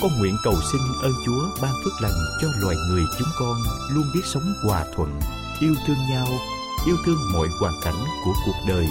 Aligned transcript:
con 0.00 0.10
nguyện 0.18 0.36
cầu 0.42 0.54
xin 0.72 0.80
ơn 1.02 1.12
chúa 1.26 1.48
ban 1.62 1.72
phước 1.84 1.92
lành 2.00 2.12
cho 2.42 2.48
loài 2.60 2.76
người 2.88 3.04
chúng 3.18 3.28
con 3.38 3.56
luôn 3.90 4.04
biết 4.14 4.20
sống 4.24 4.54
hòa 4.62 4.84
thuận, 4.94 5.20
yêu 5.60 5.74
thương 5.86 5.96
nhau, 6.10 6.26
yêu 6.86 6.96
thương 7.04 7.18
mọi 7.32 7.48
hoàn 7.60 7.74
cảnh 7.84 8.04
của 8.24 8.32
cuộc 8.46 8.56
đời. 8.68 8.86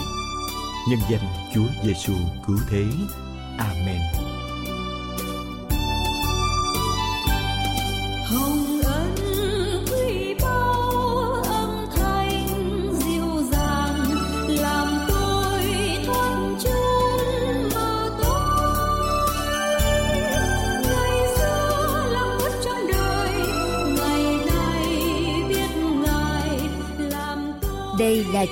Nhân 0.90 1.00
danh 1.10 1.52
chúa 1.56 1.68
giêsu 1.84 2.14
cứu 2.48 2.58
thế. 2.70 2.86
Amen. 3.58 4.17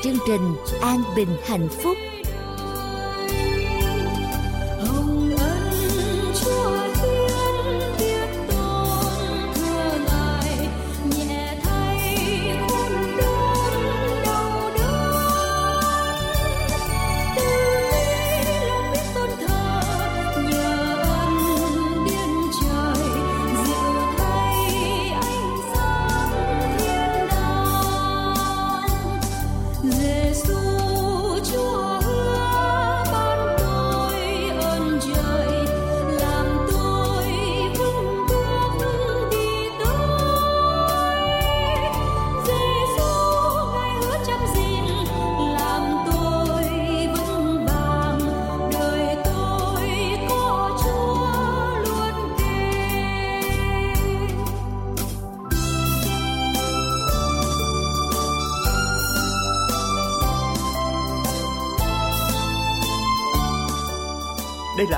Chương 0.04 0.18
trình 0.28 0.56
an 0.82 1.04
bình 1.16 1.38
hạnh 1.44 1.68
phúc. 1.70 1.98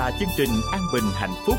Là 0.07 0.17
chương 0.19 0.29
trình 0.37 0.49
an 0.71 0.81
bình 0.93 1.03
hạnh 1.15 1.33
phúc. 1.45 1.55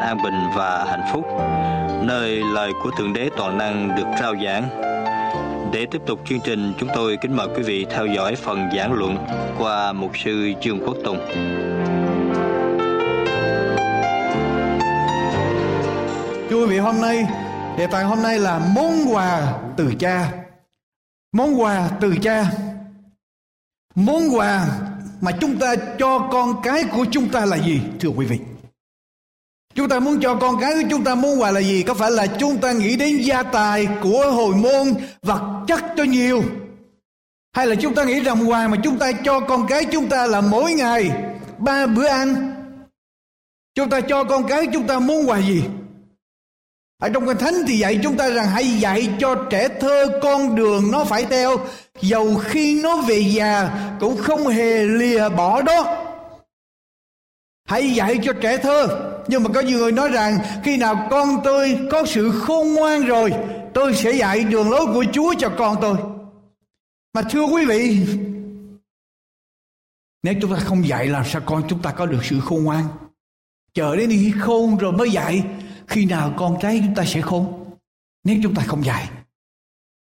An 0.00 0.22
bình 0.22 0.50
và 0.54 0.84
hạnh 0.84 1.04
phúc, 1.12 1.24
nơi 2.02 2.42
lời 2.54 2.72
của 2.82 2.90
Thượng 2.90 3.12
Đế 3.12 3.30
Toàn 3.36 3.58
Năng 3.58 3.96
được 3.96 4.06
rao 4.20 4.34
giảng. 4.44 4.68
Để 5.72 5.86
tiếp 5.90 6.02
tục 6.06 6.20
chương 6.28 6.40
trình, 6.40 6.72
chúng 6.78 6.88
tôi 6.94 7.18
kính 7.20 7.36
mời 7.36 7.48
quý 7.56 7.62
vị 7.62 7.86
theo 7.90 8.06
dõi 8.06 8.34
phần 8.34 8.68
giảng 8.76 8.92
luận 8.92 9.16
qua 9.58 9.92
mục 9.92 10.10
sư 10.24 10.52
Trương 10.60 10.80
Quốc 10.86 10.96
Tùng. 11.04 11.18
Thưa 16.50 16.56
quý 16.56 16.66
vị 16.66 16.78
hôm 16.78 17.00
nay 17.00 17.26
đề 17.78 17.86
tài 17.86 18.04
hôm 18.04 18.22
nay 18.22 18.38
là 18.38 18.60
món 18.74 18.92
quà 19.12 19.52
từ 19.76 19.94
cha 19.98 20.32
món 21.32 21.60
quà 21.60 21.88
từ 22.00 22.14
cha 22.22 22.44
món 23.94 24.22
quà 24.34 24.66
mà 25.20 25.32
chúng 25.40 25.58
ta 25.58 25.74
cho 25.98 26.28
con 26.32 26.62
cái 26.62 26.84
của 26.92 27.06
chúng 27.10 27.28
ta 27.28 27.44
là 27.44 27.56
gì 27.56 27.80
thưa 28.00 28.08
quý 28.08 28.26
vị 28.26 28.38
chúng 29.80 29.88
ta 29.88 30.00
muốn 30.00 30.20
cho 30.20 30.34
con 30.34 30.60
cái 30.60 30.74
của 30.74 30.88
chúng 30.90 31.04
ta 31.04 31.14
món 31.14 31.40
quà 31.40 31.50
là 31.50 31.60
gì? 31.60 31.82
Có 31.82 31.94
phải 31.94 32.10
là 32.10 32.26
chúng 32.26 32.58
ta 32.58 32.72
nghĩ 32.72 32.96
đến 32.96 33.16
gia 33.22 33.42
tài 33.42 33.88
của 34.02 34.30
hồi 34.30 34.54
môn 34.54 34.94
vật 35.22 35.64
chất 35.66 35.80
cho 35.96 36.04
nhiều? 36.04 36.42
Hay 37.56 37.66
là 37.66 37.74
chúng 37.74 37.94
ta 37.94 38.04
nghĩ 38.04 38.20
rằng 38.20 38.50
quà 38.50 38.68
mà 38.68 38.76
chúng 38.84 38.98
ta 38.98 39.12
cho 39.24 39.40
con 39.40 39.66
cái 39.68 39.84
chúng 39.84 40.08
ta 40.08 40.26
là 40.26 40.40
mỗi 40.40 40.72
ngày 40.72 41.10
ba 41.58 41.86
bữa 41.86 42.06
ăn? 42.06 42.54
Chúng 43.74 43.90
ta 43.90 44.00
cho 44.00 44.24
con 44.24 44.48
cái 44.48 44.66
chúng 44.72 44.86
ta 44.86 44.98
muốn 44.98 45.28
quà 45.28 45.38
gì? 45.38 45.62
Ở 47.02 47.08
trong 47.08 47.26
kinh 47.26 47.36
thánh 47.36 47.54
thì 47.66 47.78
dạy 47.78 48.00
chúng 48.02 48.16
ta 48.16 48.30
rằng 48.30 48.46
hãy 48.46 48.80
dạy 48.80 49.08
cho 49.18 49.34
trẻ 49.50 49.68
thơ 49.80 50.06
con 50.22 50.54
đường 50.54 50.90
nó 50.90 51.04
phải 51.04 51.24
theo. 51.24 51.56
Dầu 52.00 52.36
khi 52.44 52.82
nó 52.82 52.96
về 52.96 53.18
già 53.18 53.70
cũng 54.00 54.16
không 54.16 54.46
hề 54.46 54.84
lìa 54.84 55.28
bỏ 55.28 55.62
đó. 55.62 56.06
Hãy 57.68 57.90
dạy 57.90 58.18
cho 58.22 58.32
trẻ 58.32 58.56
thơ 58.56 59.09
nhưng 59.30 59.42
mà 59.42 59.50
có 59.54 59.60
nhiều 59.60 59.78
người 59.78 59.92
nói 59.92 60.08
rằng, 60.08 60.38
khi 60.64 60.76
nào 60.76 61.08
con 61.10 61.28
tôi 61.44 61.78
có 61.90 62.04
sự 62.06 62.30
khôn 62.40 62.74
ngoan 62.74 63.00
rồi, 63.04 63.32
tôi 63.74 63.94
sẽ 63.94 64.12
dạy 64.12 64.44
đường 64.44 64.70
lối 64.70 64.86
của 64.86 65.04
chúa 65.12 65.34
cho 65.38 65.52
con 65.58 65.76
tôi. 65.80 65.96
Mà 67.14 67.22
thưa 67.30 67.42
quý 67.42 67.64
vị, 67.64 68.06
nếu 70.22 70.34
chúng 70.40 70.54
ta 70.54 70.56
không 70.56 70.88
dạy 70.88 71.06
làm 71.06 71.24
sao 71.26 71.42
con 71.46 71.62
chúng 71.68 71.82
ta 71.82 71.92
có 71.92 72.06
được 72.06 72.24
sự 72.24 72.40
khôn 72.40 72.64
ngoan? 72.64 72.84
Chờ 73.74 73.96
đến 73.96 74.10
khi 74.10 74.34
khôn 74.40 74.76
rồi 74.76 74.92
mới 74.92 75.10
dạy, 75.10 75.44
khi 75.86 76.04
nào 76.04 76.34
con 76.36 76.56
cái 76.60 76.82
chúng 76.84 76.94
ta 76.94 77.04
sẽ 77.04 77.20
khôn? 77.20 77.64
Nếu 78.24 78.36
chúng 78.42 78.54
ta 78.54 78.62
không 78.66 78.84
dạy. 78.84 79.08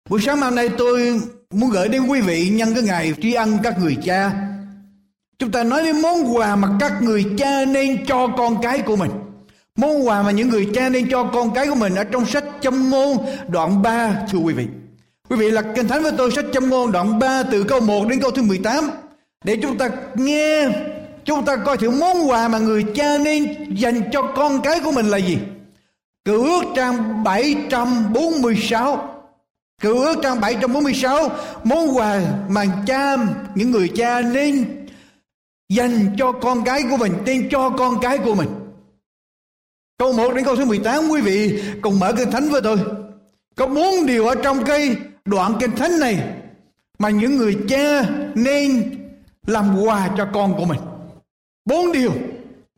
Buổi 0.10 0.22
sáng 0.22 0.42
hôm 0.42 0.56
nay 0.56 0.70
tôi 0.78 1.22
muốn 1.54 1.70
gửi 1.70 1.90
đến 1.90 2.08
quý 2.08 2.22
vị 2.22 2.50
nhân 2.50 2.74
cái 2.74 2.84
ngày 2.84 3.14
tri 3.22 3.34
ân 3.34 3.58
các 3.64 3.80
người 3.80 3.98
cha 4.04 4.51
chúng 5.42 5.52
ta 5.52 5.64
nói 5.64 5.84
đến 5.84 6.02
món 6.02 6.36
quà 6.36 6.56
mà 6.56 6.68
các 6.80 7.02
người 7.02 7.26
cha 7.38 7.66
nên 7.66 8.06
cho 8.06 8.28
con 8.38 8.62
cái 8.62 8.80
của 8.80 8.96
mình. 8.96 9.12
Món 9.76 10.08
quà 10.08 10.24
mà 10.24 10.32
những 10.32 10.50
người 10.50 10.68
cha 10.74 10.90
nên 10.90 11.10
cho 11.10 11.24
con 11.24 11.54
cái 11.54 11.68
của 11.68 11.76
mình 11.76 11.96
ở 11.96 12.04
trong 12.04 12.26
sách 12.26 12.44
châm 12.62 12.90
ngôn, 12.90 13.18
đoạn 13.48 13.82
3 13.82 14.16
thưa 14.32 14.40
quý 14.40 14.54
vị. 14.54 14.68
Quý 15.30 15.36
vị 15.38 15.52
là 15.52 15.62
kinh 15.76 15.88
thánh 15.88 16.04
với 16.04 16.12
tôi, 16.18 16.32
sách 16.32 16.46
châm 16.54 16.70
ngôn, 16.70 16.92
đoạn 16.92 17.20
3 17.20 17.44
từ 17.44 17.64
câu 17.64 17.80
1 17.80 18.08
đến 18.08 18.20
câu 18.22 18.32
thứ 18.32 18.42
18 18.42 18.90
để 19.44 19.58
chúng 19.62 19.78
ta 19.78 19.90
nghe, 20.16 20.70
chúng 21.26 21.46
ta 21.46 21.56
coi 21.56 21.78
thử 21.78 21.90
món 21.90 22.30
quà 22.30 22.48
mà 22.48 22.58
người 22.58 22.86
cha 22.96 23.18
nên 23.18 23.56
dành 23.76 24.02
cho 24.12 24.22
con 24.36 24.62
cái 24.62 24.80
của 24.80 24.92
mình 24.92 25.06
là 25.06 25.18
gì. 25.18 25.38
Cựu 26.26 26.44
ước 26.44 26.64
trang 26.76 27.24
746 27.24 29.08
Cựu 29.82 30.00
ước 30.00 30.16
trang 30.24 30.42
746 30.42 31.30
Món 31.64 31.98
quà 31.98 32.22
mà 32.50 32.66
cha, 32.88 33.18
Những 33.56 33.72
người 33.72 33.88
cha 33.96 34.22
nên 34.22 34.81
Dành 35.72 36.16
cho 36.18 36.32
con 36.32 36.64
cái 36.64 36.84
của 36.90 36.98
mình 36.98 37.14
Nên 37.26 37.50
cho 37.52 37.70
con 37.70 38.00
cái 38.02 38.18
của 38.18 38.36
mình. 38.36 38.50
Câu 39.98 40.14
1 40.14 40.34
đến 40.36 40.46
câu 40.46 40.56
số 40.56 40.66
18 40.66 41.10
Quý 41.10 41.22
vị, 41.22 41.64
cùng 41.82 42.00
mở 42.00 42.14
kinh 42.18 42.32
thánh 42.32 42.50
với 42.50 42.62
tôi. 42.62 42.78
Có 43.56 43.68
bốn 43.68 44.06
điều 44.06 44.28
ở 44.28 44.36
trong 44.44 44.66
cái 44.66 44.96
đoạn 45.26 45.54
kinh 45.60 45.76
thánh 45.76 46.00
này 46.00 46.34
Mà 47.00 47.10
những 47.10 47.38
người 47.38 47.58
cha 47.70 48.04
nên 48.36 48.96
làm 49.48 49.78
quà 49.84 50.10
cho 50.18 50.28
con 50.34 50.54
của 50.58 50.66
mình. 50.66 50.80
Bốn 51.66 51.92
điều 51.92 52.12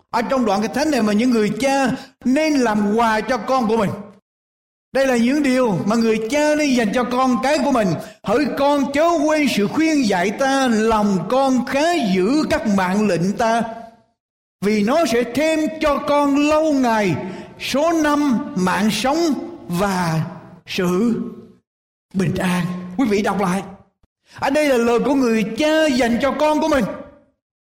ở 0.09 0.21
trong 0.21 0.45
đoạn 0.45 0.61
kinh 0.61 0.73
thánh 0.73 0.91
này 0.91 1.01
mà 1.01 1.13
những 1.13 1.29
người 1.29 1.51
cha 1.59 1.91
nên 2.25 2.53
làm 2.53 2.95
quà 2.95 3.21
cho 3.21 3.37
con 3.37 3.67
của 3.67 3.77
mình 3.77 3.89
đây 4.93 5.07
là 5.07 5.17
những 5.17 5.43
điều 5.43 5.77
mà 5.85 5.95
người 5.95 6.19
cha 6.29 6.55
nên 6.55 6.69
dành 6.69 6.91
cho 6.93 7.03
con 7.03 7.37
cái 7.43 7.57
của 7.63 7.71
mình. 7.71 7.87
Hỡi 8.23 8.45
con 8.57 8.91
chớ 8.93 9.09
quên 9.25 9.47
sự 9.55 9.67
khuyên 9.67 10.07
dạy 10.07 10.31
ta 10.31 10.67
lòng 10.67 11.27
con 11.29 11.65
khá 11.65 11.93
giữ 12.15 12.43
các 12.49 12.67
mạng 12.67 13.07
lệnh 13.07 13.33
ta 13.33 13.63
vì 14.61 14.83
nó 14.83 15.05
sẽ 15.05 15.23
thêm 15.23 15.59
cho 15.81 15.97
con 15.97 16.35
lâu 16.49 16.73
ngày 16.73 17.15
số 17.59 17.91
năm 17.91 18.37
mạng 18.55 18.91
sống 18.91 19.17
và 19.67 20.25
sự 20.67 21.21
bình 22.13 22.35
an. 22.35 22.65
Quý 22.97 23.07
vị 23.09 23.21
đọc 23.21 23.41
lại. 23.41 23.63
Ở 24.39 24.49
đây 24.49 24.67
là 24.67 24.77
lời 24.77 24.99
của 24.99 25.15
người 25.15 25.43
cha 25.57 25.85
dành 25.85 26.17
cho 26.21 26.31
con 26.39 26.61
của 26.61 26.67
mình. 26.67 26.85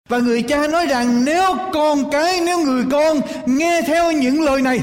Và 0.09 0.19
người 0.19 0.43
cha 0.43 0.67
nói 0.67 0.87
rằng 0.87 1.25
nếu 1.25 1.57
con 1.73 2.11
cái, 2.11 2.41
nếu 2.41 2.59
người 2.65 2.85
con 2.91 3.21
nghe 3.47 3.83
theo 3.83 4.13
những 4.13 4.43
lời 4.43 4.63
này, 4.63 4.81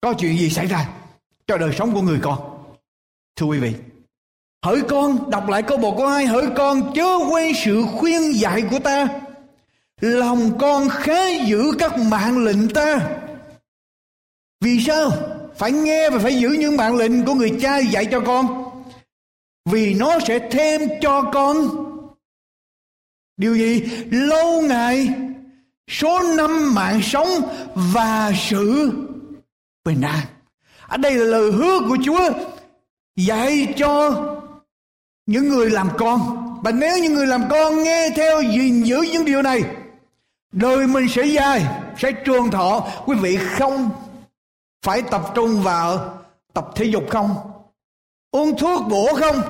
có 0.00 0.12
chuyện 0.12 0.38
gì 0.38 0.50
xảy 0.50 0.66
ra? 0.66 0.86
Cho 1.48 1.58
đời 1.58 1.72
sống 1.78 1.94
của 1.94 2.02
người 2.02 2.18
con? 2.22 2.38
Thưa 3.36 3.46
quý 3.46 3.58
vị, 3.58 3.74
hỡi 4.64 4.82
con, 4.88 5.30
đọc 5.30 5.48
lại 5.48 5.62
câu 5.62 5.78
một 5.78 5.94
câu 5.98 6.06
hai, 6.08 6.26
hỡi 6.26 6.46
con 6.56 6.92
chớ 6.94 7.18
quên 7.30 7.52
sự 7.64 7.84
khuyên 7.96 8.32
dạy 8.34 8.62
của 8.70 8.78
ta. 8.78 9.08
Lòng 10.00 10.58
con 10.58 10.88
khá 10.88 11.28
giữ 11.46 11.72
các 11.78 11.98
mạng 11.98 12.44
lệnh 12.44 12.68
ta. 12.68 13.18
Vì 14.60 14.80
sao? 14.80 15.10
Phải 15.56 15.72
nghe 15.72 16.10
và 16.10 16.18
phải 16.18 16.34
giữ 16.34 16.48
những 16.48 16.76
mạng 16.76 16.96
lệnh 16.96 17.24
của 17.24 17.34
người 17.34 17.52
cha 17.60 17.78
dạy 17.78 18.06
cho 18.06 18.20
con. 18.20 18.64
Vì 19.64 19.94
nó 19.94 20.18
sẽ 20.26 20.48
thêm 20.50 20.80
cho 21.00 21.22
con 21.32 21.56
Điều 23.38 23.54
gì? 23.54 23.80
Lâu 24.10 24.62
ngày, 24.62 25.08
số 25.90 26.34
năm 26.36 26.74
mạng 26.74 27.00
sống 27.02 27.28
và 27.74 28.32
sự 28.34 28.92
bình 29.84 30.00
an. 30.00 30.26
Ở 30.88 30.96
đây 30.96 31.14
là 31.14 31.24
lời 31.24 31.52
hứa 31.52 31.80
của 31.88 31.96
Chúa 32.04 32.30
dạy 33.16 33.74
cho 33.76 34.10
những 35.26 35.48
người 35.48 35.70
làm 35.70 35.88
con. 35.98 36.20
Và 36.62 36.70
nếu 36.70 36.98
những 36.98 37.14
người 37.14 37.26
làm 37.26 37.44
con 37.50 37.82
nghe 37.82 38.10
theo 38.16 38.42
gìn 38.42 38.82
giữ 38.82 38.96
những 39.12 39.24
điều 39.24 39.42
này, 39.42 39.62
đời 40.52 40.86
mình 40.86 41.06
sẽ 41.08 41.24
dài, 41.24 41.66
sẽ 41.98 42.12
trường 42.12 42.50
thọ. 42.50 42.86
Quý 43.06 43.16
vị 43.16 43.36
không 43.36 43.90
phải 44.82 45.02
tập 45.02 45.22
trung 45.34 45.62
vào 45.62 46.18
tập 46.54 46.68
thể 46.74 46.84
dục 46.84 47.04
không? 47.10 47.34
Uống 48.30 48.58
thuốc 48.58 48.82
bổ 48.88 49.14
không? 49.14 49.42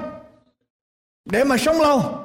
Để 1.24 1.44
mà 1.44 1.56
sống 1.56 1.80
lâu 1.80 2.17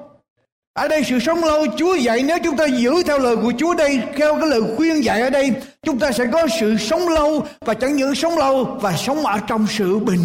ở 0.74 0.88
đây 0.88 1.04
sự 1.04 1.20
sống 1.20 1.44
lâu, 1.44 1.66
Chúa 1.78 1.96
dạy, 1.96 2.24
nếu 2.24 2.38
chúng 2.44 2.58
ta 2.58 2.66
giữ 2.66 3.04
theo 3.06 3.20
lời 3.20 3.36
của 3.36 3.54
Chúa 3.58 3.74
đây, 3.74 4.02
theo 4.18 4.36
cái 4.40 4.50
lời 4.50 4.62
khuyên 4.78 5.04
dạy 5.04 5.22
ở 5.22 5.30
đây, 5.30 5.54
chúng 5.84 6.00
ta 6.00 6.12
sẽ 6.12 6.26
có 6.32 6.48
sự 6.60 6.78
sống 6.78 7.10
lâu 7.10 7.48
và 7.62 7.74
chẳng 7.74 7.96
những 7.96 8.16
sống 8.16 8.38
lâu 8.38 8.64
và 8.82 8.98
sống 8.98 9.26
ở 9.26 9.40
trong 9.48 9.68
sự 9.70 10.00
bình 10.00 10.20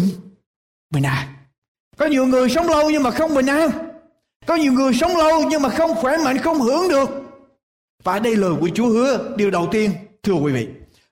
bình 0.89 1.03
an. 1.03 1.27
Có 1.97 2.05
nhiều 2.05 2.25
người 2.25 2.49
sống 2.49 2.69
lâu 2.69 2.89
nhưng 2.89 3.03
mà 3.03 3.11
không 3.11 3.35
bình 3.35 3.45
an. 3.45 3.69
Có 4.45 4.55
nhiều 4.55 4.73
người 4.73 4.93
sống 4.93 5.17
lâu 5.17 5.43
nhưng 5.49 5.61
mà 5.61 5.69
không 5.69 5.95
khỏe 5.95 6.17
mạnh, 6.17 6.37
không 6.37 6.61
hưởng 6.61 6.89
được. 6.89 7.09
Và 8.03 8.19
đây 8.19 8.35
lời 8.35 8.53
của 8.59 8.69
Chúa 8.75 8.87
hứa, 8.87 9.33
điều 9.35 9.51
đầu 9.51 9.67
tiên, 9.71 9.91
thưa 10.23 10.33
quý 10.33 10.51
vị. 10.51 10.67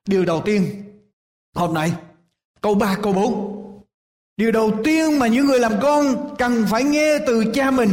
Điều 0.07 0.25
đầu 0.25 0.41
tiên, 0.45 0.83
hôm 1.55 1.73
nay, 1.73 1.91
câu 2.61 2.75
3 2.75 2.97
câu 3.03 3.13
4 3.13 3.57
Điều 4.37 4.51
đầu 4.51 4.71
tiên 4.83 5.19
mà 5.19 5.27
những 5.27 5.45
người 5.45 5.59
làm 5.59 5.73
con 5.81 6.35
cần 6.37 6.65
phải 6.69 6.83
nghe 6.83 7.19
từ 7.27 7.43
cha 7.53 7.71
mình 7.71 7.89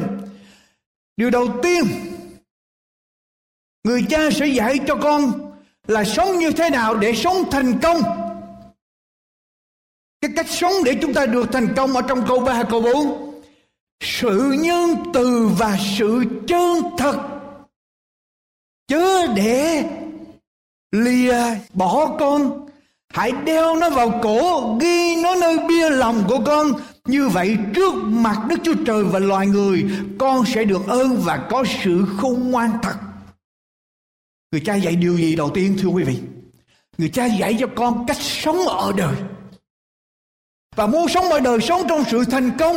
điều 1.16 1.30
đầu 1.30 1.48
tiên, 1.62 1.84
người 3.84 4.04
cha 4.10 4.30
sẽ 4.30 4.46
dạy 4.46 4.78
cho 4.86 4.96
con 4.96 5.52
là 5.86 6.04
sống 6.04 6.38
như 6.38 6.52
thế 6.52 6.70
nào 6.70 6.96
để 6.96 7.14
sống 7.14 7.50
thành 7.50 7.80
công. 7.82 8.00
Cái 10.20 10.30
cách 10.36 10.46
sống 10.48 10.72
để 10.84 10.96
chúng 11.02 11.14
ta 11.14 11.26
được 11.26 11.46
thành 11.52 11.74
công 11.76 11.92
ở 11.92 12.02
trong 12.08 12.24
câu 12.28 12.40
3 12.40 12.62
câu 12.70 12.80
4 12.80 13.34
sự 14.00 14.54
nhân 14.58 14.96
từ 15.14 15.48
và 15.58 15.78
sự 15.98 16.24
chân 16.48 16.82
thật, 16.98 17.16
chớ 18.88 19.26
để 19.26 19.84
lìa 20.92 21.36
bỏ 21.74 22.16
con. 22.18 22.66
Hãy 23.08 23.32
đeo 23.32 23.76
nó 23.76 23.90
vào 23.90 24.20
cổ, 24.22 24.76
ghi 24.80 25.22
nó 25.22 25.34
nơi 25.34 25.58
bia 25.68 25.90
lòng 25.90 26.24
của 26.28 26.38
con 26.46 26.72
như 27.08 27.28
vậy, 27.28 27.58
trước 27.74 27.94
mặt 27.94 28.46
Đức 28.48 28.56
Chúa 28.62 28.74
Trời 28.86 29.04
và 29.04 29.18
loài 29.18 29.46
người, 29.46 29.84
Con 30.18 30.44
sẽ 30.46 30.64
được 30.64 30.86
ơn 30.86 31.20
và 31.24 31.46
có 31.50 31.64
sự 31.82 32.04
khôn 32.18 32.50
ngoan 32.50 32.70
thật. 32.82 32.94
Người 34.52 34.60
cha 34.64 34.74
dạy 34.74 34.96
điều 34.96 35.16
gì 35.16 35.36
đầu 35.36 35.50
tiên, 35.54 35.76
thưa 35.80 35.88
quý 35.88 36.04
vị? 36.04 36.20
Người 36.98 37.08
cha 37.08 37.26
dạy 37.26 37.56
cho 37.60 37.66
con 37.76 38.06
cách 38.06 38.16
sống 38.20 38.68
ở 38.68 38.92
đời. 38.96 39.16
Và 40.76 40.86
muốn 40.86 41.08
sống 41.08 41.24
ở 41.24 41.40
đời, 41.40 41.60
sống 41.60 41.82
trong 41.88 42.04
sự 42.10 42.24
thành 42.24 42.50
công, 42.58 42.76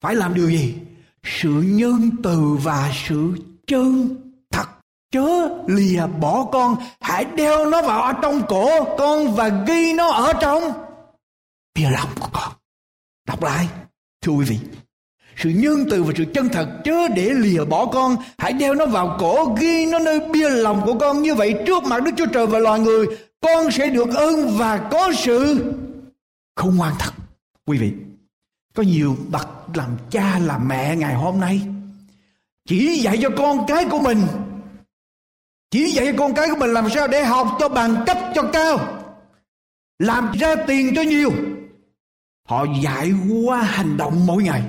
Phải 0.00 0.14
làm 0.14 0.34
điều 0.34 0.50
gì? 0.50 0.74
Sự 1.22 1.50
nhân 1.50 2.10
từ 2.22 2.56
và 2.62 2.92
sự 3.08 3.34
chân 3.66 4.16
thật. 4.50 4.66
Chớ 5.12 5.48
lìa 5.66 6.06
bỏ 6.06 6.44
con, 6.52 6.76
Hãy 7.00 7.24
đeo 7.24 7.70
nó 7.70 7.82
vào 7.82 8.02
ở 8.02 8.12
trong 8.22 8.42
cổ 8.48 8.96
con 8.98 9.34
Và 9.34 9.64
ghi 9.66 9.92
nó 9.92 10.10
ở 10.10 10.32
trong 10.40 10.62
bia 11.74 11.90
lòng 11.90 12.08
của 12.20 12.28
con. 12.32 12.59
Đọc 13.30 13.42
lại, 13.42 13.68
thưa 14.20 14.32
quý 14.32 14.44
vị. 14.44 14.58
Sự 15.36 15.50
nhân 15.50 15.86
từ 15.90 16.02
và 16.02 16.12
sự 16.16 16.24
chân 16.34 16.48
thật 16.48 16.68
chớ 16.84 17.08
để 17.08 17.30
lìa 17.30 17.64
bỏ 17.64 17.86
con. 17.86 18.16
Hãy 18.38 18.52
đeo 18.52 18.74
nó 18.74 18.86
vào 18.86 19.16
cổ 19.20 19.54
Ghi 19.60 19.86
nó 19.86 19.98
nơi 19.98 20.20
bia 20.20 20.48
lòng 20.48 20.82
của 20.86 20.98
con. 20.98 21.22
Như 21.22 21.34
vậy 21.34 21.54
trước 21.66 21.84
mặt 21.84 22.02
Đức 22.02 22.10
Chúa 22.16 22.26
Trời 22.26 22.46
và 22.46 22.58
loài 22.58 22.80
người 22.80 23.06
Con 23.40 23.70
sẽ 23.70 23.86
được 23.86 24.14
ơn 24.14 24.58
và 24.58 24.88
có 24.90 25.12
sự 25.16 25.72
Không 26.56 26.76
ngoan 26.76 26.94
thật. 26.98 27.10
Quý 27.66 27.78
vị 27.78 27.92
Có 28.74 28.82
nhiều 28.82 29.16
bậc 29.30 29.48
làm 29.74 29.96
cha 30.10 30.38
làm 30.38 30.68
mẹ 30.68 30.96
ngày 30.96 31.14
hôm 31.14 31.40
nay 31.40 31.60
Chỉ 32.68 32.98
dạy 32.98 33.18
cho 33.22 33.30
con 33.36 33.66
cái 33.68 33.84
của 33.90 33.98
mình. 33.98 34.26
Chỉ 35.70 35.90
dạy 35.90 36.06
cho 36.06 36.12
con 36.18 36.34
cái 36.34 36.48
của 36.50 36.56
mình 36.56 36.72
làm 36.72 36.90
sao 36.90 37.08
để 37.08 37.24
học 37.24 37.56
cho 37.60 37.68
bằng 37.68 38.04
cấp 38.06 38.18
cho 38.34 38.42
cao. 38.42 38.78
Làm 39.98 40.32
ra 40.32 40.54
tiền 40.66 40.92
cho 40.94 41.02
nhiều 41.02 41.30
họ 42.50 42.66
dạy 42.82 43.12
qua 43.44 43.62
hành 43.62 43.96
động 43.96 44.26
mỗi 44.26 44.42
ngày. 44.42 44.62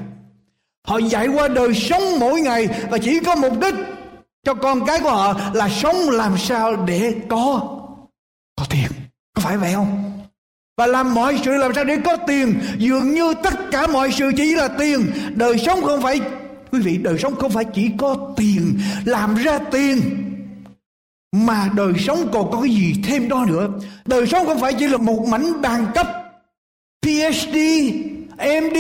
Họ 0.88 0.98
dạy 0.98 1.28
qua 1.28 1.48
đời 1.48 1.74
sống 1.74 2.20
mỗi 2.20 2.42
ngày 2.42 2.68
và 2.90 2.98
chỉ 2.98 3.20
có 3.20 3.36
mục 3.36 3.60
đích 3.62 3.74
cho 4.44 4.54
con 4.54 4.86
cái 4.86 5.00
của 5.00 5.10
họ 5.10 5.40
là 5.54 5.70
sống 5.70 5.96
làm 6.10 6.38
sao 6.38 6.76
để 6.76 7.16
có 7.30 7.62
có 8.58 8.66
tiền. 8.70 8.88
Có 9.36 9.42
phải 9.42 9.58
vậy 9.58 9.74
không? 9.74 10.12
Và 10.78 10.88
làm 10.88 11.14
mọi 11.14 11.42
sự 11.46 11.52
làm 11.52 11.74
sao 11.74 11.84
để 11.84 11.98
có 12.06 12.18
tiền. 12.28 12.60
Dường 12.78 13.14
như 13.14 13.34
tất 13.44 13.54
cả 13.72 13.88
mọi 13.88 14.12
sự 14.12 14.32
chỉ 14.38 14.56
là 14.56 14.68
tiền. 14.68 15.12
Đời 15.36 15.58
sống 15.58 15.82
không 15.84 16.02
phải, 16.02 16.22
quý 16.72 16.80
vị, 16.80 16.98
đời 16.98 17.18
sống 17.20 17.36
không 17.36 17.52
phải 17.52 17.66
chỉ 17.66 17.92
có 17.98 18.34
tiền, 18.38 18.80
làm 19.06 19.36
ra 19.36 19.60
tiền. 19.72 20.02
Mà 21.32 21.70
đời 21.76 21.94
sống 22.00 22.30
còn 22.34 22.52
có 22.52 22.62
cái 22.62 22.70
gì 22.70 22.96
thêm 23.04 23.30
đó 23.30 23.46
nữa. 23.48 23.68
Đời 24.06 24.28
sống 24.28 24.46
không 24.46 24.60
phải 24.60 24.74
chỉ 24.74 24.88
là 24.88 24.98
một 24.98 25.28
mảnh 25.28 25.62
bàn 25.62 25.86
cấp. 25.96 26.21
PhD, 27.12 27.58
MD 28.38 28.78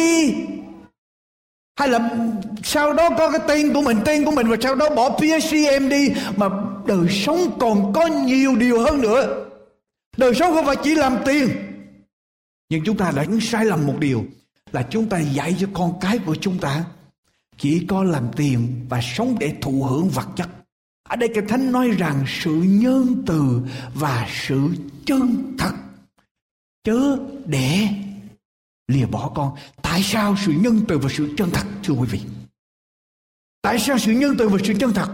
hay 1.79 1.89
là 1.89 2.09
sau 2.63 2.93
đó 2.93 3.09
có 3.09 3.31
cái 3.31 3.39
tên 3.47 3.73
của 3.73 3.81
mình 3.81 3.97
tên 4.05 4.25
của 4.25 4.31
mình 4.31 4.47
và 4.47 4.57
sau 4.61 4.75
đó 4.75 4.89
bỏ 4.89 5.09
PhD 5.09 5.55
MD 5.81 5.93
mà 6.37 6.49
đời 6.87 7.09
sống 7.09 7.57
còn 7.59 7.93
có 7.93 8.07
nhiều 8.07 8.55
điều 8.55 8.79
hơn 8.79 9.01
nữa. 9.01 9.45
Đời 10.17 10.33
sống 10.33 10.53
không 10.53 10.65
phải 10.65 10.75
chỉ 10.83 10.95
làm 10.95 11.17
tiền. 11.25 11.49
Nhưng 12.69 12.83
chúng 12.85 12.97
ta 12.97 13.11
đã 13.15 13.25
sai 13.41 13.65
lầm 13.65 13.87
một 13.87 13.95
điều 13.99 14.25
là 14.71 14.87
chúng 14.89 15.09
ta 15.09 15.19
dạy 15.19 15.55
cho 15.59 15.67
con 15.73 15.93
cái 16.01 16.19
của 16.25 16.35
chúng 16.35 16.57
ta 16.57 16.83
chỉ 17.57 17.85
có 17.87 18.03
làm 18.03 18.27
tiền 18.35 18.85
và 18.89 18.99
sống 19.01 19.35
để 19.39 19.53
thụ 19.61 19.83
hưởng 19.83 20.09
vật 20.09 20.27
chất. 20.35 20.49
Ở 21.09 21.15
đây 21.15 21.29
Kinh 21.35 21.47
Thánh 21.47 21.71
nói 21.71 21.89
rằng 21.89 22.23
sự 22.27 22.51
nhân 22.65 23.23
từ 23.27 23.61
và 23.93 24.27
sự 24.47 24.69
chân 25.05 25.55
thật. 25.57 25.73
Chớ 26.83 27.17
để 27.45 27.87
lìa 28.87 29.05
bỏ 29.05 29.31
con. 29.35 29.55
Tại 29.81 30.03
sao 30.03 30.35
sự 30.45 30.51
nhân 30.51 30.81
từ 30.87 30.97
và 30.97 31.09
sự 31.09 31.33
chân 31.37 31.49
thật 31.53 31.67
thưa 31.83 31.93
quý 31.93 32.07
vị? 32.11 32.21
Tại 33.61 33.79
sao 33.79 33.97
sự 33.97 34.11
nhân 34.11 34.35
từ 34.37 34.49
và 34.49 34.57
sự 34.63 34.73
chân 34.79 34.93
thật? 34.93 35.09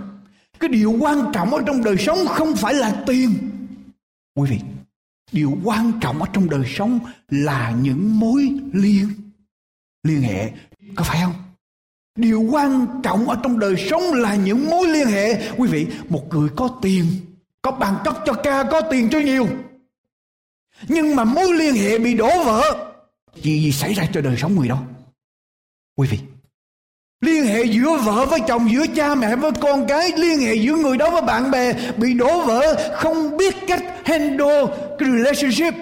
Cái 0.60 0.70
điều 0.70 0.92
quan 1.00 1.32
trọng 1.34 1.54
ở 1.54 1.64
trong 1.68 1.84
đời 1.84 1.98
sống 1.98 2.18
không 2.28 2.56
phải 2.56 2.74
là 2.74 3.04
tiền. 3.08 3.50
Quý 4.36 4.50
vị, 4.50 4.60
điều 5.32 5.58
quan 5.64 5.92
trọng 6.02 6.22
ở 6.22 6.28
trong 6.34 6.50
đời 6.50 6.64
sống 6.76 7.00
là 7.30 7.72
những 7.82 8.20
mối 8.20 8.50
liên 8.74 9.10
liên 10.04 10.22
hệ 10.22 10.52
có 10.96 11.04
phải 11.04 11.22
không 11.22 11.34
điều 12.16 12.42
quan 12.42 12.88
trọng 13.04 13.30
ở 13.30 13.38
trong 13.44 13.60
đời 13.60 13.76
sống 13.90 14.14
là 14.14 14.36
những 14.36 14.70
mối 14.70 14.88
liên 14.88 15.08
hệ 15.08 15.52
quý 15.58 15.68
vị 15.68 15.88
một 16.10 16.30
người 16.30 16.50
có 16.56 16.70
tiền 16.82 17.06
có 17.62 17.72
bằng 17.72 17.98
cấp 18.06 18.18
cho 18.26 18.34
ca 18.34 18.64
có 18.64 18.82
tiền 18.82 19.10
cho 19.10 19.20
nhiều 19.20 19.48
nhưng 20.88 21.16
mà 21.16 21.24
mối 21.24 21.54
liên 21.54 21.76
hệ 21.76 21.98
bị 21.98 22.14
đổ 22.14 22.44
vỡ 22.44 22.62
gì 23.41 23.63
gì 23.63 23.72
xảy 23.72 23.94
ra 23.94 24.08
cho 24.13 24.22
đời 24.22 24.36
sống 24.38 24.56
người 24.56 24.67
đó? 24.67 24.84
Quý 25.98 26.08
vị, 26.08 26.20
liên 27.22 27.46
hệ 27.46 27.63
giữa 27.63 27.98
vợ 27.98 28.25
với 28.25 28.39
chồng, 28.48 28.72
giữa 28.72 28.86
cha 28.96 29.15
mẹ 29.15 29.36
với 29.36 29.51
con 29.62 29.88
cái, 29.88 30.12
liên 30.17 30.39
hệ 30.39 30.56
giữa 30.56 30.75
người 30.75 30.98
đó 30.98 31.10
với 31.10 31.22
bạn 31.22 31.51
bè 31.51 31.74
bị 31.98 32.13
đổ 32.13 32.41
vỡ, 32.46 32.91
không 32.96 33.38
biết 33.38 33.56
cách 33.67 33.84
handle 34.06 34.65
cái 35.00 35.10
relationship. 35.10 35.74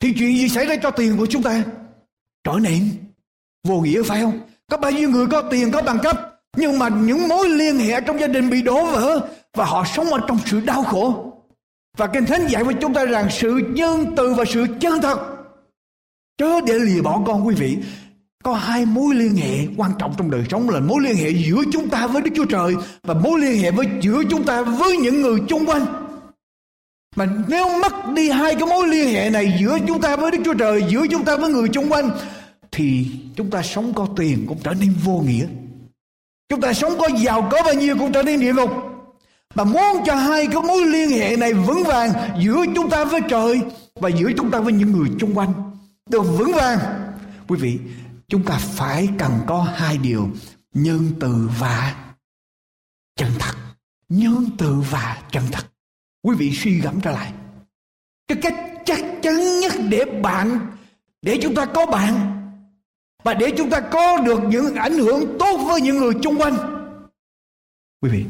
Thì 0.00 0.12
chuyện 0.18 0.36
gì 0.36 0.48
xảy 0.48 0.66
ra 0.66 0.76
cho 0.82 0.90
tiền 0.90 1.16
của 1.18 1.26
chúng 1.26 1.42
ta? 1.42 1.62
Trở 2.44 2.52
nên 2.60 2.90
vô 3.68 3.80
nghĩa 3.80 4.02
phải 4.02 4.20
không? 4.20 4.40
Có 4.70 4.76
bao 4.76 4.90
nhiêu 4.90 5.10
người 5.10 5.26
có 5.26 5.42
tiền, 5.42 5.70
có 5.70 5.82
bằng 5.82 5.98
cấp, 6.02 6.40
nhưng 6.56 6.78
mà 6.78 6.88
những 6.88 7.28
mối 7.28 7.48
liên 7.48 7.78
hệ 7.78 8.00
trong 8.00 8.20
gia 8.20 8.26
đình 8.26 8.50
bị 8.50 8.62
đổ 8.62 8.86
vỡ 8.86 9.28
và 9.54 9.64
họ 9.64 9.84
sống 9.84 10.06
ở 10.06 10.20
trong 10.28 10.38
sự 10.46 10.60
đau 10.60 10.82
khổ. 10.82 11.32
Và 11.96 12.06
kinh 12.06 12.26
thánh 12.26 12.46
dạy 12.46 12.64
với 12.64 12.74
chúng 12.80 12.94
ta 12.94 13.04
rằng 13.04 13.28
sự 13.30 13.60
nhân 13.68 14.14
từ 14.16 14.34
và 14.34 14.44
sự 14.44 14.66
chân 14.80 15.00
thật 15.02 15.35
chớ 16.38 16.60
để 16.66 16.74
lìa 16.78 17.02
bỏ 17.02 17.22
con 17.26 17.46
quý 17.46 17.54
vị 17.54 17.78
có 18.46 18.54
hai 18.54 18.86
mối 18.86 19.14
liên 19.14 19.36
hệ 19.36 19.66
quan 19.76 19.90
trọng 19.98 20.14
trong 20.18 20.30
đời 20.30 20.44
sống 20.50 20.70
là 20.70 20.80
mối 20.80 21.02
liên 21.02 21.16
hệ 21.16 21.30
giữa 21.30 21.62
chúng 21.72 21.88
ta 21.88 22.06
với 22.06 22.22
Đức 22.22 22.30
Chúa 22.36 22.44
Trời 22.44 22.74
và 23.02 23.14
mối 23.14 23.40
liên 23.40 23.62
hệ 23.62 23.70
với 23.70 23.86
giữa 24.00 24.22
chúng 24.30 24.44
ta 24.44 24.62
với 24.62 24.96
những 24.96 25.22
người 25.22 25.40
chung 25.48 25.66
quanh. 25.66 25.86
Mà 27.16 27.26
nếu 27.48 27.78
mất 27.82 27.92
đi 28.14 28.30
hai 28.30 28.54
cái 28.54 28.66
mối 28.66 28.88
liên 28.88 29.14
hệ 29.14 29.30
này 29.30 29.56
giữa 29.60 29.78
chúng 29.88 30.00
ta 30.00 30.16
với 30.16 30.30
Đức 30.30 30.38
Chúa 30.44 30.54
Trời, 30.54 30.84
giữa 30.88 31.06
chúng 31.10 31.24
ta 31.24 31.36
với 31.36 31.50
người 31.50 31.68
chung 31.68 31.92
quanh 31.92 32.10
thì 32.72 33.06
chúng 33.36 33.50
ta 33.50 33.62
sống 33.62 33.94
có 33.94 34.06
tiền 34.16 34.44
cũng 34.48 34.58
trở 34.62 34.74
nên 34.80 34.94
vô 35.04 35.22
nghĩa. 35.26 35.46
Chúng 36.48 36.60
ta 36.60 36.72
sống 36.72 36.92
có 36.98 37.08
giàu 37.16 37.48
có 37.50 37.62
bao 37.64 37.74
nhiêu 37.74 37.96
cũng 37.98 38.12
trở 38.12 38.22
nên 38.22 38.40
địa 38.40 38.52
ngục. 38.52 38.70
Mà 39.54 39.64
muốn 39.64 40.04
cho 40.06 40.14
hai 40.14 40.46
cái 40.46 40.62
mối 40.62 40.86
liên 40.86 41.10
hệ 41.10 41.36
này 41.36 41.52
vững 41.52 41.84
vàng 41.84 42.10
giữa 42.42 42.64
chúng 42.74 42.90
ta 42.90 43.04
với 43.04 43.20
trời 43.28 43.60
và 43.94 44.08
giữa 44.08 44.30
chúng 44.36 44.50
ta 44.50 44.60
với 44.60 44.72
những 44.72 44.92
người 44.92 45.08
chung 45.18 45.34
quanh 45.34 45.65
được 46.10 46.22
vững 46.22 46.52
vàng. 46.54 47.12
Quý 47.48 47.58
vị, 47.60 47.78
chúng 48.28 48.44
ta 48.44 48.58
phải 48.58 49.08
cần 49.18 49.32
có 49.46 49.62
hai 49.62 49.98
điều 49.98 50.30
nhân 50.74 51.12
từ 51.20 51.50
và 51.58 52.06
chân 53.16 53.32
thật. 53.38 53.54
Nhân 54.08 54.50
từ 54.58 54.80
và 54.90 55.22
chân 55.30 55.42
thật. 55.52 55.66
Quý 56.22 56.36
vị 56.38 56.52
suy 56.54 56.80
gẫm 56.80 57.00
trở 57.00 57.10
lại. 57.10 57.32
Cái 58.28 58.38
cách 58.42 58.54
chắc 58.84 59.00
chắn 59.22 59.60
nhất 59.60 59.72
để 59.88 60.20
bạn 60.22 60.76
để 61.22 61.38
chúng 61.42 61.54
ta 61.54 61.66
có 61.74 61.86
bạn 61.86 62.32
và 63.24 63.34
để 63.34 63.54
chúng 63.56 63.70
ta 63.70 63.80
có 63.80 64.18
được 64.18 64.40
những 64.48 64.74
ảnh 64.74 64.98
hưởng 64.98 65.36
tốt 65.38 65.56
với 65.68 65.80
những 65.80 65.96
người 65.96 66.12
chung 66.22 66.38
quanh. 66.38 66.56
Quý 68.00 68.10
vị 68.10 68.26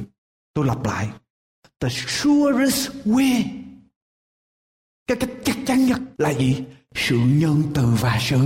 tôi 0.55 0.67
lặp 0.67 0.85
lại. 0.85 1.11
The 1.81 1.89
surest 1.89 2.91
way. 3.05 3.43
Cái 5.07 5.17
cách 5.17 5.31
chắc 5.45 5.57
chắn 5.67 5.87
nhất 5.87 6.01
là 6.19 6.35
gì? 6.35 6.65
Sự 6.97 7.17
nhân 7.17 7.63
từ 7.75 7.87
và 8.01 8.19
sự 8.21 8.39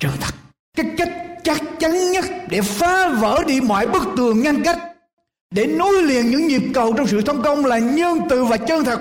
chân 0.00 0.12
thật. 0.20 0.34
Cái 0.76 0.86
cách 0.98 1.12
chắc 1.44 1.62
chắn 1.78 2.12
nhất 2.12 2.24
để 2.50 2.60
phá 2.60 3.08
vỡ 3.08 3.44
đi 3.46 3.60
mọi 3.60 3.86
bức 3.86 4.02
tường 4.16 4.42
ngăn 4.42 4.62
cách. 4.62 4.78
Để 5.50 5.66
nối 5.66 6.02
liền 6.02 6.30
những 6.30 6.46
nhịp 6.46 6.62
cầu 6.74 6.92
trong 6.96 7.06
sự 7.06 7.20
thông 7.20 7.42
công 7.42 7.64
là 7.64 7.78
nhân 7.78 8.18
từ 8.30 8.44
và 8.44 8.56
chân 8.56 8.84
thật. 8.84 9.00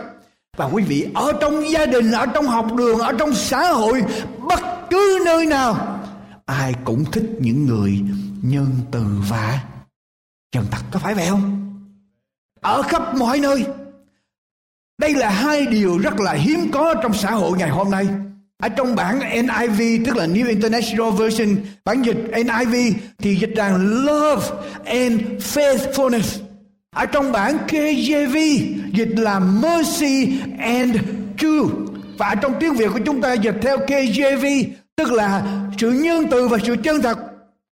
Và 0.57 0.65
quý 0.65 0.83
vị, 0.83 1.07
ở 1.13 1.33
trong 1.41 1.69
gia 1.69 1.85
đình, 1.85 2.11
ở 2.11 2.25
trong 2.25 2.47
học 2.47 2.73
đường, 2.75 2.99
ở 2.99 3.13
trong 3.19 3.35
xã 3.35 3.71
hội, 3.71 4.03
bất 4.49 4.59
cứ 4.89 5.19
nơi 5.25 5.45
nào, 5.45 6.01
ai 6.45 6.73
cũng 6.83 7.05
thích 7.11 7.29
những 7.39 7.65
người 7.65 8.01
nhân 8.41 8.67
từ 8.91 9.03
và 9.29 9.63
chân 10.51 10.65
thật. 10.71 10.81
Có 10.91 10.99
phải 10.99 11.13
vậy 11.13 11.27
không? 11.29 11.73
Ở 12.61 12.81
khắp 12.81 13.15
mọi 13.15 13.39
nơi, 13.39 13.65
đây 14.97 15.13
là 15.15 15.29
hai 15.29 15.65
điều 15.65 15.97
rất 15.97 16.19
là 16.19 16.33
hiếm 16.33 16.71
có 16.71 16.95
trong 17.03 17.13
xã 17.13 17.31
hội 17.31 17.57
ngày 17.57 17.69
hôm 17.69 17.91
nay 17.91 18.07
ở 18.63 18.69
trong 18.69 18.95
bản 18.95 19.19
NIV 19.19 20.05
tức 20.05 20.15
là 20.15 20.27
New 20.27 20.47
International 20.47 21.11
Version 21.17 21.55
bản 21.85 22.01
dịch 22.01 22.17
NIV 22.31 22.97
thì 23.17 23.35
dịch 23.35 23.55
rằng 23.55 24.05
love 24.05 24.47
and 24.85 25.21
faithfulness. 25.21 26.41
Ở 26.95 27.05
trong 27.05 27.31
bản 27.31 27.57
KJV 27.67 28.65
dịch 28.93 29.19
là 29.19 29.39
mercy 29.39 30.39
and 30.59 30.95
truth. 31.37 31.71
Và 32.17 32.27
ở 32.27 32.35
trong 32.35 32.53
tiếng 32.59 32.73
Việt 32.73 32.87
của 32.93 32.99
chúng 33.05 33.21
ta 33.21 33.33
dịch 33.33 33.55
theo 33.61 33.77
KJV 33.77 34.65
tức 34.95 35.11
là 35.11 35.43
sự 35.77 35.91
nhân 35.91 36.27
từ 36.31 36.47
và 36.47 36.57
sự 36.63 36.75
chân 36.83 37.01
thật. 37.01 37.17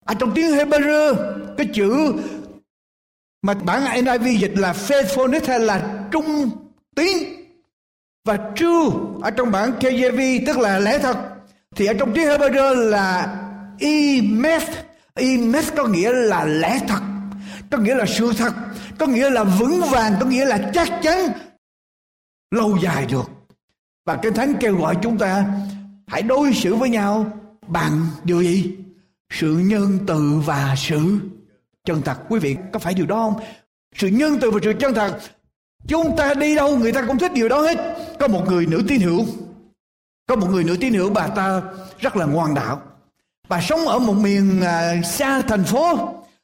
Ở 0.05 0.13
trong 0.19 0.31
tiếng 0.35 0.51
Hebrew, 0.51 1.15
cái 1.57 1.67
chữ 1.73 2.13
mà 3.41 3.53
bản 3.53 4.03
NIV 4.05 4.41
dịch 4.41 4.57
là 4.57 4.73
faithfulness 4.73 5.47
hay 5.47 5.59
là 5.59 6.05
trung 6.11 6.49
tín 6.95 7.40
và 8.25 8.37
true 8.55 8.97
ở 9.21 9.31
trong 9.31 9.51
bản 9.51 9.71
KJV 9.79 10.43
tức 10.45 10.57
là 10.57 10.79
lẽ 10.79 10.99
thật, 10.99 11.17
thì 11.75 11.85
ở 11.85 11.93
trong 11.93 12.13
tiếng 12.13 12.27
Hebrew 12.27 12.73
là 12.73 13.37
imeth. 13.79 14.69
Imeth 15.15 15.75
có 15.75 15.87
nghĩa 15.87 16.13
là 16.13 16.45
lẽ 16.45 16.79
thật, 16.87 17.01
có 17.71 17.77
nghĩa 17.77 17.95
là 17.95 18.05
sự 18.05 18.33
thật, 18.37 18.53
có 18.99 19.07
nghĩa 19.07 19.29
là 19.29 19.43
vững 19.43 19.81
vàng, 19.81 20.13
có 20.19 20.25
nghĩa 20.25 20.45
là 20.45 20.71
chắc 20.73 20.89
chắn, 21.03 21.19
lâu 22.51 22.77
dài 22.83 23.05
được. 23.05 23.29
Và 24.05 24.15
cái 24.15 24.31
thánh 24.31 24.53
kêu 24.59 24.75
gọi 24.75 24.95
chúng 25.01 25.17
ta 25.17 25.45
hãy 26.07 26.21
đối 26.21 26.53
xử 26.53 26.75
với 26.75 26.89
nhau 26.89 27.31
bằng 27.67 28.07
điều 28.23 28.41
gì? 28.41 28.77
Sự 29.33 29.57
nhân 29.57 29.99
từ 30.07 30.41
và 30.45 30.75
sự 30.77 31.19
chân 31.85 32.01
thật. 32.01 32.17
Quý 32.29 32.39
vị 32.39 32.55
có 32.73 32.79
phải 32.79 32.93
điều 32.93 33.05
đó 33.05 33.15
không? 33.15 33.43
Sự 33.95 34.07
nhân 34.07 34.37
từ 34.41 34.51
và 34.51 34.59
sự 34.63 34.73
chân 34.79 34.93
thật 34.93 35.19
Chúng 35.87 36.15
ta 36.17 36.33
đi 36.33 36.55
đâu 36.55 36.77
người 36.77 36.91
ta 36.91 37.03
cũng 37.07 37.17
thích 37.17 37.33
điều 37.33 37.49
đó 37.49 37.61
hết. 37.61 37.77
Có 38.19 38.27
một 38.27 38.41
người 38.49 38.65
nữ 38.65 38.81
tín 38.87 39.01
hữu. 39.01 39.25
Có 40.27 40.35
một 40.35 40.47
người 40.49 40.63
nữ 40.63 40.77
tín 40.79 40.93
hữu 40.93 41.09
bà 41.09 41.27
ta 41.27 41.61
rất 41.99 42.17
là 42.17 42.25
ngoan 42.25 42.53
đạo. 42.53 42.81
Bà 43.49 43.61
sống 43.61 43.87
ở 43.87 43.99
một 43.99 44.13
miền 44.13 44.61
à, 44.61 44.95
xa 45.05 45.41
thành 45.41 45.63
phố. 45.63 45.99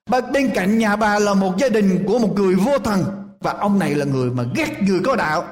Bà, 0.09 0.21
bên 0.21 0.49
cạnh 0.55 0.77
nhà 0.77 0.95
bà 0.95 1.19
là 1.19 1.33
một 1.33 1.57
gia 1.57 1.69
đình 1.69 2.03
của 2.07 2.19
một 2.19 2.33
người 2.35 2.55
vô 2.55 2.77
thần. 2.77 3.03
Và 3.39 3.51
ông 3.51 3.79
này 3.79 3.95
là 3.95 4.05
người 4.05 4.29
mà 4.29 4.43
ghét 4.55 4.83
người 4.83 4.99
có 5.03 5.15
đạo. 5.15 5.43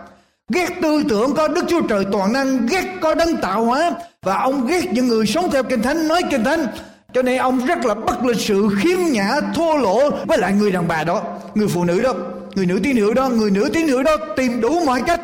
Ghét 0.50 0.70
tư 0.82 1.04
tưởng 1.10 1.36
có 1.36 1.48
Đức 1.48 1.66
Chúa 1.68 1.82
Trời 1.82 2.06
toàn 2.12 2.34
năng. 2.34 2.66
Ghét 2.66 2.98
có 3.02 3.16
đấng 3.16 3.38
tạo 3.38 3.66
hóa. 3.66 3.92
Và 4.22 4.38
ông 4.38 4.68
ghét 4.68 4.94
những 4.94 5.08
người 5.08 5.26
sống 5.26 5.52
theo 5.52 5.64
Kinh 5.64 5.82
Thánh, 5.82 6.08
nói 6.08 6.22
Kinh 6.32 6.44
Thánh. 6.44 6.68
Cho 7.14 7.22
nên 7.22 7.38
ông 7.38 7.66
rất 7.66 7.86
là 7.86 7.94
bất 7.94 8.24
lịch 8.24 8.40
sự, 8.40 8.70
khiếm 8.82 9.00
nhã, 9.12 9.40
thô 9.56 9.78
lỗ 9.78 10.10
với 10.26 10.38
lại 10.38 10.54
người 10.54 10.72
đàn 10.72 10.88
bà 10.88 11.04
đó, 11.04 11.24
người 11.56 11.68
phụ 11.68 11.84
nữ 11.84 12.02
đó 12.02 12.14
người 12.56 12.66
nữ 12.66 12.80
tín 12.84 12.98
hữu 12.98 13.14
đó, 13.14 13.30
người 13.30 13.52
nữ 13.52 13.70
tín 13.74 13.88
hữu 13.88 14.04
đó 14.04 14.18
tìm 14.36 14.62
đủ 14.62 14.86
mọi 14.86 15.04
cách 15.08 15.22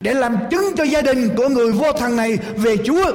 để 0.00 0.14
làm 0.14 0.36
chứng 0.50 0.76
cho 0.76 0.84
gia 0.84 1.02
đình 1.02 1.28
của 1.36 1.48
người 1.48 1.72
vô 1.72 1.92
thần 1.92 2.16
này 2.16 2.38
về 2.56 2.76
Chúa. 2.84 3.12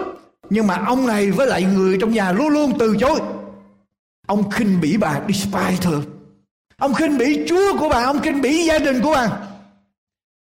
Nhưng 0.49 0.67
mà 0.67 0.83
ông 0.85 1.07
này 1.07 1.31
với 1.31 1.47
lại 1.47 1.63
người 1.63 1.97
trong 2.01 2.13
nhà 2.13 2.31
luôn 2.31 2.47
luôn 2.49 2.73
từ 2.79 2.97
chối. 2.99 3.19
Ông 4.27 4.51
khinh 4.51 4.81
bỉ 4.81 4.97
bà 4.97 5.21
despise 5.27 5.77
thường 5.81 6.03
ông 6.81 6.93
khinh 6.93 7.17
bỉ 7.17 7.45
Chúa 7.49 7.77
của 7.79 7.89
bà, 7.89 8.03
ông 8.03 8.19
khinh 8.19 8.41
bỉ 8.41 8.65
gia 8.65 8.79
đình 8.79 9.01
của 9.01 9.11
bà. 9.11 9.29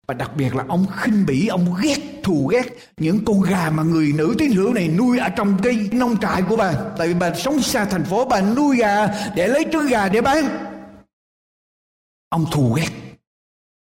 Và 0.07 0.13
đặc 0.13 0.31
biệt 0.35 0.55
là 0.55 0.63
ông 0.67 0.85
khinh 0.97 1.25
bỉ, 1.25 1.47
ông 1.47 1.75
ghét, 1.81 1.97
thù 2.23 2.47
ghét 2.47 2.65
những 2.97 3.25
con 3.25 3.41
gà 3.41 3.69
mà 3.69 3.83
người 3.83 4.13
nữ 4.15 4.35
tín 4.37 4.51
hữu 4.51 4.73
này 4.73 4.87
nuôi 4.87 5.19
ở 5.19 5.29
trong 5.29 5.57
cái 5.63 5.89
nông 5.91 6.17
trại 6.19 6.41
của 6.41 6.55
bà. 6.55 6.73
Tại 6.97 7.07
vì 7.07 7.13
bà 7.13 7.33
sống 7.33 7.61
xa 7.61 7.85
thành 7.85 8.03
phố, 8.03 8.25
bà 8.25 8.41
nuôi 8.41 8.77
gà 8.77 9.07
để 9.35 9.47
lấy 9.47 9.65
trứng 9.71 9.87
gà 9.87 10.09
để 10.09 10.21
bán. 10.21 10.49
Ông 12.29 12.45
thù 12.51 12.73
ghét 12.73 13.10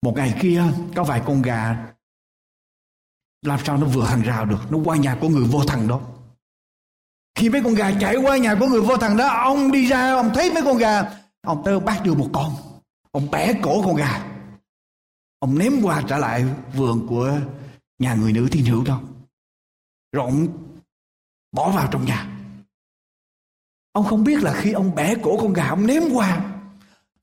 một 0.02 0.14
ngày 0.16 0.38
kia, 0.42 0.64
có 0.96 1.04
vài 1.04 1.22
con 1.26 1.42
gà 1.42 1.88
làm 3.42 3.60
sao 3.66 3.78
nó 3.78 3.88
vừa 3.88 4.06
hàng 4.06 4.22
rào 4.22 4.46
được? 4.46 4.72
Nó 4.72 4.78
qua 4.86 4.98
nhà 4.98 5.18
của 5.22 5.30
người 5.30 5.44
vô 5.44 5.64
thần 5.64 5.88
đó. 5.88 6.02
Khi 7.36 7.50
mấy 7.50 7.64
con 7.64 7.74
gà 7.74 7.92
chạy 8.00 8.16
qua 8.16 8.38
nhà 8.38 8.56
của 8.60 8.68
người 8.68 8.82
vô 8.82 8.98
thần 8.98 9.18
đó, 9.18 9.28
ông 9.28 9.72
đi 9.72 9.86
ra, 9.88 10.14
ông 10.14 10.32
thấy 10.34 10.54
mấy 10.54 10.64
con 10.64 10.78
gà, 10.78 11.04
ông 11.42 11.62
tơ 11.66 11.80
bắt 11.80 12.02
được 12.04 12.18
một 12.18 12.30
con. 12.34 12.56
Ông 13.12 13.32
bẻ 13.32 13.54
cổ 13.62 13.82
con 13.86 13.96
gà. 13.96 14.26
Ông 15.40 15.58
ném 15.58 15.74
qua 15.84 16.04
trở 16.08 16.18
lại 16.18 16.46
vườn 16.74 17.08
của 17.08 17.40
nhà 18.00 18.16
người 18.16 18.34
nữ 18.34 18.48
thiên 18.52 18.66
hữu 18.66 18.84
đó. 18.84 19.02
Rồi 20.12 20.26
ông 20.26 20.48
bỏ 21.52 21.72
vào 21.72 21.90
trong 21.92 22.06
nhà. 22.06 22.38
Ông 23.92 24.06
không 24.06 24.24
biết 24.24 24.44
là 24.44 24.54
khi 24.54 24.72
ông 24.72 24.96
bẻ 24.96 25.16
cổ 25.24 25.38
con 25.42 25.54
gà, 25.54 25.68
ông 25.68 25.88
ném 25.88 26.04
qua, 26.14 26.54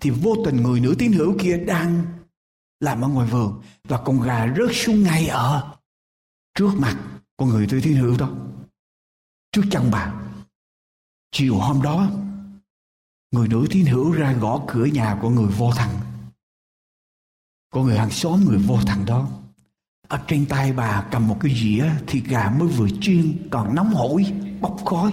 thì 0.00 0.10
vô 0.10 0.34
tình 0.44 0.56
người 0.56 0.80
nữ 0.80 0.94
tín 0.98 1.12
hữu 1.12 1.36
kia 1.40 1.58
đang 1.58 2.04
làm 2.84 3.04
ở 3.04 3.08
ngoài 3.08 3.28
vườn 3.30 3.62
và 3.84 4.02
con 4.04 4.20
gà 4.20 4.46
rớt 4.46 4.70
xuống 4.72 5.02
ngay 5.02 5.26
ở 5.26 5.76
trước 6.54 6.70
mặt 6.78 6.96
của 7.36 7.46
người 7.46 7.66
tôi 7.70 7.80
thiên 7.80 7.96
hữu 7.96 8.18
đó. 8.18 8.30
Trước 9.52 9.62
chân 9.70 9.90
bà, 9.92 10.14
chiều 11.32 11.58
hôm 11.58 11.82
đó, 11.82 12.10
người 13.30 13.48
nữ 13.48 13.66
thiên 13.70 13.86
hữu 13.86 14.12
ra 14.12 14.32
gõ 14.32 14.64
cửa 14.68 14.84
nhà 14.84 15.18
của 15.22 15.30
người 15.30 15.48
vô 15.48 15.72
thần 15.76 15.90
của 17.74 17.82
người 17.82 17.98
hàng 17.98 18.10
xóm 18.10 18.44
người 18.44 18.58
vô 18.58 18.78
thần 18.86 19.06
đó, 19.06 19.28
ở 20.08 20.24
trên 20.28 20.46
tay 20.48 20.72
bà 20.72 21.08
cầm 21.10 21.28
một 21.28 21.36
cái 21.40 21.54
dĩa 21.54 21.90
thịt 22.06 22.24
gà 22.24 22.50
mới 22.50 22.68
vừa 22.68 22.88
chiên 23.00 23.48
còn 23.50 23.74
nóng 23.74 23.94
hổi, 23.94 24.32
bốc 24.60 24.76
khói. 24.84 25.12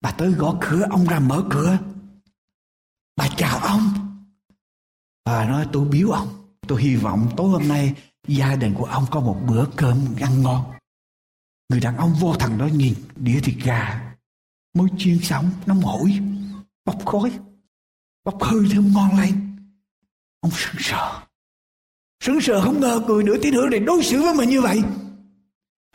Bà 0.00 0.10
tới 0.10 0.32
gõ 0.32 0.56
cửa, 0.60 0.86
ông 0.90 1.04
ra 1.04 1.18
mở 1.18 1.44
cửa. 1.50 1.78
Bà 3.16 3.28
chào 3.36 3.58
ông. 3.58 3.80
Bà 5.24 5.48
nói, 5.48 5.68
tôi 5.72 5.88
biếu 5.88 6.10
ông 6.10 6.41
tôi 6.68 6.82
hy 6.82 6.96
vọng 6.96 7.30
tối 7.36 7.48
hôm 7.50 7.68
nay 7.68 7.94
gia 8.28 8.56
đình 8.56 8.74
của 8.78 8.84
ông 8.84 9.04
có 9.10 9.20
một 9.20 9.42
bữa 9.48 9.66
cơm 9.76 9.96
ăn 10.20 10.42
ngon. 10.42 10.72
Người 11.68 11.80
đàn 11.80 11.96
ông 11.96 12.14
vô 12.20 12.34
thần 12.34 12.58
đó 12.58 12.66
nhìn, 12.66 12.94
đĩa 13.16 13.40
thịt 13.40 13.54
gà. 13.64 14.14
Mới 14.74 14.88
chiên 14.98 15.18
xong 15.22 15.50
nóng 15.66 15.80
hổi 15.80 16.18
bốc 16.84 17.06
khói, 17.06 17.38
bốc 18.24 18.42
hơi 18.42 18.60
thơm 18.72 18.92
ngon 18.92 19.20
lên. 19.20 19.56
Ông 20.40 20.52
sững 20.54 20.80
sờ. 20.80 21.22
Sững 22.24 22.40
sờ 22.40 22.60
không 22.60 22.80
ngờ 22.80 23.00
người 23.06 23.24
nửa 23.24 23.36
tín 23.42 23.54
hữu 23.54 23.68
này 23.68 23.80
đối 23.80 24.02
xử 24.02 24.22
với 24.22 24.34
mình 24.34 24.48
như 24.48 24.60
vậy. 24.60 24.82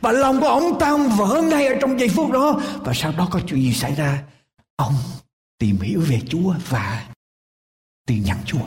Và 0.02 0.12
lòng 0.12 0.40
của 0.40 0.48
ông 0.48 0.78
tan 0.80 1.08
vỡ 1.16 1.42
ngay 1.42 1.66
ở 1.66 1.74
trong 1.80 2.00
giây 2.00 2.08
phút 2.08 2.32
đó. 2.32 2.60
Và 2.84 2.92
sau 2.94 3.12
đó 3.12 3.28
có 3.30 3.40
chuyện 3.46 3.62
gì 3.62 3.72
xảy 3.72 3.94
ra? 3.94 4.24
Ông 4.76 4.94
tìm 5.58 5.80
hiểu 5.80 6.00
về 6.08 6.20
chúa 6.28 6.54
và 6.68 7.08
tin 8.06 8.22
nhận 8.22 8.38
chúa. 8.44 8.66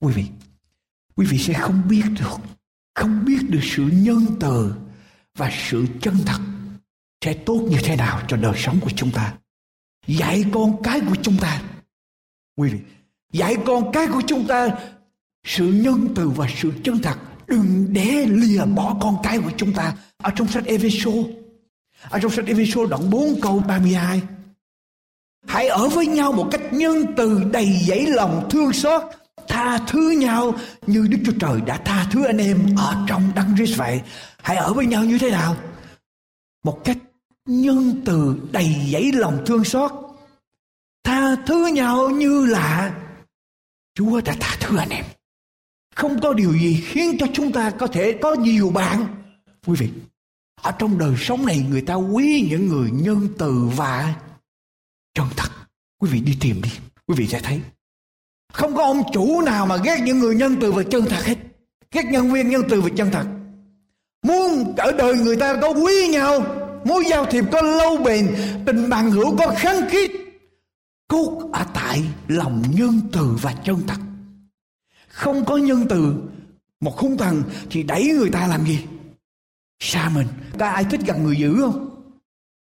Quý 0.00 0.12
vị 0.12 0.24
quý 1.20 1.26
vị 1.26 1.38
sẽ 1.38 1.54
không 1.54 1.82
biết 1.88 2.04
được, 2.18 2.36
không 2.94 3.24
biết 3.24 3.38
được 3.48 3.60
sự 3.62 3.82
nhân 3.92 4.26
từ 4.40 4.74
và 5.38 5.50
sự 5.68 5.86
chân 6.00 6.14
thật 6.26 6.40
sẽ 7.24 7.34
tốt 7.46 7.66
như 7.70 7.76
thế 7.84 7.96
nào 7.96 8.20
cho 8.28 8.36
đời 8.36 8.54
sống 8.56 8.78
của 8.80 8.90
chúng 8.96 9.10
ta. 9.10 9.34
Dạy 10.06 10.44
con 10.52 10.82
cái 10.82 11.00
của 11.00 11.16
chúng 11.22 11.36
ta, 11.36 11.62
quý 12.56 12.68
vị, 12.68 12.78
dạy 13.32 13.56
con 13.66 13.92
cái 13.92 14.06
của 14.06 14.22
chúng 14.26 14.46
ta 14.46 14.68
sự 15.46 15.66
nhân 15.66 16.08
từ 16.14 16.28
và 16.28 16.48
sự 16.56 16.72
chân 16.84 16.98
thật. 17.02 17.16
Đừng 17.46 17.86
để 17.90 18.26
lìa 18.28 18.64
bỏ 18.64 18.96
con 19.00 19.16
cái 19.22 19.38
của 19.38 19.52
chúng 19.56 19.72
ta. 19.72 19.96
Ở 20.16 20.30
trong 20.36 20.48
sách 20.48 20.64
Epheso 20.64 21.10
ở 22.10 22.18
trong 22.18 22.30
sách 22.30 22.46
Epheso 22.46 22.86
đoạn 22.86 23.10
4 23.10 23.40
câu 23.40 23.62
32 23.68 24.22
hãy 25.46 25.68
ở 25.68 25.88
với 25.88 26.06
nhau 26.06 26.32
một 26.32 26.48
cách 26.50 26.72
nhân 26.72 27.06
từ 27.16 27.44
đầy 27.52 27.78
dẫy 27.86 28.06
lòng 28.06 28.48
thương 28.50 28.72
xót 28.72 29.02
tha 29.50 29.78
thứ 29.86 30.10
nhau 30.10 30.54
như 30.86 31.06
Đức 31.10 31.18
Chúa 31.26 31.38
Trời 31.40 31.60
đã 31.60 31.76
tha 31.84 32.06
thứ 32.10 32.24
anh 32.24 32.38
em 32.38 32.74
ở 32.76 33.04
trong 33.08 33.32
đấng 33.34 33.56
Christ 33.56 33.78
vậy. 33.78 34.00
Hãy 34.42 34.56
ở 34.56 34.72
với 34.74 34.86
nhau 34.86 35.04
như 35.04 35.18
thế 35.18 35.30
nào? 35.30 35.56
Một 36.64 36.80
cách 36.84 36.98
nhân 37.46 38.02
từ 38.04 38.40
đầy 38.52 38.74
dẫy 38.92 39.12
lòng 39.12 39.42
thương 39.46 39.64
xót. 39.64 39.92
Tha 41.04 41.36
thứ 41.46 41.66
nhau 41.66 42.10
như 42.10 42.46
là 42.46 42.94
Chúa 43.94 44.20
đã 44.20 44.36
tha 44.40 44.56
thứ 44.60 44.76
anh 44.76 44.88
em. 44.88 45.04
Không 45.94 46.20
có 46.20 46.32
điều 46.32 46.52
gì 46.58 46.84
khiến 46.86 47.16
cho 47.20 47.26
chúng 47.32 47.52
ta 47.52 47.70
có 47.70 47.86
thể 47.86 48.18
có 48.22 48.34
nhiều 48.34 48.70
bạn. 48.70 49.06
Quý 49.66 49.74
vị, 49.78 49.90
ở 50.62 50.72
trong 50.78 50.98
đời 50.98 51.14
sống 51.18 51.46
này 51.46 51.66
người 51.70 51.82
ta 51.82 51.94
quý 51.94 52.46
những 52.50 52.68
người 52.68 52.90
nhân 52.90 53.28
từ 53.38 53.70
và 53.76 54.14
chân 55.14 55.26
thật. 55.36 55.48
Quý 56.00 56.10
vị 56.10 56.20
đi 56.20 56.36
tìm 56.40 56.62
đi. 56.62 56.70
Quý 57.06 57.14
vị 57.18 57.26
sẽ 57.26 57.40
thấy 57.40 57.60
không 58.52 58.74
có 58.74 58.84
ông 58.84 59.02
chủ 59.12 59.40
nào 59.40 59.66
mà 59.66 59.76
ghét 59.76 59.96
những 60.04 60.18
người 60.18 60.34
nhân 60.34 60.56
từ 60.60 60.72
và 60.72 60.82
chân 60.82 61.04
thật 61.08 61.24
hết. 61.24 61.36
Ghét 61.92 62.04
nhân 62.04 62.32
viên, 62.32 62.48
nhân 62.48 62.62
từ 62.68 62.80
và 62.80 62.88
chân 62.96 63.10
thật. 63.10 63.24
Muốn 64.22 64.74
ở 64.76 64.92
đời 64.92 65.14
người 65.14 65.36
ta 65.36 65.56
có 65.62 65.68
quý 65.68 66.08
nhau 66.08 66.44
mối 66.84 67.04
giao 67.10 67.24
thiệp 67.26 67.44
có 67.52 67.62
lâu 67.62 67.96
bền, 67.96 68.36
tình 68.66 68.90
bằng 68.90 69.10
hữu 69.10 69.36
có 69.36 69.54
khăng 69.58 69.88
khít. 69.90 70.10
Cốt 71.08 71.50
ở 71.52 71.66
tại 71.74 72.02
lòng 72.28 72.62
nhân 72.70 73.00
từ 73.12 73.36
và 73.42 73.54
chân 73.64 73.76
thật. 73.86 73.98
Không 75.08 75.44
có 75.44 75.56
nhân 75.56 75.86
từ, 75.88 76.14
một 76.80 76.98
hung 76.98 77.16
thần 77.16 77.42
thì 77.70 77.82
đẩy 77.82 78.04
người 78.04 78.30
ta 78.30 78.46
làm 78.46 78.64
gì? 78.66 78.86
Xa 79.80 80.10
mình. 80.14 80.26
Có 80.58 80.66
ai 80.66 80.84
thích 80.84 81.00
gần 81.06 81.24
người 81.24 81.36
dữ 81.36 81.56
không? 81.60 81.90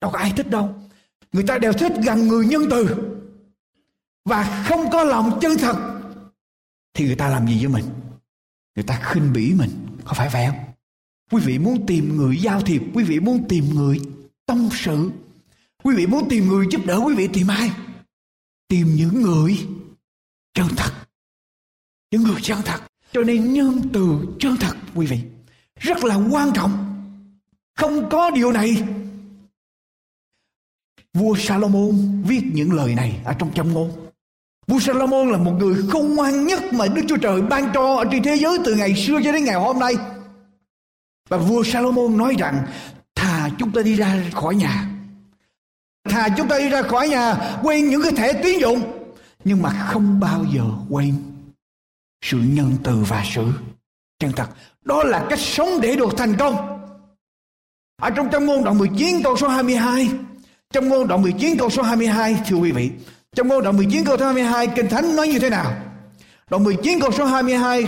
Đâu 0.02 0.12
có 0.12 0.20
ai 0.20 0.34
thích 0.38 0.50
đâu. 0.50 0.70
Người 1.32 1.44
ta 1.44 1.58
đều 1.58 1.74
thích 1.74 1.92
gần 2.06 2.28
người 2.28 2.46
nhân 2.46 2.62
từ 2.70 2.96
và 4.26 4.66
không 4.70 4.92
có 4.92 5.04
lòng 5.04 5.40
chân 5.42 5.58
thật, 5.58 6.02
thì 6.94 7.06
người 7.06 7.16
ta 7.16 7.30
làm 7.30 7.48
gì 7.48 7.66
với 7.66 7.68
mình? 7.68 7.86
Người 8.76 8.84
ta 8.84 9.00
khinh 9.04 9.34
bỉ 9.34 9.54
mình, 9.54 9.70
có 10.06 10.14
phải 10.14 10.30
vậy 10.30 10.46
không? 10.48 10.60
Quý 11.32 11.42
vị 11.46 11.60
muốn 11.60 11.86
tìm 11.86 12.18
người 12.18 12.38
giao 12.38 12.62
thiệp, 12.62 12.82
quý 12.94 13.04
vị 13.04 13.20
muốn 13.20 13.46
tìm 13.50 13.70
người 13.76 14.02
tâm 14.46 14.70
sự. 14.72 15.12
Quý 15.84 15.96
vị 15.96 16.08
muốn 16.08 16.30
tìm 16.30 16.48
người 16.48 16.68
giúp 16.72 16.82
đỡ 16.86 16.98
quý 17.06 17.16
vị 17.16 17.30
tìm 17.34 17.48
ai? 17.48 17.72
Tìm 18.68 18.96
những 18.96 19.22
người 19.22 19.68
chân 20.54 20.68
thật. 20.78 20.92
Những 22.12 22.24
người 22.24 22.42
chân 22.42 22.62
thật. 22.66 22.82
Cho 23.12 23.22
nên 23.22 23.54
nhân 23.54 23.90
từ 23.94 24.36
chân 24.40 24.56
thật, 24.60 24.78
quý 24.96 25.06
vị, 25.06 25.22
rất 25.76 26.04
là 26.04 26.16
quan 26.16 26.52
trọng. 26.54 26.86
Không 27.76 28.10
có 28.10 28.30
điều 28.30 28.52
này. 28.52 28.84
Vua 31.14 31.36
Salomon 31.36 32.24
viết 32.24 32.42
những 32.54 32.74
lời 32.74 32.96
này 32.96 33.22
ở 33.26 33.34
trong 33.34 33.54
châm 33.54 33.74
ngôn 33.74 34.09
vua 34.70 34.80
Salomon 34.80 35.32
là 35.32 35.38
một 35.38 35.52
người 35.60 35.76
khôn 35.90 36.16
ngoan 36.16 36.48
nhất 36.48 36.74
mà 36.74 36.88
Đức 36.88 37.02
Chúa 37.08 37.18
Trời 37.18 37.42
ban 37.42 37.72
cho 37.74 37.96
ở 37.96 38.06
trên 38.12 38.24
thế 38.24 38.36
giới 38.36 38.58
từ 38.66 38.76
ngày 38.76 38.96
xưa 38.96 39.20
cho 39.24 39.32
đến 39.32 39.44
ngày 39.44 39.56
hôm 39.56 39.80
nay. 39.80 39.94
Và 41.30 41.38
vua 41.38 41.64
Salomon 41.64 42.18
nói 42.18 42.36
rằng, 42.40 42.66
thà 43.16 43.50
chúng 43.60 43.72
ta 43.72 43.82
đi 43.82 43.96
ra 43.96 44.24
khỏi 44.34 44.56
nhà. 44.56 44.86
Thà 46.10 46.30
chúng 46.38 46.48
ta 46.48 46.60
đi 46.60 46.70
ra 46.70 46.82
khỏi 46.82 47.10
nhà, 47.10 47.36
quên 47.64 47.90
những 47.90 48.02
cái 48.04 48.12
thẻ 48.12 48.34
tín 48.44 48.60
dụng. 48.60 48.82
Nhưng 49.44 49.62
mà 49.62 49.70
không 49.70 50.20
bao 50.20 50.46
giờ 50.54 50.64
quên 50.90 51.16
sự 52.26 52.38
nhân 52.38 52.72
từ 52.84 53.04
và 53.08 53.24
sự 53.34 53.46
chân 54.20 54.32
thật. 54.36 54.48
Đó 54.86 55.04
là 55.04 55.26
cách 55.30 55.40
sống 55.40 55.82
để 55.82 55.96
được 55.96 56.10
thành 56.18 56.36
công. 56.40 56.80
Ở 58.02 58.10
trong 58.10 58.30
trong 58.32 58.46
ngôn 58.46 58.64
đoạn 58.64 58.78
19 58.78 59.24
câu 59.24 59.38
số 59.38 59.48
22 59.48 60.10
trong 60.74 60.90
ngôn 60.90 61.08
đoạn 61.08 61.22
19 61.22 61.58
câu 61.58 61.70
số 61.70 61.84
22 61.84 62.38
thưa 62.48 62.58
quý 62.58 62.72
vị 62.72 62.92
trong 63.36 63.48
ngôn 63.48 63.64
đoạn 63.64 63.78
19 63.78 64.06
câu 64.06 64.18
số 64.18 64.26
22 64.26 64.68
Kinh 64.68 64.90
Thánh 64.90 65.16
nói 65.16 65.28
như 65.28 65.40
thế 65.40 65.50
nào? 65.50 65.74
Đoạn 66.50 66.64
19 66.64 67.00
câu 67.00 67.12
số 67.12 67.26
22 67.26 67.86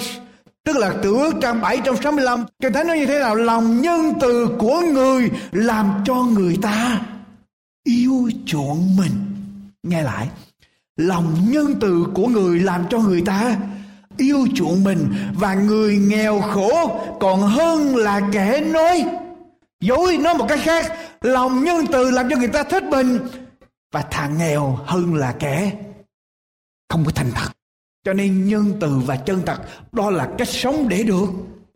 tức 0.65 0.77
là 0.77 0.93
từ 1.03 1.15
ước 1.15 1.33
trang 1.41 1.61
765 1.61 2.45
Kinh 2.61 2.73
Thánh 2.73 2.87
nói 2.87 2.99
như 2.99 3.05
thế 3.05 3.19
nào? 3.19 3.35
Lòng 3.35 3.81
nhân 3.81 4.13
từ 4.21 4.49
của 4.59 4.81
người 4.81 5.29
làm 5.51 6.03
cho 6.05 6.15
người 6.15 6.57
ta 6.61 7.01
yêu 7.83 8.29
chuộng 8.45 8.95
mình. 8.97 9.11
Nghe 9.83 10.03
lại. 10.03 10.27
Lòng 10.97 11.35
nhân 11.49 11.75
từ 11.81 12.05
của 12.13 12.27
người 12.27 12.59
làm 12.59 12.85
cho 12.89 12.99
người 12.99 13.21
ta 13.21 13.55
yêu 14.17 14.47
chuộng 14.55 14.83
mình 14.83 15.13
và 15.33 15.53
người 15.53 15.97
nghèo 15.97 16.41
khổ 16.41 17.01
còn 17.19 17.41
hơn 17.41 17.95
là 17.95 18.21
kẻ 18.33 18.61
nói 18.61 19.05
dối. 19.79 20.17
Nói 20.17 20.37
một 20.37 20.45
cách 20.49 20.59
khác, 20.63 20.93
lòng 21.21 21.63
nhân 21.63 21.85
từ 21.91 22.11
làm 22.11 22.29
cho 22.29 22.37
người 22.37 22.47
ta 22.47 22.63
thích 22.63 22.83
mình 22.83 23.19
và 23.91 24.01
thằng 24.01 24.37
nghèo 24.37 24.79
hơn 24.85 25.15
là 25.15 25.35
kẻ 25.39 25.71
không 26.89 27.05
có 27.05 27.11
thành 27.11 27.31
thật. 27.35 27.51
Cho 28.05 28.13
nên 28.13 28.47
nhân 28.47 28.73
từ 28.81 29.01
và 29.05 29.15
chân 29.15 29.41
thật, 29.45 29.57
đó 29.91 30.09
là 30.09 30.29
cách 30.37 30.47
sống 30.47 30.89
để 30.89 31.03
được 31.03 31.27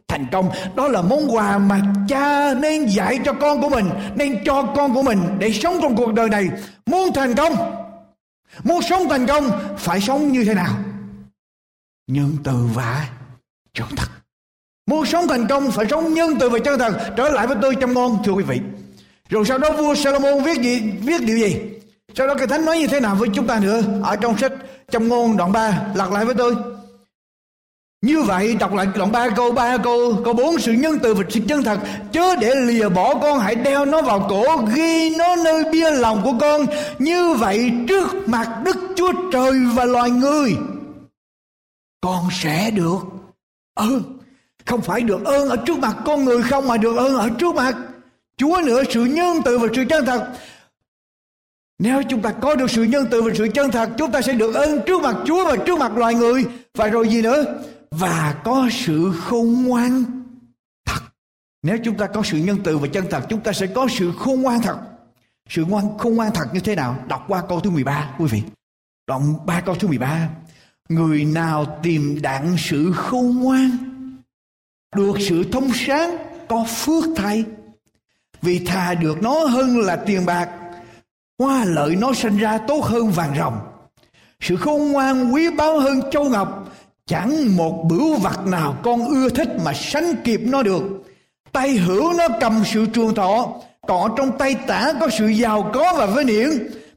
thành 0.08 0.26
công. 0.32 0.50
Đó 0.76 0.88
là 0.88 1.02
món 1.02 1.36
quà 1.36 1.58
mà 1.58 1.82
cha 2.08 2.54
nên 2.54 2.86
dạy 2.86 3.20
cho 3.26 3.34
con 3.34 3.62
của 3.62 3.70
mình, 3.70 3.90
nên 4.16 4.44
cho 4.46 4.74
con 4.76 4.94
của 4.94 5.04
mình 5.04 5.20
để 5.40 5.52
sống 5.52 5.80
trong 5.82 5.96
cuộc 5.96 6.14
đời 6.14 6.30
này. 6.30 6.50
Muốn 6.86 7.14
thành 7.14 7.36
công, 7.36 7.54
muốn 8.64 8.82
sống 8.82 9.10
thành 9.10 9.28
công, 9.28 9.76
phải 9.78 10.02
sống 10.02 10.32
như 10.32 10.46
thế 10.46 10.54
nào? 10.54 10.78
Nhân 12.08 12.38
từ 12.44 12.68
và 12.74 13.10
chân 13.74 13.88
thật. 13.98 14.08
Muốn 14.86 15.06
sống 15.06 15.28
thành 15.28 15.48
công, 15.48 15.72
phải 15.72 15.86
sống 15.90 16.14
nhân 16.14 16.34
từ 16.40 16.50
và 16.50 16.60
chân 16.60 16.80
thật. 16.80 17.14
Trở 17.18 17.30
lại 17.30 17.48
với 17.48 17.58
tôi 17.62 17.76
trong 17.82 17.94
ngon 17.94 18.18
thưa 18.26 18.32
quý 18.32 18.44
vị. 18.44 18.60
Rồi 19.30 19.46
sau 19.46 19.58
đó 19.58 19.72
vua 19.72 19.96
Salomon 19.96 20.44
viết 20.44 20.58
gì, 20.58 20.82
viết 20.82 21.22
điều 21.22 21.38
gì? 21.38 21.75
Sau 22.16 22.28
đó 22.28 22.34
cái 22.36 22.48
thánh 22.48 22.66
nói 22.66 22.80
như 22.80 22.88
thế 22.88 23.00
nào 23.00 23.16
với 23.16 23.30
chúng 23.34 23.48
ta 23.48 23.60
nữa? 23.60 23.82
Ở 24.04 24.16
trong 24.16 24.38
sách 24.38 24.52
trong 24.92 25.08
ngôn 25.08 25.38
đoạn 25.38 25.52
3 25.52 25.82
lặp 25.96 26.12
lại 26.12 26.26
với 26.26 26.36
tôi. 26.36 26.56
Như 28.02 28.22
vậy, 28.22 28.56
đọc 28.56 28.74
lại 28.74 28.88
đoạn 28.96 29.12
3 29.12 29.30
câu 29.30 29.52
3 29.52 29.78
câu 29.78 30.22
câu 30.26 30.34
4 30.34 30.60
sự 30.60 30.72
nhân 30.72 31.00
từ 31.04 31.14
và 31.14 31.24
sự 31.30 31.40
chân 31.48 31.64
thật. 31.64 31.80
Chớ 32.12 32.36
để 32.36 32.56
lìa 32.56 32.90
bỏ 32.90 33.16
con, 33.16 33.40
hãy 33.40 33.56
đeo 33.56 33.86
nó 33.86 34.02
vào 34.02 34.28
cổ, 34.30 34.58
ghi 34.76 35.16
nó 35.18 35.36
nơi 35.36 35.64
bia 35.72 35.92
lòng 35.92 36.22
của 36.24 36.34
con. 36.40 36.66
Như 37.00 37.34
vậy, 37.34 37.72
trước 37.88 38.28
mặt 38.28 38.62
Đức 38.66 38.78
Chúa 38.96 39.12
Trời 39.32 39.52
và 39.76 39.86
loài 39.86 40.10
người, 40.10 40.58
con 42.02 42.24
sẽ 42.32 42.72
được 42.72 43.00
ơn. 43.74 44.04
Không 44.66 44.82
phải 44.82 45.02
được 45.02 45.26
ơn 45.26 45.50
ở 45.50 45.56
trước 45.56 45.78
mặt 45.78 45.96
con 46.06 46.26
người 46.26 46.42
không, 46.44 46.68
mà 46.68 46.78
được 46.78 46.98
ơn 46.98 47.16
ở 47.16 47.30
trước 47.40 47.56
mặt 47.56 47.76
Chúa 48.38 48.62
nữa. 48.66 48.84
Sự 48.90 49.06
nhân 49.06 49.42
từ 49.46 49.58
và 49.58 49.68
sự 49.76 49.84
chân 49.90 50.06
thật 50.06 50.28
nếu 51.80 52.04
chúng 52.10 52.22
ta 52.22 52.32
có 52.32 52.56
được 52.56 52.72
sự 52.72 52.84
nhân 52.84 53.08
từ 53.12 53.22
và 53.22 53.32
sự 53.36 53.48
chân 53.54 53.72
thật, 53.72 53.90
chúng 53.98 54.12
ta 54.12 54.22
sẽ 54.22 54.34
được 54.34 54.56
ơn 54.56 54.82
trước 54.88 55.02
mặt 55.02 55.16
Chúa 55.26 55.46
và 55.46 55.56
trước 55.66 55.80
mặt 55.80 55.98
loài 55.98 56.16
người. 56.16 56.46
Và 56.78 56.88
rồi 56.88 57.10
gì 57.10 57.22
nữa? 57.22 57.62
Và 57.92 58.36
có 58.44 58.70
sự 58.72 59.12
khôn 59.24 59.64
ngoan 59.64 60.04
thật. 60.86 61.00
Nếu 61.64 61.78
chúng 61.84 61.98
ta 61.98 62.08
có 62.08 62.24
sự 62.24 62.38
nhân 62.38 62.58
từ 62.64 62.78
và 62.78 62.88
chân 62.88 63.06
thật, 63.10 63.24
chúng 63.30 63.42
ta 63.42 63.54
sẽ 63.54 63.68
có 63.68 63.88
sự 63.88 64.12
khôn 64.18 64.42
ngoan 64.42 64.62
thật. 64.62 64.78
Sự 65.50 65.66
ngoan, 65.66 65.98
khôn 65.98 66.16
ngoan 66.16 66.32
thật 66.34 66.46
như 66.54 66.60
thế 66.60 66.76
nào? 66.76 67.04
Đọc 67.08 67.26
qua 67.28 67.44
câu 67.50 67.60
thứ 67.60 67.70
13 67.70 68.16
quý 68.20 68.26
vị. 68.26 68.42
Đoạn 69.08 69.46
3 69.46 69.62
câu 69.62 69.76
thứ 69.76 69.88
13 69.88 70.30
người 70.90 71.26
nào 71.26 71.80
tìm 71.84 72.22
đặng 72.22 72.56
sự 72.58 72.92
khôn 72.96 73.36
ngoan, 73.36 73.70
được 74.96 75.16
sự 75.30 75.44
thông 75.52 75.70
sáng, 75.74 76.18
có 76.50 76.66
phước 76.70 77.04
thay. 77.16 77.44
Vì 78.42 78.60
thà 78.60 78.94
được 78.94 79.22
nó 79.22 79.46
hơn 79.46 79.80
là 79.80 79.96
tiền 79.96 80.26
bạc 80.26 80.50
hoa 81.40 81.66
lợi 81.66 81.96
nó 81.96 82.14
sinh 82.14 82.38
ra 82.38 82.58
tốt 82.58 82.84
hơn 82.84 83.12
vàng 83.12 83.36
rồng 83.38 83.60
sự 84.42 84.56
khôn 84.56 84.92
ngoan 84.92 85.32
quý 85.34 85.50
báu 85.50 85.80
hơn 85.80 86.02
châu 86.12 86.24
ngọc. 86.24 86.70
Chẳng 87.08 87.58
một 87.58 87.86
bửu 87.90 88.16
vật 88.16 88.48
nào 88.48 88.78
con 88.84 89.08
ưa 89.08 89.30
thích 89.30 89.50
mà 89.66 89.74
sánh 89.74 90.16
kịp 90.24 90.42
nó 90.44 90.64
được. 90.64 90.84
Tay 91.52 91.70
hữu 91.70 92.14
nó 92.14 92.28
cầm 92.42 92.64
sự 92.66 92.86
trường 92.86 93.16
thọ. 93.16 93.48
Cọ 93.88 94.10
trong 94.18 94.38
tay 94.38 94.56
tả 94.68 94.94
có 95.00 95.10
sự 95.18 95.28
giàu 95.28 95.72
có 95.74 95.94
và 95.98 96.06
với 96.06 96.24
điển 96.24 96.50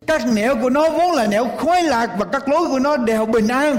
các 0.07 0.23
nẻo 0.33 0.57
của 0.63 0.71
nó 0.71 0.91
vốn 0.91 1.13
là 1.13 1.27
nẻo 1.27 1.49
khoái 1.57 1.83
lạc 1.83 2.11
và 2.19 2.25
các 2.25 2.49
lối 2.49 2.69
của 2.69 2.79
nó 2.79 2.97
đều 2.97 3.27
bình 3.27 3.49
an. 3.49 3.77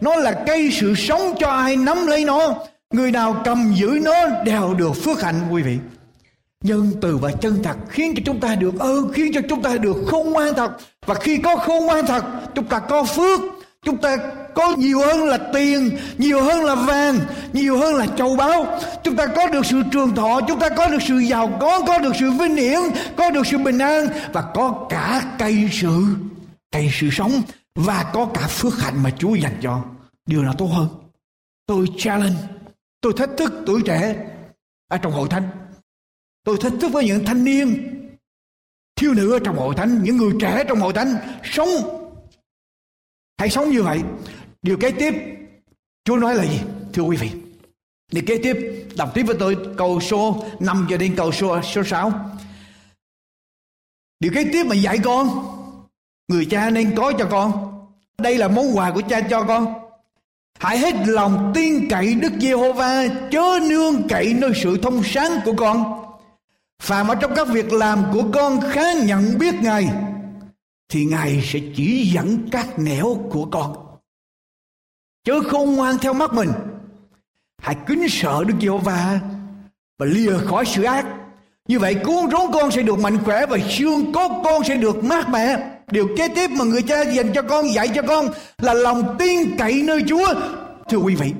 Nó 0.00 0.16
là 0.16 0.32
cây 0.46 0.70
sự 0.72 0.94
sống 0.94 1.34
cho 1.38 1.48
ai 1.48 1.76
nắm 1.76 2.06
lấy 2.06 2.24
nó. 2.24 2.54
Người 2.90 3.10
nào 3.10 3.36
cầm 3.44 3.72
giữ 3.74 3.98
nó 4.02 4.14
đều 4.44 4.74
được 4.74 4.92
phước 4.92 5.22
hạnh, 5.22 5.40
quý 5.50 5.62
vị 5.62 5.78
nhân 6.66 6.92
từ 7.00 7.16
và 7.16 7.32
chân 7.32 7.62
thật 7.62 7.76
khiến 7.88 8.14
cho 8.16 8.22
chúng 8.26 8.40
ta 8.40 8.54
được 8.54 8.78
ơn, 8.78 9.12
khiến 9.12 9.32
cho 9.34 9.40
chúng 9.48 9.62
ta 9.62 9.76
được 9.76 9.96
khôn 10.06 10.30
ngoan 10.30 10.54
thật. 10.54 10.72
Và 11.06 11.14
khi 11.14 11.36
có 11.36 11.56
khôn 11.56 11.86
ngoan 11.86 12.06
thật, 12.06 12.24
chúng 12.54 12.64
ta 12.64 12.78
có 12.78 13.04
phước. 13.04 13.40
Chúng 13.82 13.96
ta 13.96 14.16
có 14.54 14.74
nhiều 14.78 15.00
hơn 15.00 15.24
là 15.24 15.38
tiền, 15.54 15.98
nhiều 16.18 16.42
hơn 16.42 16.64
là 16.64 16.74
vàng, 16.74 17.18
nhiều 17.52 17.78
hơn 17.78 17.94
là 17.94 18.06
châu 18.06 18.36
báu. 18.36 18.80
Chúng 19.02 19.16
ta 19.16 19.26
có 19.26 19.48
được 19.48 19.66
sự 19.66 19.82
trường 19.92 20.14
thọ, 20.14 20.40
chúng 20.48 20.60
ta 20.60 20.68
có 20.68 20.88
được 20.88 21.02
sự 21.08 21.18
giàu 21.18 21.58
có 21.60 21.80
có 21.86 21.98
được 21.98 22.12
sự 22.20 22.30
vinh 22.30 22.56
hiển, 22.56 22.80
có 23.16 23.30
được 23.30 23.46
sự 23.46 23.58
bình 23.58 23.78
an 23.78 24.06
và 24.32 24.42
có 24.54 24.86
cả 24.88 25.22
cây 25.38 25.68
sự 25.72 26.04
cây 26.72 26.90
sự 26.92 27.08
sống 27.12 27.42
và 27.74 28.10
có 28.12 28.28
cả 28.34 28.46
phước 28.46 28.78
hạnh 28.78 29.02
mà 29.02 29.10
Chúa 29.18 29.34
dành 29.34 29.56
cho. 29.62 29.82
Điều 30.26 30.42
nào 30.42 30.54
tốt 30.58 30.66
hơn? 30.66 30.88
Tôi 31.66 31.86
challenge, 31.98 32.40
tôi 33.00 33.12
thách 33.16 33.30
thức 33.36 33.52
tuổi 33.66 33.82
trẻ 33.84 34.14
ở 34.88 34.98
trong 34.98 35.12
hội 35.12 35.28
thánh 35.28 35.48
tôi 36.46 36.56
thách 36.60 36.72
thức 36.80 36.92
với 36.92 37.04
những 37.04 37.24
thanh 37.24 37.44
niên 37.44 37.92
thiếu 38.96 39.14
nữ 39.14 39.32
ở 39.32 39.38
trong 39.44 39.56
hội 39.56 39.74
thánh, 39.74 40.02
những 40.02 40.16
người 40.16 40.32
trẻ 40.40 40.64
trong 40.68 40.80
hội 40.80 40.92
thánh 40.92 41.16
sống. 41.44 41.68
Hãy 43.38 43.50
sống 43.50 43.70
như 43.70 43.82
vậy. 43.82 44.00
Điều 44.62 44.76
kế 44.76 44.90
tiếp, 44.90 45.14
Chúa 46.04 46.16
nói 46.16 46.34
là 46.34 46.44
gì? 46.44 46.60
Thưa 46.92 47.02
quý 47.02 47.16
vị, 47.16 47.30
điều 48.12 48.24
kế 48.26 48.38
tiếp 48.42 48.86
đọc 48.96 49.10
tiếp 49.14 49.22
với 49.22 49.36
tôi 49.38 49.56
câu 49.76 50.00
số 50.00 50.44
5 50.60 50.86
cho 50.90 50.96
đến 50.96 51.14
câu 51.16 51.32
số 51.32 51.62
số 51.62 51.82
6 51.84 52.30
điều 54.20 54.32
kế 54.34 54.44
tiếp 54.52 54.64
mà 54.66 54.74
dạy 54.74 54.98
con, 55.04 55.28
người 56.28 56.46
cha 56.50 56.70
nên 56.70 56.94
có 56.96 57.12
cho 57.18 57.28
con. 57.30 57.80
Đây 58.18 58.38
là 58.38 58.48
món 58.48 58.76
quà 58.76 58.90
của 58.90 59.02
cha 59.08 59.20
cho 59.20 59.42
con. 59.42 59.74
Hãy 60.58 60.78
hết 60.78 60.94
lòng 61.06 61.52
tin 61.54 61.88
cậy 61.90 62.14
Đức 62.14 62.32
Giê-hô-va, 62.40 63.06
chớ 63.30 63.58
nương 63.68 64.08
cậy 64.08 64.34
nơi 64.34 64.52
sự 64.54 64.78
thông 64.82 65.02
sáng 65.04 65.40
của 65.44 65.54
con 65.56 65.95
phàm 66.82 67.08
ở 67.08 67.14
trong 67.14 67.34
các 67.36 67.48
việc 67.48 67.72
làm 67.72 68.04
của 68.12 68.22
con 68.32 68.60
khá 68.70 68.92
nhận 68.92 69.38
biết 69.38 69.54
ngài, 69.62 69.88
thì 70.88 71.04
ngài 71.04 71.42
sẽ 71.44 71.60
chỉ 71.76 72.10
dẫn 72.14 72.48
các 72.50 72.78
nẻo 72.78 73.16
của 73.30 73.44
con. 73.44 73.76
Chớ 75.24 75.40
không 75.40 75.76
ngoan 75.76 75.98
theo 75.98 76.14
mắt 76.14 76.32
mình. 76.32 76.52
Hãy 77.58 77.76
kính 77.86 78.06
sợ 78.08 78.44
đức 78.46 78.54
giê 78.60 78.68
va 78.84 79.20
và 79.98 80.06
lìa 80.06 80.38
khỏi 80.38 80.64
sự 80.66 80.82
ác. 80.82 81.06
Như 81.68 81.78
vậy 81.78 81.94
cuốn 81.94 82.30
rốn 82.30 82.52
con 82.52 82.70
sẽ 82.70 82.82
được 82.82 82.98
mạnh 82.98 83.18
khỏe 83.24 83.46
và 83.46 83.58
xương 83.70 84.12
cốt 84.12 84.42
con 84.44 84.64
sẽ 84.64 84.76
được 84.76 85.04
mát 85.04 85.28
mẻ. 85.28 85.70
Điều 85.90 86.08
kế 86.16 86.28
tiếp 86.28 86.50
mà 86.50 86.64
người 86.64 86.82
cha 86.82 87.02
dành 87.02 87.32
cho 87.34 87.42
con, 87.42 87.74
dạy 87.74 87.88
cho 87.94 88.02
con 88.02 88.28
là 88.58 88.74
lòng 88.74 89.16
tin 89.18 89.56
cậy 89.58 89.82
nơi 89.82 90.02
chúa. 90.08 90.34
Thưa 90.88 90.98
quý 90.98 91.14
vị, 91.14 91.32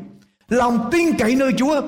lòng 0.49 0.88
tin 0.92 1.18
cậy 1.18 1.35
nơi 1.35 1.53
chúa 1.59 1.83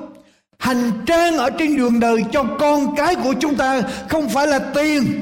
hành 0.59 0.91
trang 1.05 1.37
ở 1.37 1.49
trên 1.49 1.77
đường 1.77 1.99
đời 1.99 2.23
cho 2.31 2.43
con 2.59 2.95
cái 2.95 3.15
của 3.15 3.33
chúng 3.39 3.57
ta 3.57 3.81
không 4.09 4.29
phải 4.29 4.47
là 4.47 4.59
tiền, 4.59 5.21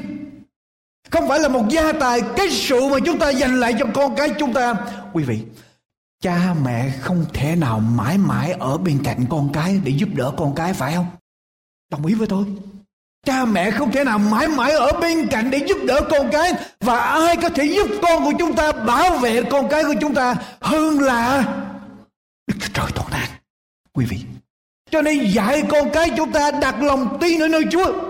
không 1.10 1.28
phải 1.28 1.40
là 1.40 1.48
một 1.48 1.64
gia 1.68 1.92
tài, 1.92 2.20
cái 2.36 2.50
sự 2.50 2.88
mà 2.88 2.98
chúng 3.06 3.18
ta 3.18 3.30
dành 3.30 3.60
lại 3.60 3.74
cho 3.78 3.86
con 3.94 4.16
cái 4.16 4.30
chúng 4.38 4.52
ta. 4.52 4.74
Quý 5.12 5.24
vị, 5.24 5.40
cha 6.22 6.54
mẹ 6.64 6.90
không 7.00 7.24
thể 7.34 7.56
nào 7.56 7.78
mãi 7.78 8.18
mãi 8.18 8.52
ở 8.52 8.78
bên 8.78 9.00
cạnh 9.04 9.24
con 9.30 9.50
cái 9.52 9.80
để 9.84 9.92
giúp 9.96 10.08
đỡ 10.14 10.32
con 10.36 10.54
cái, 10.54 10.72
phải 10.72 10.94
không? 10.94 11.06
Đồng 11.90 12.06
ý 12.06 12.14
với 12.14 12.26
tôi. 12.26 12.44
Cha 13.26 13.44
mẹ 13.44 13.70
không 13.70 13.92
thể 13.92 14.04
nào 14.04 14.18
mãi 14.18 14.48
mãi 14.48 14.72
ở 14.72 14.92
bên 15.00 15.26
cạnh 15.30 15.50
để 15.50 15.58
giúp 15.68 15.78
đỡ 15.86 16.00
con 16.10 16.28
cái, 16.32 16.52
và 16.80 16.98
ai 17.00 17.36
có 17.36 17.48
thể 17.48 17.64
giúp 17.64 17.88
con 18.02 18.24
của 18.24 18.32
chúng 18.38 18.56
ta, 18.56 18.72
bảo 18.72 19.18
vệ 19.18 19.42
con 19.42 19.68
cái 19.68 19.84
của 19.84 19.94
chúng 20.00 20.14
ta 20.14 20.36
hơn 20.60 21.00
là 21.00 21.44
Đức 22.46 22.56
Trời 22.74 22.86
toàn 22.94 23.10
năng. 23.10 23.28
Quý 23.92 24.04
vị 24.04 24.18
cho 24.90 25.02
nên 25.02 25.30
dạy 25.32 25.62
con 25.68 25.90
cái 25.92 26.10
chúng 26.16 26.32
ta 26.32 26.50
đặt 26.50 26.82
lòng 26.82 27.18
tin 27.20 27.40
ở 27.40 27.48
nơi 27.48 27.64
Chúa 27.70 28.08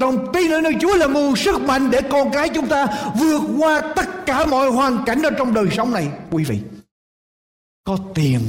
Lòng 0.00 0.32
tin 0.32 0.50
ở 0.50 0.60
nơi 0.60 0.72
Chúa 0.80 0.96
là 0.96 1.06
nguồn 1.06 1.36
sức 1.36 1.60
mạnh 1.60 1.90
để 1.90 2.00
con 2.10 2.30
cái 2.32 2.48
chúng 2.54 2.68
ta 2.68 2.86
vượt 3.18 3.40
qua 3.58 3.92
tất 3.96 4.26
cả 4.26 4.46
mọi 4.46 4.70
hoàn 4.70 5.04
cảnh 5.06 5.22
ở 5.22 5.30
trong 5.38 5.54
đời 5.54 5.66
sống 5.70 5.92
này. 5.92 6.10
Quý 6.30 6.44
vị, 6.44 6.60
có 7.84 7.98
tiền 8.14 8.40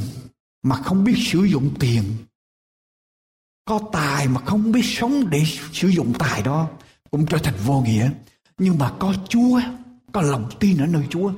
mà 0.64 0.76
không 0.76 1.04
biết 1.04 1.16
sử 1.18 1.44
dụng 1.44 1.74
tiền. 1.80 2.04
Có 3.66 3.80
tài 3.94 4.28
mà 4.28 4.42
không 4.46 4.72
biết 4.72 4.82
sống 4.84 5.30
để 5.30 5.44
sử 5.74 5.88
dụng 5.88 6.14
tài 6.20 6.42
đó 6.42 6.70
cũng 7.12 7.26
trở 7.26 7.38
thành 7.38 7.56
vô 7.66 7.82
nghĩa. 7.82 8.10
Nhưng 8.58 8.78
mà 8.78 8.94
có 9.00 9.14
Chúa, 9.30 9.62
có 10.12 10.22
lòng 10.22 10.50
tin 10.60 10.78
ở 10.78 10.86
nơi 10.86 11.04
Chúa. 11.10 11.32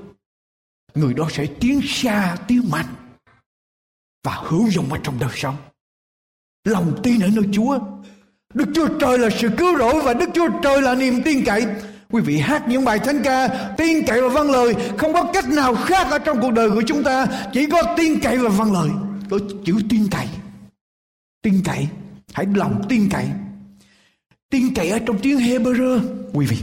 Người 0.96 1.14
đó 1.14 1.28
sẽ 1.32 1.46
tiến 1.60 1.82
xa, 1.86 2.38
tiến 2.48 2.62
mạnh 2.72 2.96
và 4.24 4.36
hữu 4.36 4.70
dụng 4.72 4.94
ở 4.94 5.00
trong 5.04 5.20
đời 5.20 5.32
sống. 5.36 5.56
Lòng 6.64 7.00
tin 7.04 7.20
ở 7.20 7.28
nơi 7.34 7.46
Chúa. 7.52 7.80
Đức 8.54 8.66
Chúa 8.76 8.88
Trời 9.00 9.20
là 9.20 9.30
sự 9.30 9.50
cứu 9.58 9.78
rỗi 9.78 10.02
và 10.02 10.14
Đức 10.14 10.30
Chúa 10.34 10.48
Trời 10.64 10.82
là 10.82 10.96
niềm 10.96 11.22
tin 11.26 11.46
cậy. 11.46 11.66
Quý 12.12 12.22
vị 12.22 12.38
hát 12.38 12.68
những 12.68 12.86
bài 12.86 13.00
thánh 13.00 13.22
ca 13.24 13.48
tin 13.78 14.06
cậy 14.08 14.22
và 14.22 14.28
văn 14.28 14.52
lời. 14.52 14.76
Không 14.98 15.14
có 15.14 15.24
cách 15.34 15.50
nào 15.50 15.76
khác 15.76 16.08
ở 16.12 16.20
trong 16.20 16.42
cuộc 16.42 16.52
đời 16.52 16.72
của 16.72 16.82
chúng 16.88 17.04
ta. 17.04 17.28
Chỉ 17.54 17.66
có 17.72 17.96
tin 17.98 18.20
cậy 18.20 18.38
và 18.38 18.50
văn 18.50 18.74
lời. 18.74 18.90
Có 19.30 19.40
chữ 19.66 19.76
tin 19.90 20.08
cậy. 20.12 20.28
Tin 21.42 21.62
cậy. 21.66 21.88
Hãy 22.34 22.46
lòng 22.56 22.82
tin 22.90 23.10
cậy. 23.10 23.26
Tin 24.50 24.74
cậy 24.74 24.90
ở 24.90 25.00
trong 25.00 25.20
tiếng 25.20 25.38
Hebrew, 25.38 26.00
quý 26.34 26.46
vị. 26.46 26.58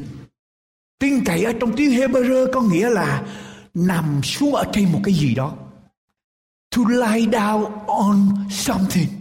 Tin 0.98 1.24
cậy 1.24 1.44
ở 1.44 1.52
trong 1.60 1.76
tiếng 1.76 1.90
Hebrew 1.90 2.52
có 2.52 2.60
nghĩa 2.60 2.90
là 2.90 3.22
nằm 3.74 4.22
xuống 4.22 4.54
ở 4.54 4.64
trên 4.72 4.92
một 4.92 5.00
cái 5.04 5.14
gì 5.14 5.34
đó. 5.34 5.52
To 6.76 6.82
lie 6.88 7.26
down 7.26 7.86
on 7.86 8.28
something. 8.50 9.19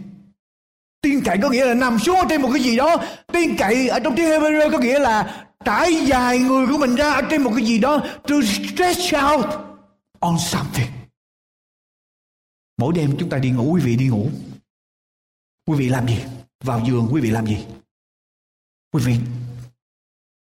Tin 1.02 1.24
cậy 1.24 1.38
có 1.42 1.50
nghĩa 1.50 1.64
là 1.64 1.74
nằm 1.74 1.98
xuống 1.98 2.16
trên 2.28 2.42
một 2.42 2.50
cái 2.52 2.62
gì 2.62 2.76
đó. 2.76 2.96
Tin 3.32 3.56
cậy 3.56 3.88
ở 3.88 4.00
trong 4.00 4.16
tiếng 4.16 4.26
Hebrew 4.26 4.72
có 4.72 4.78
nghĩa 4.78 4.98
là 4.98 5.46
trải 5.64 6.06
dài 6.06 6.38
người 6.38 6.66
của 6.66 6.78
mình 6.78 6.94
ra 6.94 7.12
ở 7.12 7.22
trên 7.30 7.42
một 7.42 7.52
cái 7.56 7.66
gì 7.66 7.78
đó. 7.78 7.98
To 8.28 8.34
stretch 8.44 9.14
out 9.32 9.46
on 10.20 10.36
something. 10.38 10.90
Mỗi 12.78 12.94
đêm 12.94 13.16
chúng 13.18 13.30
ta 13.30 13.38
đi 13.38 13.50
ngủ, 13.50 13.72
quý 13.72 13.80
vị 13.80 13.96
đi 13.96 14.08
ngủ. 14.08 14.30
Quý 15.66 15.78
vị 15.78 15.88
làm 15.88 16.08
gì? 16.08 16.24
Vào 16.64 16.82
giường 16.86 17.08
quý 17.12 17.20
vị 17.20 17.30
làm 17.30 17.46
gì? 17.46 17.66
Quý 18.92 19.02
vị 19.04 19.16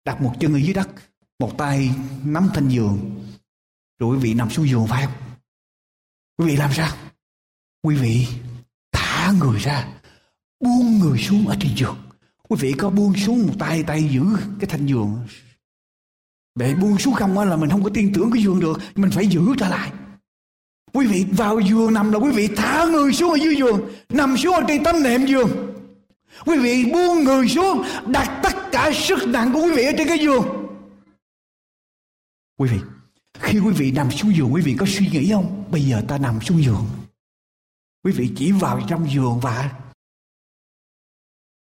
đặt 0.04 0.22
một 0.22 0.34
chân 0.40 0.52
ở 0.52 0.58
dưới 0.58 0.74
đất, 0.74 0.88
một 1.38 1.58
tay 1.58 1.90
nắm 2.24 2.48
thanh 2.54 2.68
giường, 2.68 3.24
rồi 3.98 4.16
quý 4.16 4.22
vị 4.22 4.34
nằm 4.34 4.50
xuống 4.50 4.68
giường 4.68 4.86
phải 4.86 5.06
không? 5.06 5.14
Quý 6.38 6.46
vị 6.46 6.56
làm 6.56 6.72
sao? 6.72 6.96
Quý 7.82 7.96
vị 7.96 8.26
thả 8.92 9.32
người 9.32 9.58
ra 9.58 9.97
buông 10.60 10.98
người 10.98 11.18
xuống 11.18 11.46
ở 11.46 11.56
trên 11.60 11.72
giường. 11.76 11.96
Quý 12.48 12.56
vị 12.60 12.72
có 12.72 12.90
buông 12.90 13.14
xuống 13.16 13.46
một 13.46 13.54
tay 13.58 13.82
tay 13.82 14.08
giữ 14.12 14.22
cái 14.60 14.70
thanh 14.70 14.86
giường. 14.86 15.26
Để 16.54 16.74
buông 16.74 16.98
xuống 16.98 17.14
không 17.14 17.38
là 17.38 17.56
mình 17.56 17.70
không 17.70 17.84
có 17.84 17.90
tin 17.94 18.12
tưởng 18.12 18.30
cái 18.32 18.42
giường 18.42 18.60
được 18.60 18.80
mình 18.94 19.10
phải 19.10 19.26
giữ 19.26 19.40
trở 19.58 19.68
lại. 19.68 19.92
Quý 20.92 21.06
vị 21.06 21.26
vào 21.32 21.60
giường 21.60 21.94
nằm 21.94 22.12
là 22.12 22.18
quý 22.18 22.30
vị 22.30 22.48
thả 22.56 22.84
người 22.84 23.12
xuống 23.12 23.30
ở 23.30 23.36
dưới 23.36 23.56
giường, 23.56 23.88
nằm 24.08 24.36
xuống 24.36 24.54
ở 24.54 24.62
trên 24.68 24.84
tấm 24.84 25.02
nệm 25.02 25.26
giường. 25.26 25.50
Quý 26.46 26.58
vị 26.58 26.84
buông 26.92 27.24
người 27.24 27.48
xuống, 27.48 27.82
đặt 28.06 28.40
tất 28.42 28.56
cả 28.72 28.90
sức 28.94 29.28
nặng 29.28 29.52
của 29.52 29.60
quý 29.60 29.70
vị 29.76 29.84
ở 29.84 29.92
trên 29.98 30.08
cái 30.08 30.18
giường. 30.18 30.44
Quý 32.58 32.68
vị, 32.68 32.78
khi 33.40 33.58
quý 33.58 33.72
vị 33.72 33.92
nằm 33.92 34.10
xuống 34.10 34.36
giường, 34.36 34.54
quý 34.54 34.62
vị 34.62 34.74
có 34.78 34.86
suy 34.88 35.08
nghĩ 35.08 35.30
không? 35.32 35.64
Bây 35.70 35.82
giờ 35.82 36.02
ta 36.08 36.18
nằm 36.18 36.40
xuống 36.40 36.62
giường. 36.62 36.86
Quý 38.04 38.12
vị 38.12 38.30
chỉ 38.36 38.52
vào 38.52 38.80
trong 38.88 39.10
giường 39.10 39.40
và 39.42 39.70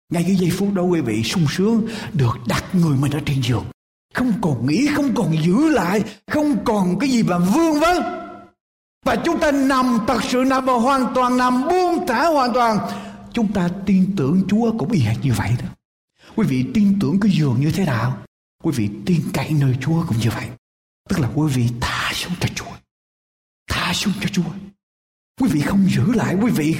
ngay 0.09 0.23
cái 0.23 0.35
giây 0.35 0.49
phút 0.49 0.73
đó 0.73 0.81
quý 0.81 1.01
vị 1.01 1.23
sung 1.23 1.45
sướng 1.49 1.87
được 2.13 2.37
đặt 2.47 2.75
người 2.75 2.97
mình 2.97 3.11
ở 3.11 3.19
trên 3.25 3.41
giường. 3.43 3.65
Không 4.13 4.33
còn 4.41 4.67
nghĩ, 4.67 4.87
không 4.95 5.15
còn 5.15 5.43
giữ 5.43 5.69
lại, 5.69 6.03
không 6.31 6.63
còn 6.65 6.99
cái 6.99 7.09
gì 7.09 7.23
mà 7.23 7.37
vương 7.37 7.79
vấn. 7.79 8.03
Và 9.05 9.15
chúng 9.25 9.39
ta 9.39 9.51
nằm, 9.51 9.97
thật 10.07 10.19
sự 10.23 10.43
nằm 10.47 10.65
và 10.65 10.73
hoàn 10.73 11.13
toàn 11.15 11.37
nằm, 11.37 11.67
buông 11.67 12.07
thả 12.07 12.27
hoàn 12.27 12.53
toàn. 12.53 12.77
Chúng 13.33 13.53
ta 13.53 13.69
tin 13.85 14.15
tưởng 14.17 14.43
Chúa 14.49 14.71
cũng 14.77 14.91
y 14.91 14.99
hệt 14.99 15.17
như 15.23 15.33
vậy 15.37 15.51
đó. 15.61 15.67
Quý 16.35 16.47
vị 16.47 16.65
tin 16.73 16.99
tưởng 17.01 17.19
cái 17.19 17.31
giường 17.31 17.55
như 17.59 17.71
thế 17.71 17.85
nào? 17.85 18.17
Quý 18.63 18.71
vị 18.75 18.89
tin 19.05 19.21
cậy 19.33 19.51
nơi 19.51 19.75
Chúa 19.81 20.03
cũng 20.07 20.17
như 20.17 20.29
vậy. 20.35 20.49
Tức 21.09 21.19
là 21.19 21.29
quý 21.35 21.51
vị 21.53 21.69
tha 21.81 22.11
xuống 22.13 22.33
cho 22.39 22.49
Chúa. 22.55 22.71
Tha 23.69 23.93
xuống 23.93 24.13
cho 24.21 24.29
Chúa. 24.31 24.51
Quý 25.41 25.49
vị 25.51 25.61
không 25.61 25.89
giữ 25.89 26.13
lại, 26.13 26.35
quý 26.41 26.51
vị 26.51 26.75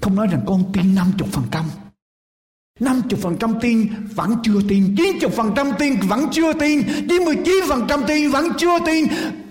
không 0.00 0.14
nói 0.14 0.26
rằng 0.26 0.44
con 0.46 0.72
tin 0.72 0.94
50 0.94 1.28
phần 1.32 1.44
trăm. 1.50 1.64
50 2.80 3.20
phần 3.22 3.36
trăm 3.40 3.54
tin 3.60 3.88
vẫn 4.14 4.36
chưa 4.44 4.60
tin 4.68 4.94
90 4.96 5.30
phần 5.36 5.52
trăm 5.56 5.72
tin 5.78 5.96
vẫn 6.08 6.28
chưa 6.32 6.52
tin 6.52 6.82
99 7.08 7.54
phần 7.68 7.86
trăm 7.88 8.04
tin 8.06 8.30
vẫn 8.30 8.48
chưa 8.58 8.78
tin 8.86 9.06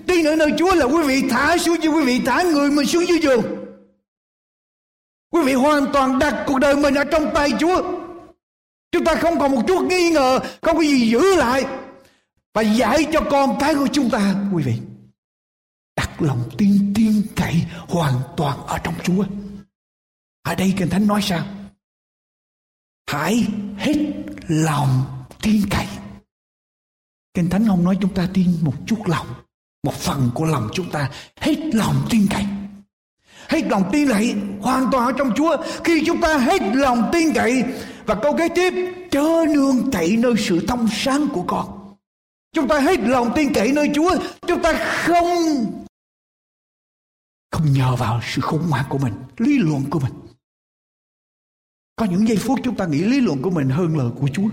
tin 0.08 0.26
ở 0.26 0.36
nơi 0.36 0.52
Chúa 0.58 0.76
là 0.76 0.86
quý 0.86 1.04
vị 1.08 1.30
thả 1.30 1.58
xuống 1.58 1.78
dưới 1.82 1.94
quý 1.94 2.06
vị 2.06 2.22
thả 2.26 2.44
người 2.44 2.72
mình 2.72 2.86
xuống 2.86 3.08
dưới 3.08 3.20
giường. 3.22 3.42
Quý 5.32 5.42
vị 5.44 5.54
hoàn 5.54 5.86
toàn 5.94 6.20
đặt 6.20 6.44
cuộc 6.48 6.60
đời 6.60 6.76
mình 6.76 6.96
ở 6.96 7.04
trong 7.04 7.32
tay 7.36 7.50
Chúa. 7.60 7.82
Chúng 8.92 9.06
ta 9.06 9.16
không 9.16 9.40
còn 9.40 9.52
một 9.52 9.62
chút 9.68 9.86
nghi 9.86 10.10
ngờ, 10.10 10.40
không 10.62 10.78
có 10.78 10.84
gì 10.84 11.10
giữ 11.10 11.36
lại. 11.36 11.66
Và 12.54 12.62
dạy 12.62 13.08
cho 13.14 13.22
con 13.32 13.58
cái 13.60 13.76
của 13.76 13.88
chúng 13.92 14.10
ta, 14.10 14.36
quý 14.54 14.64
vị, 14.64 14.74
đặt 15.96 16.22
lòng 16.22 16.44
tin 16.58 16.94
tin 16.96 17.24
cậy 17.36 17.56
hoàn 17.88 18.14
toàn 18.38 18.58
ở 18.68 18.78
trong 18.78 18.94
Chúa. 19.04 19.24
Ở 20.44 20.56
đây 20.56 20.74
Kinh 20.78 20.90
Thánh 20.90 21.08
nói 21.08 21.22
sao? 21.22 21.46
Hãy 23.08 23.48
hết 23.78 23.96
lòng 24.48 25.04
tin 25.42 25.62
cậy. 25.70 25.88
Kinh 27.34 27.50
Thánh 27.50 27.68
không 27.68 27.84
nói 27.84 27.98
chúng 28.02 28.13
ta 28.13 28.28
tin 28.34 28.48
một 28.62 28.74
chút 28.88 29.08
lòng, 29.08 29.28
một 29.84 29.94
phần 29.94 30.32
của 30.34 30.46
lòng 30.46 30.70
chúng 30.74 30.92
ta 30.92 31.10
hết 31.42 31.56
lòng 31.74 31.96
tin 32.10 32.28
cậy. 32.32 32.46
Hết 33.50 33.62
lòng 33.70 33.89
tin 33.92 34.08
cậy 34.08 34.36
hoàn 34.62 34.92
toàn 34.92 35.06
ở 35.06 35.12
trong 35.18 35.32
Chúa. 35.36 35.58
Khi 35.84 36.04
chúng 36.06 36.22
ta 36.22 36.38
hết 36.38 36.62
lòng 36.74 37.10
tin 37.13 37.34
cậy 37.34 37.63
và 38.06 38.16
câu 38.16 38.38
kế 38.38 38.50
tiếp, 38.50 38.74
chớ 39.12 39.46
nương 39.54 39.92
cậy 39.92 40.18
nơi 40.18 40.34
sự 40.38 40.66
thông 40.68 40.88
sáng 40.92 41.28
của 41.34 41.44
con. 41.48 41.96
Chúng 42.54 42.68
ta 42.68 42.80
hết 42.80 43.00
lòng 43.00 43.32
tin 43.36 43.54
cậy 43.54 43.72
nơi 43.72 43.89
Chúa, 43.96 44.18
chúng 44.48 44.62
ta 44.62 44.74
không 45.06 45.66
không 47.52 47.74
nhờ 47.74 47.96
vào 47.96 48.20
sự 48.24 48.42
khôn 48.42 48.62
ngoan 48.70 48.86
của 48.89 48.98
mình, 48.98 49.13
lý 49.38 49.58
luận 49.58 49.84
của 49.89 50.00
mình 50.00 50.13
có 51.95 52.06
những 52.06 52.27
giây 52.27 52.38
phút 52.38 52.60
chúng 52.63 52.75
ta 52.75 52.86
nghĩ 52.86 53.03
lý 53.03 53.21
luận 53.21 53.41
của 53.41 53.49
mình 53.49 53.69
hơn 53.69 53.97
lời 53.97 54.10
của 54.19 54.27
Chúa. 54.34 54.49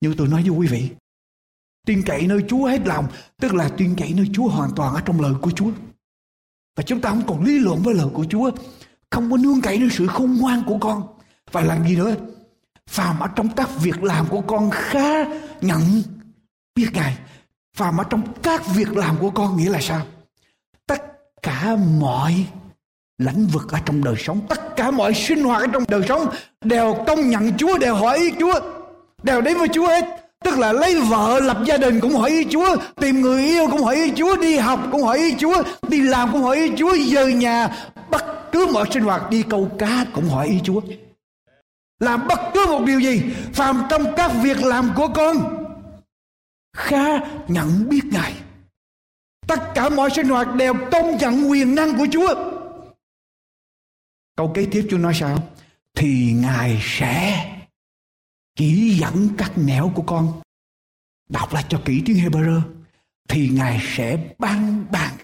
Như 0.00 0.14
tôi 0.18 0.28
nói 0.28 0.42
với 0.42 0.50
quý 0.50 0.66
vị, 0.66 0.90
tin 1.86 2.02
cậy 2.02 2.26
nơi 2.26 2.44
Chúa 2.48 2.66
hết 2.66 2.86
lòng, 2.86 3.06
tức 3.40 3.54
là 3.54 3.68
tin 3.68 3.94
cậy 3.98 4.12
nơi 4.12 4.30
Chúa 4.32 4.48
hoàn 4.48 4.70
toàn 4.76 4.94
ở 4.94 5.00
trong 5.00 5.20
lời 5.20 5.34
của 5.40 5.50
Chúa. 5.50 5.70
Và 6.76 6.82
chúng 6.82 7.00
ta 7.00 7.10
không 7.10 7.26
còn 7.26 7.44
lý 7.44 7.58
luận 7.58 7.82
với 7.82 7.94
lời 7.94 8.08
của 8.12 8.24
Chúa, 8.30 8.50
không 9.10 9.30
có 9.30 9.36
nương 9.36 9.60
cậy 9.60 9.78
nơi 9.78 9.88
sự 9.90 10.06
khôn 10.06 10.36
ngoan 10.40 10.62
của 10.66 10.78
con. 10.80 11.06
Và 11.52 11.60
làm 11.60 11.88
gì 11.88 11.96
nữa? 11.96 12.14
Phàm 12.90 13.18
ở 13.18 13.28
trong 13.36 13.48
các 13.56 13.70
việc 13.82 14.02
làm 14.02 14.26
của 14.28 14.40
con 14.40 14.70
khá 14.72 15.24
nhận 15.60 16.02
biết 16.74 16.88
ngài, 16.92 17.18
phàm 17.76 17.96
ở 17.96 18.04
trong 18.10 18.22
các 18.42 18.62
việc 18.74 18.96
làm 18.96 19.16
của 19.20 19.30
con 19.30 19.56
nghĩa 19.56 19.70
là 19.70 19.80
sao? 19.80 20.06
Tất 20.86 21.02
cả 21.42 21.76
mọi 22.00 22.46
lãnh 23.18 23.46
vực 23.46 23.72
ở 23.72 23.78
trong 23.86 24.04
đời 24.04 24.14
sống, 24.18 24.40
tất 24.48 24.76
cả 24.76 24.90
mọi 24.90 25.14
sinh 25.14 25.44
hoạt 25.44 25.62
ở 25.62 25.66
trong 25.72 25.84
đời 25.88 26.02
sống 26.08 26.26
đều 26.64 26.94
công 27.06 27.28
nhận 27.30 27.52
Chúa, 27.56 27.78
đều 27.78 27.94
hỏi 27.94 28.18
ý 28.18 28.30
Chúa, 28.40 28.60
đều 29.22 29.40
đến 29.40 29.58
với 29.58 29.68
Chúa 29.68 29.86
hết. 29.86 30.04
Tức 30.44 30.58
là 30.58 30.72
lấy 30.72 31.00
vợ 31.00 31.40
lập 31.40 31.58
gia 31.64 31.76
đình 31.76 32.00
cũng 32.00 32.16
hỏi 32.16 32.30
ý 32.30 32.44
Chúa, 32.50 32.76
tìm 33.00 33.20
người 33.20 33.42
yêu 33.42 33.68
cũng 33.70 33.82
hỏi 33.82 33.96
ý 33.96 34.12
Chúa, 34.16 34.36
đi 34.36 34.56
học 34.56 34.80
cũng 34.92 35.02
hỏi 35.02 35.18
ý 35.18 35.34
Chúa, 35.38 35.62
đi 35.88 36.00
làm 36.00 36.32
cũng 36.32 36.42
hỏi 36.42 36.56
ý 36.56 36.70
Chúa, 36.76 36.96
về 37.10 37.32
nhà 37.32 37.68
bất 38.10 38.52
cứ 38.52 38.66
mọi 38.72 38.86
sinh 38.90 39.02
hoạt, 39.02 39.30
đi 39.30 39.42
câu 39.42 39.70
cá 39.78 40.04
cũng 40.12 40.28
hỏi 40.28 40.46
ý 40.46 40.60
Chúa. 40.64 40.80
Làm 42.00 42.26
bất 42.28 42.40
cứ 42.54 42.66
một 42.66 42.84
điều 42.84 43.00
gì, 43.00 43.22
phàm 43.52 43.82
trong 43.90 44.14
các 44.16 44.30
việc 44.42 44.64
làm 44.64 44.90
của 44.96 45.08
con, 45.08 45.36
khá 46.76 47.18
nhận 47.48 47.88
biết 47.88 48.02
ngài. 48.12 48.32
Tất 49.46 49.74
cả 49.74 49.88
mọi 49.88 50.10
sinh 50.10 50.28
hoạt 50.28 50.54
đều 50.54 50.74
công 50.92 51.16
nhận 51.16 51.50
quyền 51.50 51.74
năng 51.74 51.98
của 51.98 52.06
Chúa. 52.12 52.55
Câu 54.36 54.52
kế 54.54 54.66
tiếp 54.70 54.86
Chúa 54.90 54.98
nói 54.98 55.14
sao? 55.14 55.38
Thì 55.94 56.32
Ngài 56.32 56.78
sẽ 56.82 57.46
chỉ 58.56 58.98
dẫn 59.00 59.28
các 59.38 59.52
nẻo 59.56 59.92
của 59.94 60.02
con. 60.02 60.40
Đọc 61.28 61.52
lại 61.52 61.64
cho 61.68 61.80
kỹ 61.84 62.02
tiếng 62.06 62.16
Hebrew. 62.16 62.60
Thì 63.28 63.48
Ngài 63.48 63.80
sẽ 63.96 64.34
ban 64.38 64.84
bàn 64.92 65.14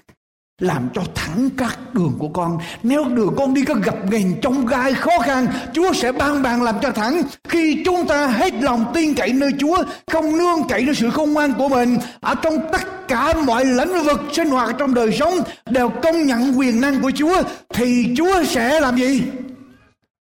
làm 0.62 0.88
cho 0.94 1.02
thẳng 1.14 1.48
các 1.56 1.78
đường 1.94 2.12
của 2.18 2.28
con. 2.28 2.58
Nếu 2.82 3.04
đường 3.04 3.34
con 3.36 3.54
đi 3.54 3.62
có 3.62 3.74
gặp 3.84 3.94
nghềnh 4.10 4.40
trong 4.40 4.66
gai 4.66 4.94
khó 4.94 5.18
khăn, 5.22 5.46
chúa 5.72 5.92
sẽ 5.92 6.12
ban 6.12 6.42
bàn 6.42 6.62
làm 6.62 6.74
cho 6.82 6.90
thẳng. 6.90 7.22
Khi 7.48 7.82
chúng 7.84 8.06
ta 8.06 8.26
hết 8.26 8.54
lòng 8.60 8.84
tin 8.94 9.14
cậy 9.14 9.32
nơi 9.32 9.50
chúa, 9.58 9.82
không 10.06 10.38
nương 10.38 10.68
cậy 10.68 10.82
nơi 10.82 10.94
sự 10.94 11.10
khôn 11.10 11.32
ngoan 11.32 11.54
của 11.54 11.68
mình, 11.68 11.98
ở 12.20 12.34
trong 12.34 12.58
tất 12.72 13.08
cả 13.08 13.34
mọi 13.46 13.64
lĩnh 13.64 14.02
vực 14.04 14.20
sinh 14.32 14.50
hoạt 14.50 14.74
trong 14.78 14.94
đời 14.94 15.12
sống 15.12 15.34
đều 15.70 15.88
công 15.88 16.26
nhận 16.26 16.58
quyền 16.58 16.80
năng 16.80 17.00
của 17.00 17.10
chúa, 17.10 17.42
thì 17.74 18.14
chúa 18.16 18.44
sẽ 18.44 18.80
làm 18.80 18.96
gì? 18.96 19.22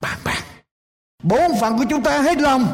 Bàn 0.00 0.18
bàn. 0.24 0.42
Bốn 1.22 1.60
phận 1.60 1.78
của 1.78 1.84
chúng 1.90 2.02
ta 2.02 2.18
hết 2.18 2.40
lòng. 2.40 2.66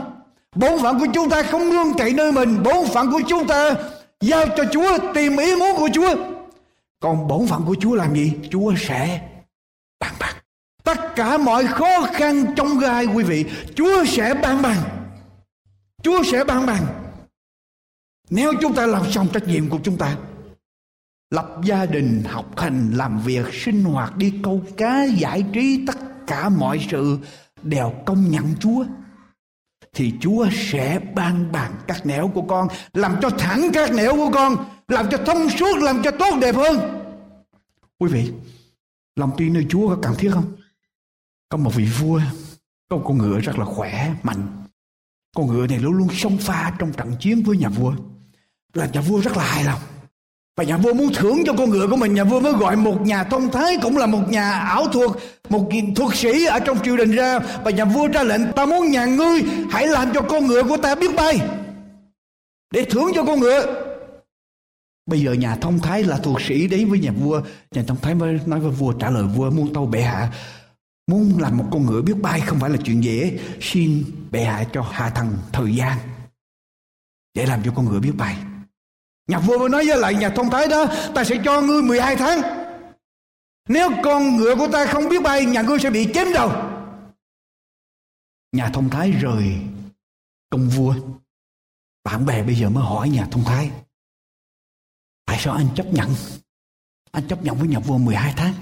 Bốn 0.56 0.82
phận 0.82 0.98
của 1.00 1.06
chúng 1.14 1.30
ta 1.30 1.42
không 1.42 1.70
nương 1.70 1.94
cậy 1.98 2.12
nơi 2.12 2.32
mình. 2.32 2.62
Bốn 2.62 2.86
phận 2.86 3.10
của 3.12 3.20
chúng 3.28 3.46
ta 3.46 3.74
giao 4.20 4.46
cho 4.56 4.64
chúa 4.72 4.98
tìm 5.14 5.36
ý 5.36 5.56
muốn 5.56 5.76
của 5.76 5.88
chúa 5.92 6.14
còn 7.00 7.28
bổn 7.28 7.46
phận 7.46 7.64
của 7.64 7.76
Chúa 7.80 7.94
làm 7.94 8.14
gì? 8.14 8.32
Chúa 8.50 8.74
sẽ 8.76 9.28
ban 10.00 10.14
bằng. 10.20 10.34
Tất 10.84 11.14
cả 11.16 11.38
mọi 11.38 11.66
khó 11.66 12.06
khăn 12.12 12.46
trong 12.56 12.78
gai 12.78 13.06
quý 13.06 13.24
vị, 13.24 13.44
Chúa 13.74 14.04
sẽ 14.04 14.34
ban 14.42 14.62
bằng. 14.62 14.78
Chúa 16.02 16.22
sẽ 16.32 16.44
ban 16.44 16.66
bằng. 16.66 16.86
Nếu 18.30 18.52
chúng 18.60 18.74
ta 18.74 18.86
làm 18.86 19.12
xong 19.12 19.28
trách 19.32 19.46
nhiệm 19.46 19.68
của 19.68 19.78
chúng 19.82 19.96
ta, 19.96 20.16
lập 21.30 21.60
gia 21.64 21.86
đình, 21.86 22.22
học 22.28 22.58
hành, 22.58 22.90
làm 22.94 23.20
việc, 23.20 23.46
sinh 23.52 23.84
hoạt, 23.84 24.16
đi 24.16 24.34
câu 24.42 24.62
cá, 24.76 25.04
giải 25.04 25.44
trí, 25.52 25.84
tất 25.86 25.96
cả 26.26 26.48
mọi 26.48 26.86
sự 26.90 27.18
đều 27.62 27.92
công 28.06 28.30
nhận 28.30 28.54
Chúa 28.60 28.84
thì 29.94 30.12
Chúa 30.20 30.46
sẽ 30.52 30.98
ban 31.14 31.52
bàn 31.52 31.72
các 31.86 32.06
nẻo 32.06 32.30
của 32.34 32.42
con, 32.42 32.68
làm 32.94 33.16
cho 33.22 33.30
thẳng 33.30 33.70
các 33.72 33.92
nẻo 33.92 34.16
của 34.16 34.30
con, 34.34 34.56
làm 34.90 35.10
cho 35.10 35.18
thông 35.26 35.50
suốt, 35.50 35.78
làm 35.78 36.02
cho 36.02 36.10
tốt 36.10 36.38
đẹp 36.40 36.54
hơn. 36.54 37.02
Quý 37.98 38.08
vị, 38.12 38.32
lòng 39.16 39.30
tin 39.36 39.52
nơi 39.52 39.66
Chúa 39.70 39.88
có 39.88 39.98
cần 40.02 40.14
thiết 40.18 40.30
không? 40.32 40.52
Có 41.48 41.58
một 41.58 41.70
vị 41.74 41.84
vua, 41.84 42.20
có 42.88 42.96
một 42.96 43.02
con 43.06 43.18
ngựa 43.18 43.38
rất 43.38 43.58
là 43.58 43.64
khỏe, 43.64 44.14
mạnh. 44.22 44.64
Con 45.36 45.46
ngựa 45.46 45.66
này 45.66 45.78
luôn 45.78 45.92
luôn 45.92 46.08
xông 46.12 46.38
pha 46.38 46.72
trong 46.78 46.92
trận 46.92 47.12
chiến 47.20 47.42
với 47.42 47.56
nhà 47.56 47.68
vua. 47.68 47.92
Là 48.74 48.86
nhà 48.86 49.00
vua 49.00 49.20
rất 49.20 49.36
là 49.36 49.44
hài 49.44 49.64
lòng. 49.64 49.80
Và 50.56 50.64
nhà 50.64 50.76
vua 50.76 50.92
muốn 50.92 51.14
thưởng 51.14 51.42
cho 51.46 51.52
con 51.58 51.70
ngựa 51.70 51.86
của 51.86 51.96
mình 51.96 52.14
Nhà 52.14 52.24
vua 52.24 52.40
mới 52.40 52.52
gọi 52.52 52.76
một 52.76 53.00
nhà 53.00 53.24
thông 53.24 53.50
thái 53.50 53.78
Cũng 53.82 53.96
là 53.96 54.06
một 54.06 54.28
nhà 54.28 54.52
ảo 54.52 54.88
thuật 54.88 55.10
Một 55.48 55.68
thuật 55.96 56.16
sĩ 56.16 56.44
ở 56.44 56.58
trong 56.58 56.82
triều 56.82 56.96
đình 56.96 57.10
ra 57.10 57.38
Và 57.64 57.70
nhà 57.70 57.84
vua 57.84 58.08
ra 58.08 58.22
lệnh 58.22 58.52
Ta 58.52 58.66
muốn 58.66 58.90
nhà 58.90 59.04
ngươi 59.04 59.42
Hãy 59.70 59.86
làm 59.88 60.12
cho 60.14 60.20
con 60.20 60.46
ngựa 60.46 60.62
của 60.62 60.76
ta 60.76 60.94
biết 60.94 61.14
bay 61.16 61.40
Để 62.70 62.84
thưởng 62.84 63.12
cho 63.14 63.24
con 63.24 63.40
ngựa 63.40 63.89
Bây 65.06 65.20
giờ 65.20 65.32
nhà 65.32 65.56
thông 65.56 65.78
thái 65.78 66.02
là 66.02 66.18
thuộc 66.18 66.40
sĩ 66.40 66.66
đến 66.66 66.90
với 66.90 66.98
nhà 66.98 67.12
vua. 67.12 67.42
Nhà 67.70 67.82
thông 67.86 68.00
thái 68.00 68.14
mới 68.14 68.40
nói 68.46 68.60
với 68.60 68.70
vua, 68.70 68.92
trả 68.92 69.10
lời 69.10 69.24
vua 69.24 69.50
Muốn 69.50 69.74
tâu 69.74 69.86
bệ 69.86 70.02
hạ, 70.02 70.32
Muốn 71.06 71.38
làm 71.40 71.56
một 71.56 71.64
con 71.72 71.86
ngựa 71.86 72.02
biết 72.02 72.14
bay 72.22 72.40
không 72.40 72.60
phải 72.60 72.70
là 72.70 72.76
chuyện 72.84 73.04
dễ. 73.04 73.38
Xin 73.60 74.04
bệ 74.30 74.44
hạ 74.44 74.64
cho 74.72 74.82
hạ 74.82 75.10
thần 75.10 75.38
thời 75.52 75.76
gian 75.76 75.98
Để 77.34 77.46
làm 77.46 77.62
cho 77.64 77.72
con 77.76 77.84
ngựa 77.84 78.00
biết 78.00 78.12
bay. 78.16 78.36
Nhà 79.28 79.38
vua 79.38 79.58
mới 79.58 79.68
nói 79.68 79.84
với 79.86 79.98
lại 79.98 80.14
nhà 80.14 80.28
thông 80.28 80.50
thái 80.50 80.66
đó, 80.66 80.86
Ta 81.14 81.24
sẽ 81.24 81.36
cho 81.44 81.60
ngươi 81.60 81.82
12 81.82 82.16
tháng. 82.16 82.40
Nếu 83.68 83.90
con 84.04 84.36
ngựa 84.36 84.56
của 84.56 84.68
ta 84.72 84.86
không 84.86 85.08
biết 85.08 85.22
bay, 85.22 85.44
Nhà 85.44 85.62
ngươi 85.62 85.78
sẽ 85.78 85.90
bị 85.90 86.08
chém 86.14 86.32
đầu. 86.34 86.52
Nhà 88.52 88.70
thông 88.72 88.90
thái 88.90 89.10
rời 89.10 89.58
công 90.50 90.68
vua. 90.68 90.94
Bạn 92.04 92.26
bè 92.26 92.42
bây 92.42 92.54
giờ 92.54 92.70
mới 92.70 92.84
hỏi 92.84 93.08
nhà 93.08 93.26
thông 93.30 93.44
thái 93.44 93.70
Tại 95.30 95.38
sao 95.38 95.54
anh 95.54 95.68
chấp 95.76 95.86
nhận? 95.86 96.14
Anh 97.10 97.28
chấp 97.28 97.42
nhận 97.42 97.56
với 97.58 97.68
nhà 97.68 97.78
vua 97.78 97.98
12 97.98 98.34
tháng. 98.36 98.54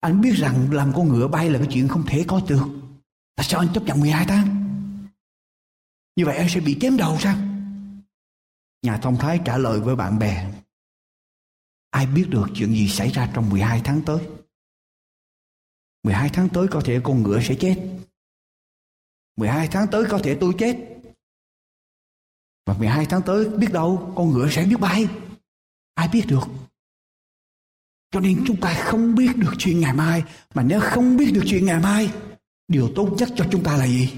Anh 0.00 0.20
biết 0.20 0.32
rằng 0.36 0.72
làm 0.72 0.92
con 0.94 1.08
ngựa 1.08 1.28
bay 1.28 1.50
là 1.50 1.58
cái 1.58 1.68
chuyện 1.72 1.88
không 1.88 2.04
thể 2.06 2.24
có 2.28 2.40
được. 2.48 2.66
Tại 3.34 3.46
sao 3.48 3.60
anh 3.60 3.68
chấp 3.74 3.82
nhận 3.82 4.00
12 4.00 4.26
tháng? 4.28 4.46
Như 6.16 6.24
vậy 6.26 6.36
anh 6.36 6.48
sẽ 6.48 6.60
bị 6.60 6.76
chém 6.80 6.96
đầu 6.96 7.18
sao? 7.20 7.36
Nhà 8.82 8.98
thông 8.98 9.16
thái 9.16 9.40
trả 9.44 9.58
lời 9.58 9.80
với 9.80 9.96
bạn 9.96 10.18
bè. 10.18 10.52
Ai 11.90 12.06
biết 12.06 12.26
được 12.28 12.46
chuyện 12.54 12.72
gì 12.72 12.88
xảy 12.88 13.08
ra 13.10 13.30
trong 13.34 13.50
12 13.50 13.80
tháng 13.84 14.02
tới? 14.06 14.28
12 16.02 16.30
tháng 16.32 16.48
tới 16.48 16.66
có 16.70 16.82
thể 16.84 17.00
con 17.04 17.22
ngựa 17.22 17.40
sẽ 17.40 17.54
chết. 17.60 17.98
12 19.36 19.68
tháng 19.68 19.86
tới 19.90 20.04
có 20.10 20.18
thể 20.22 20.36
tôi 20.40 20.54
chết. 20.58 20.93
Và 22.66 22.74
12 22.74 23.06
tháng 23.06 23.22
tới 23.22 23.48
biết 23.48 23.72
đâu 23.72 24.12
con 24.16 24.30
ngựa 24.30 24.48
sẽ 24.50 24.64
biết 24.64 24.80
bay. 24.80 25.08
Ai 25.94 26.08
biết 26.08 26.24
được. 26.28 26.48
Cho 28.10 28.20
nên 28.20 28.44
chúng 28.46 28.60
ta 28.60 28.74
không 28.74 29.14
biết 29.14 29.36
được 29.36 29.52
chuyện 29.58 29.80
ngày 29.80 29.92
mai. 29.92 30.22
Mà 30.54 30.62
nếu 30.62 30.80
không 30.80 31.16
biết 31.16 31.30
được 31.34 31.42
chuyện 31.46 31.66
ngày 31.66 31.80
mai, 31.80 32.10
điều 32.68 32.92
tốt 32.96 33.08
nhất 33.18 33.28
cho 33.36 33.46
chúng 33.50 33.64
ta 33.64 33.76
là 33.76 33.86
gì? 33.86 34.12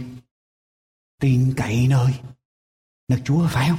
Tin 1.20 1.54
cậy 1.56 1.86
nơi, 1.88 2.14
nơi 3.08 3.20
Chúa 3.24 3.48
phải 3.48 3.68
không? 3.68 3.78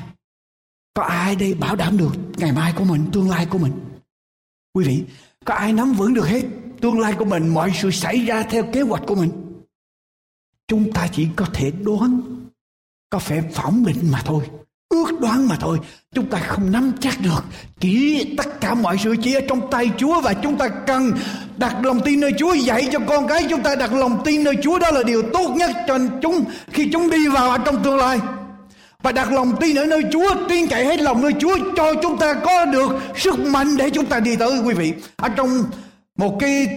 Có 0.94 1.04
ai 1.04 1.36
đây 1.36 1.54
bảo 1.54 1.76
đảm 1.76 1.98
được 1.98 2.12
ngày 2.38 2.52
mai 2.52 2.74
của 2.78 2.84
mình, 2.84 3.10
tương 3.14 3.30
lai 3.30 3.46
của 3.46 3.58
mình? 3.58 3.74
Quý 4.74 4.86
vị, 4.86 5.06
có 5.46 5.54
ai 5.54 5.74
nắm 5.74 5.94
vững 5.94 6.14
được 6.14 6.28
hết 6.28 6.44
tương 6.82 7.00
lai 7.00 7.16
của 7.20 7.26
mình, 7.26 7.48
mọi 7.48 7.72
sự 7.82 7.92
xảy 7.92 8.26
ra 8.26 8.44
theo 8.44 8.72
kế 8.74 8.82
hoạch 8.82 9.04
của 9.08 9.16
mình? 9.16 9.32
Chúng 10.68 10.94
ta 10.94 11.08
chỉ 11.14 11.28
có 11.36 11.46
thể 11.54 11.72
đoán, 11.72 12.37
có 13.10 13.20
phải 13.20 13.42
phỏng 13.54 13.86
định 13.86 14.12
mà 14.12 14.22
thôi, 14.26 14.44
ước 14.90 15.20
đoán 15.20 15.48
mà 15.48 15.56
thôi. 15.60 15.78
Chúng 16.16 16.26
ta 16.26 16.40
không 16.40 16.72
nắm 16.72 16.92
chắc 17.00 17.22
được 17.22 17.44
chỉ 17.80 18.26
tất 18.38 18.62
cả 18.62 18.74
mọi 18.74 18.98
sự 19.04 19.16
chỉ 19.24 19.34
ở 19.34 19.42
trong 19.48 19.72
tay 19.72 19.92
Chúa 19.98 20.22
và 20.22 20.34
chúng 20.34 20.58
ta 20.58 20.68
cần 20.68 21.12
đặt 21.58 21.76
lòng 21.84 22.00
tin 22.06 22.20
nơi 22.20 22.32
Chúa, 22.38 22.54
dạy 22.54 22.88
cho 22.92 23.00
con 23.08 23.28
cái 23.28 23.46
chúng 23.50 23.64
ta 23.64 23.76
đặt 23.76 23.94
lòng 23.94 24.22
tin 24.26 24.44
nơi 24.44 24.56
Chúa. 24.64 24.80
Đó 24.80 24.92
là 24.92 25.04
điều 25.04 25.22
tốt 25.34 25.50
nhất 25.56 25.72
cho 25.88 26.00
chúng 26.22 26.46
khi 26.72 26.90
chúng 26.92 27.10
đi 27.10 27.28
vào 27.28 27.50
ở 27.50 27.58
trong 27.58 27.84
tương 27.84 27.98
lai. 27.98 28.20
Và 29.04 29.12
đặt 29.12 29.32
lòng 29.32 29.56
tin 29.60 29.76
ở 29.76 29.86
nơi 29.86 30.02
Chúa, 30.12 30.36
tin 30.50 30.68
cậy 30.68 30.86
hết 30.86 31.02
lòng 31.02 31.22
nơi 31.22 31.34
Chúa 31.40 31.58
cho 31.76 31.94
chúng 32.02 32.18
ta 32.18 32.34
có 32.34 32.66
được 32.66 32.90
sức 33.16 33.40
mạnh 33.40 33.78
để 33.78 33.90
chúng 33.90 34.06
ta 34.06 34.20
đi 34.20 34.36
tới, 34.36 34.60
quý 34.66 34.74
vị. 34.74 34.94
Ở 35.16 35.30
trong 35.30 35.64
một 36.18 36.38
cái 36.40 36.68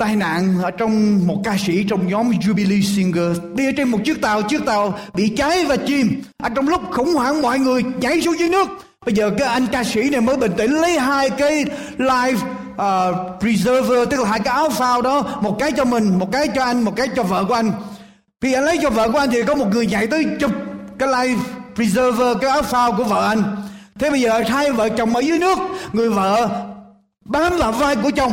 tai 0.00 0.16
nạn 0.16 0.54
ở 0.62 0.70
trong 0.70 1.26
một 1.26 1.40
ca 1.44 1.56
sĩ 1.66 1.84
trong 1.88 2.08
nhóm 2.08 2.30
Jubilee 2.30 2.82
Singer. 2.82 3.38
Đi 3.54 3.66
ở 3.66 3.72
trên 3.76 3.88
một 3.88 3.98
chiếc 4.04 4.22
tàu 4.22 4.42
chiếc 4.42 4.64
tàu 4.66 4.98
bị 5.14 5.28
cháy 5.28 5.64
và 5.64 5.76
chìm. 5.76 6.22
Ở 6.42 6.48
trong 6.48 6.68
lúc 6.68 6.82
khủng 6.90 7.14
hoảng 7.14 7.42
mọi 7.42 7.58
người 7.58 7.82
nhảy 8.00 8.20
xuống 8.20 8.38
dưới 8.38 8.48
nước. 8.48 8.68
Bây 9.06 9.14
giờ 9.14 9.30
cái 9.38 9.48
anh 9.48 9.66
ca 9.72 9.84
sĩ 9.84 10.10
này 10.10 10.20
mới 10.20 10.36
bình 10.36 10.52
tĩnh 10.56 10.72
lấy 10.72 10.98
hai 10.98 11.30
cái 11.30 11.64
life 11.98 12.36
uh, 12.36 13.40
preserver 13.40 14.08
tức 14.10 14.20
là 14.20 14.28
hai 14.28 14.40
cái 14.40 14.54
áo 14.54 14.70
phao 14.70 15.02
đó 15.02 15.38
một 15.42 15.56
cái 15.58 15.72
cho 15.72 15.84
mình 15.84 16.18
một 16.18 16.32
cái 16.32 16.48
cho 16.54 16.64
anh 16.64 16.82
một 16.82 16.96
cái 16.96 17.08
cho 17.16 17.22
vợ 17.22 17.44
của 17.44 17.54
anh. 17.54 17.72
Khi 18.40 18.52
anh 18.52 18.64
lấy 18.64 18.78
cho 18.82 18.90
vợ 18.90 19.10
của 19.10 19.18
anh 19.18 19.30
thì 19.30 19.42
có 19.42 19.54
một 19.54 19.66
người 19.72 19.86
nhảy 19.86 20.06
tới 20.06 20.26
chụp 20.40 20.50
cái 20.98 21.08
life 21.08 21.38
preserver 21.74 22.36
cái 22.40 22.50
áo 22.50 22.62
phao 22.62 22.92
của 22.92 23.04
vợ 23.04 23.28
anh. 23.28 23.42
Thế 23.98 24.10
bây 24.10 24.20
giờ 24.20 24.42
hai 24.48 24.72
vợ 24.72 24.88
chồng 24.88 25.16
ở 25.16 25.20
dưới 25.20 25.38
nước 25.38 25.58
người 25.92 26.10
vợ 26.10 26.48
bám 27.24 27.58
vào 27.58 27.72
vai 27.72 27.96
của 27.96 28.10
chồng 28.10 28.32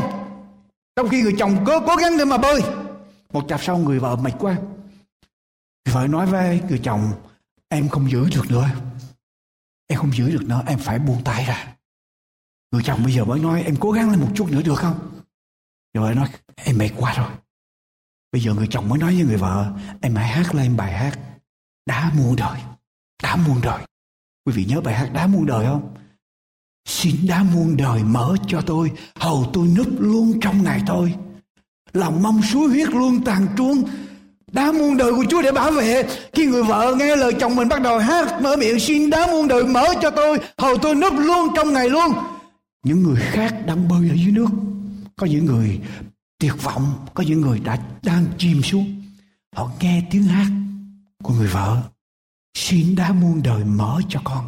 trong 0.98 1.10
khi 1.10 1.22
người 1.22 1.36
chồng 1.40 1.64
cố 1.66 1.80
cố 1.88 1.96
gắng 1.96 2.18
để 2.18 2.26
mà 2.26 2.38
bơi, 2.38 2.62
một 3.34 3.46
chập 3.48 3.64
sau 3.64 3.78
người 3.78 4.00
vợ 4.00 4.16
mệt 4.16 4.34
quá. 4.40 4.56
Người 5.86 5.94
vợ 5.94 6.08
nói 6.08 6.26
với 6.26 6.62
người 6.70 6.80
chồng, 6.84 7.12
em 7.70 7.90
không 7.90 8.12
giữ 8.12 8.30
được 8.30 8.52
nữa. 8.52 8.70
Em 9.88 10.00
không 10.00 10.12
giữ 10.14 10.32
được 10.32 10.44
nữa, 10.44 10.64
em 10.68 10.80
phải 10.80 11.00
buông 11.00 11.24
tay 11.24 11.46
ra. 11.46 11.76
Người 12.72 12.84
chồng 12.86 13.04
bây 13.04 13.14
giờ 13.14 13.26
mới 13.26 13.40
nói, 13.40 13.64
em 13.64 13.76
cố 13.80 13.92
gắng 13.92 14.12
lên 14.12 14.20
một 14.20 14.32
chút 14.36 14.52
nữa 14.52 14.62
được 14.62 14.76
không? 14.76 15.22
Người 15.94 16.04
vợ 16.04 16.14
nói, 16.14 16.30
em 16.56 16.78
mệt 16.78 16.90
quá 16.98 17.14
rồi. 17.18 17.32
Bây 18.32 18.42
giờ 18.42 18.54
người 18.54 18.68
chồng 18.70 18.90
mới 18.90 19.00
nói 19.00 19.16
với 19.16 19.26
người 19.26 19.38
vợ, 19.38 19.72
em 20.02 20.16
hãy 20.16 20.28
hát 20.28 20.56
lên 20.56 20.78
bài 20.78 20.94
hát 20.94 21.20
đã 21.86 22.12
muôn 22.16 22.36
đời 22.36 22.62
đã 23.24 23.36
muôn 23.36 23.62
đời. 23.62 23.86
Quý 24.46 24.54
vị 24.54 24.66
nhớ 24.66 24.82
bài 24.82 24.96
hát 24.96 25.10
đã 25.14 25.28
muôn 25.28 25.46
đời 25.46 25.66
không? 25.66 25.96
Xin 26.88 27.15
đã 27.28 27.43
muôn 27.43 27.78
đời 27.78 28.04
mở 28.04 28.36
cho 28.47 28.62
tôi, 28.62 28.91
Hầu 29.15 29.50
tôi 29.54 29.67
núp 29.67 29.88
luôn 30.00 30.39
trong 30.41 30.63
ngày 30.63 30.82
tôi. 30.88 31.13
Lòng 31.93 32.23
mong 32.23 32.41
suối 32.41 32.69
huyết 32.69 32.89
luôn 32.89 33.23
tàn 33.23 33.47
truông. 33.58 33.84
Đá 34.52 34.71
muôn 34.71 34.97
đời 34.97 35.12
của 35.12 35.26
Chúa 35.30 35.41
để 35.41 35.52
bảo 35.52 35.71
vệ. 35.71 36.04
Khi 36.34 36.45
người 36.45 36.63
vợ 36.63 36.95
nghe 36.95 37.15
lời 37.15 37.34
chồng 37.39 37.56
mình 37.56 37.67
bắt 37.69 37.82
đầu 37.82 38.00
hát, 38.00 38.41
Mở 38.41 38.56
miệng, 38.56 38.80
xin 38.80 39.10
đá 39.10 39.28
muôn 39.28 39.47
đời 39.47 39.63
mở 39.63 39.86
cho 40.02 40.12
tôi, 40.12 40.39
Hầu 40.58 40.78
tôi 40.78 40.95
núp 40.95 41.13
luôn 41.17 41.47
trong 41.56 41.73
ngày 41.73 41.89
luôn. 41.89 42.13
Những 42.84 43.04
người 43.04 43.21
khác 43.21 43.56
đang 43.65 43.88
bơi 43.88 44.10
ở 44.10 44.15
dưới 44.15 44.32
nước. 44.32 44.50
Có 45.15 45.28
những 45.28 45.45
người 45.45 45.80
tuyệt 46.39 46.63
vọng, 46.63 47.06
Có 47.13 47.23
những 47.23 47.41
người 47.41 47.60
đã 47.60 47.80
đang 48.04 48.26
chìm 48.38 48.63
xuống. 48.63 49.04
Họ 49.56 49.71
nghe 49.80 50.04
tiếng 50.12 50.23
hát 50.23 50.47
của 51.23 51.34
người 51.34 51.47
vợ, 51.47 51.82
Xin 52.58 52.95
đá 52.95 53.12
muôn 53.12 53.43
đời 53.43 53.63
mở 53.63 54.02
cho 54.10 54.21
con. 54.23 54.47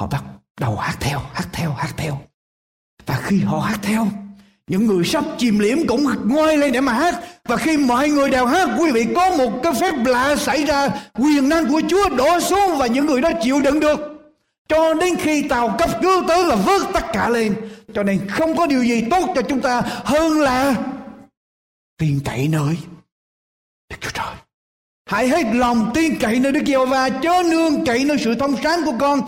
Họ 0.00 0.06
bắt 0.06 0.24
đầu 0.60 0.76
hát 0.76 0.96
theo 1.00 1.20
hát 1.32 1.48
theo 1.52 1.72
hát 1.72 1.94
theo. 1.96 2.18
Và 3.06 3.20
khi 3.22 3.40
họ 3.40 3.58
hát 3.58 3.78
theo, 3.82 4.08
những 4.66 4.86
người 4.86 5.04
sắp 5.04 5.24
chìm 5.38 5.58
liễm 5.58 5.86
cũng 5.86 6.04
ngoi 6.24 6.56
lên 6.56 6.72
để 6.72 6.80
mà 6.80 6.92
hát. 6.92 7.14
Và 7.44 7.56
khi 7.56 7.76
mọi 7.76 8.08
người 8.08 8.30
đều 8.30 8.46
hát, 8.46 8.68
quý 8.78 8.90
vị 8.92 9.06
có 9.14 9.36
một 9.36 9.52
cái 9.62 9.72
phép 9.80 9.94
lạ 10.04 10.36
xảy 10.36 10.64
ra. 10.64 10.88
Quyền 11.14 11.48
năng 11.48 11.68
của 11.68 11.82
chúa 11.88 12.08
đổ 12.08 12.40
xuống 12.40 12.78
và 12.78 12.86
những 12.86 13.06
người 13.06 13.20
đó 13.20 13.30
chịu 13.42 13.60
đựng 13.60 13.80
được. 13.80 14.00
Cho 14.68 14.94
đến 14.94 15.16
khi 15.16 15.48
tàu 15.48 15.76
cấp 15.78 15.90
cứu 16.02 16.22
tới 16.28 16.44
là 16.44 16.56
vớt 16.56 16.82
tất 16.94 17.04
cả 17.12 17.28
lên. 17.28 17.56
Cho 17.94 18.02
nên 18.02 18.28
không 18.28 18.56
có 18.56 18.66
điều 18.66 18.82
gì 18.82 19.04
tốt 19.10 19.32
cho 19.34 19.42
chúng 19.42 19.60
ta 19.60 19.82
hơn 20.04 20.40
là 20.40 20.74
tin 21.98 22.20
cậy 22.24 22.48
nơi 22.48 22.76
Đức 23.90 23.96
Chúa 24.00 24.10
Trời. 24.14 24.34
Hãy 25.06 25.28
hết 25.28 25.44
lòng 25.54 25.90
tin 25.94 26.18
cậy 26.18 26.40
nơi 26.40 26.52
Đức 26.52 26.62
Giê-hô-va, 26.66 27.08
chớ 27.08 27.42
nương 27.50 27.84
cậy 27.86 28.04
nơi 28.04 28.16
sự 28.18 28.34
thông 28.34 28.56
sáng 28.62 28.84
của 28.84 28.94
con 28.98 29.20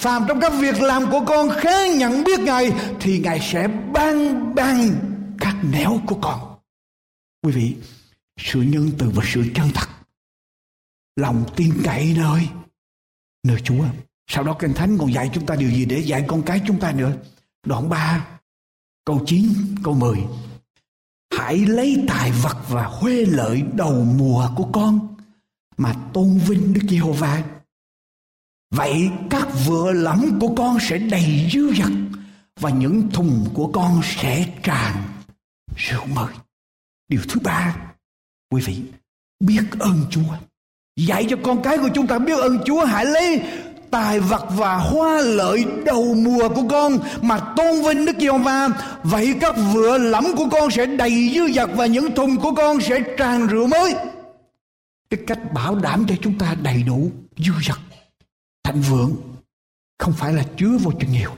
phàm 0.00 0.24
trong 0.28 0.40
các 0.40 0.52
việc 0.60 0.80
làm 0.80 1.10
của 1.10 1.24
con 1.26 1.48
khá 1.50 1.86
nhận 1.86 2.24
biết 2.24 2.40
Ngài 2.40 2.72
thì 3.00 3.18
Ngài 3.18 3.40
sẽ 3.40 3.68
ban 3.68 4.54
ban 4.54 4.94
các 5.38 5.56
nẻo 5.72 6.00
của 6.06 6.18
con. 6.22 6.56
Quý 7.42 7.52
vị, 7.52 7.76
sự 8.36 8.62
nhân 8.62 8.90
từ 8.98 9.10
và 9.14 9.24
sự 9.26 9.44
chân 9.54 9.68
thật, 9.74 9.88
lòng 11.16 11.44
tin 11.56 11.74
cậy 11.84 12.14
nơi 12.18 12.48
nơi 13.42 13.60
Chúa. 13.64 13.84
Sau 14.26 14.44
đó 14.44 14.56
Kinh 14.58 14.74
Thánh 14.74 14.98
còn 14.98 15.12
dạy 15.12 15.30
chúng 15.34 15.46
ta 15.46 15.56
điều 15.56 15.70
gì 15.70 15.84
để 15.84 15.98
dạy 15.98 16.24
con 16.28 16.42
cái 16.42 16.60
chúng 16.66 16.80
ta 16.80 16.92
nữa. 16.92 17.12
Đoạn 17.66 17.88
3, 17.88 18.26
câu 19.04 19.22
9, 19.26 19.48
câu 19.84 19.94
10. 19.94 20.18
Hãy 21.38 21.56
lấy 21.56 22.04
tài 22.08 22.32
vật 22.32 22.56
và 22.68 22.84
huê 22.84 23.24
lợi 23.26 23.62
đầu 23.74 24.04
mùa 24.04 24.50
của 24.56 24.68
con 24.72 25.16
mà 25.76 25.94
tôn 26.12 26.38
vinh 26.38 26.72
Đức 26.72 26.80
Giê-hô-va 26.88 27.59
Vậy 28.70 29.10
các 29.30 29.48
vựa 29.66 29.92
lẫm 29.92 30.38
của 30.40 30.54
con 30.56 30.78
sẽ 30.80 30.98
đầy 30.98 31.48
dư 31.52 31.72
dật 31.74 31.92
và 32.60 32.70
những 32.70 33.10
thùng 33.10 33.46
của 33.54 33.70
con 33.72 34.00
sẽ 34.04 34.46
tràn 34.62 34.94
rượu 35.76 36.06
mời. 36.14 36.34
Điều 37.08 37.20
thứ 37.28 37.40
ba, 37.44 37.76
quý 38.52 38.62
vị, 38.62 38.82
biết 39.40 39.62
ơn 39.78 40.04
Chúa. 40.10 40.34
Dạy 40.96 41.26
cho 41.30 41.36
con 41.42 41.62
cái 41.62 41.78
của 41.78 41.88
chúng 41.94 42.06
ta 42.06 42.18
biết 42.18 42.38
ơn 42.38 42.58
Chúa 42.64 42.84
hãy 42.84 43.06
lấy 43.06 43.42
tài 43.90 44.20
vật 44.20 44.44
và 44.50 44.76
hoa 44.76 45.20
lợi 45.20 45.64
đầu 45.84 46.14
mùa 46.14 46.48
của 46.48 46.68
con 46.70 46.98
mà 47.22 47.40
tôn 47.56 47.82
vinh 47.82 48.04
Đức 48.04 48.16
Giê-hô-va 48.20 48.68
vậy 49.02 49.34
các 49.40 49.54
vựa 49.72 49.98
lẫm 49.98 50.24
của 50.36 50.48
con 50.50 50.70
sẽ 50.70 50.86
đầy 50.86 51.32
dư 51.34 51.52
dật 51.52 51.70
và 51.74 51.86
những 51.86 52.14
thùng 52.14 52.36
của 52.36 52.54
con 52.54 52.80
sẽ 52.80 53.00
tràn 53.18 53.46
rượu 53.46 53.66
mới 53.66 53.94
cái 55.10 55.20
cách 55.26 55.52
bảo 55.54 55.74
đảm 55.74 56.04
cho 56.08 56.14
chúng 56.22 56.38
ta 56.38 56.54
đầy 56.62 56.82
đủ 56.82 57.10
dư 57.36 57.52
dật 57.66 57.78
thịnh 58.64 58.82
vượng 58.82 59.16
không 59.98 60.14
phải 60.16 60.32
là 60.32 60.44
chứa 60.56 60.78
vô 60.82 60.92
chừng 61.00 61.12
nhiều. 61.12 61.30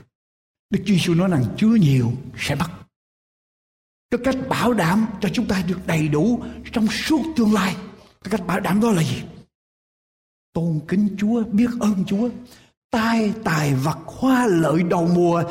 Đức 0.71 0.81
Chúa 0.87 0.95
Giêsu 0.95 1.15
nói 1.15 1.29
rằng 1.29 1.45
chứa 1.57 1.75
nhiều 1.81 2.13
sẽ 2.39 2.57
bắt. 2.57 2.71
Cái 4.11 4.21
cách 4.25 4.37
bảo 4.49 4.73
đảm 4.73 5.07
cho 5.21 5.29
chúng 5.29 5.49
ta 5.49 5.63
được 5.69 5.79
đầy 5.87 6.09
đủ 6.09 6.43
trong 6.73 6.87
suốt 6.87 7.23
tương 7.37 7.53
lai, 7.53 7.77
cái 8.25 8.31
cách 8.31 8.47
bảo 8.47 8.61
đảm 8.61 8.81
đó 8.81 8.91
là 8.91 9.03
gì? 9.03 9.23
Tôn 10.53 10.81
kính 10.89 11.17
Chúa, 11.19 11.45
biết 11.45 11.71
ơn 11.81 12.05
Chúa, 12.07 12.29
tai 12.91 13.33
tài 13.45 13.75
vật 13.75 13.99
hoa 14.07 14.47
lợi 14.47 14.83
đầu 14.83 15.11
mùa, 15.15 15.43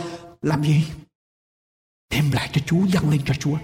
làm 0.42 0.64
gì? 0.64 0.84
Đem 2.10 2.32
lại 2.32 2.50
cho 2.54 2.62
Chúa, 2.66 2.86
dâng 2.86 3.10
lên 3.10 3.22
cho 3.26 3.34
Chúa. 3.34 3.58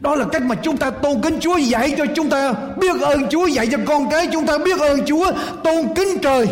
Đó 0.00 0.14
là 0.14 0.26
cách 0.32 0.42
mà 0.42 0.54
chúng 0.62 0.76
ta 0.76 0.90
tôn 0.90 1.22
kính 1.22 1.38
Chúa 1.40 1.56
dạy 1.56 1.94
cho 1.98 2.04
chúng 2.16 2.30
ta. 2.30 2.52
Biết 2.80 3.00
ơn 3.00 3.28
Chúa 3.30 3.46
dạy 3.46 3.68
cho 3.70 3.78
con 3.86 4.10
cái 4.10 4.28
chúng 4.32 4.46
ta, 4.46 4.58
biết 4.58 4.78
ơn 4.80 5.00
Chúa 5.06 5.32
tôn 5.64 5.94
kính 5.96 6.18
trời. 6.22 6.46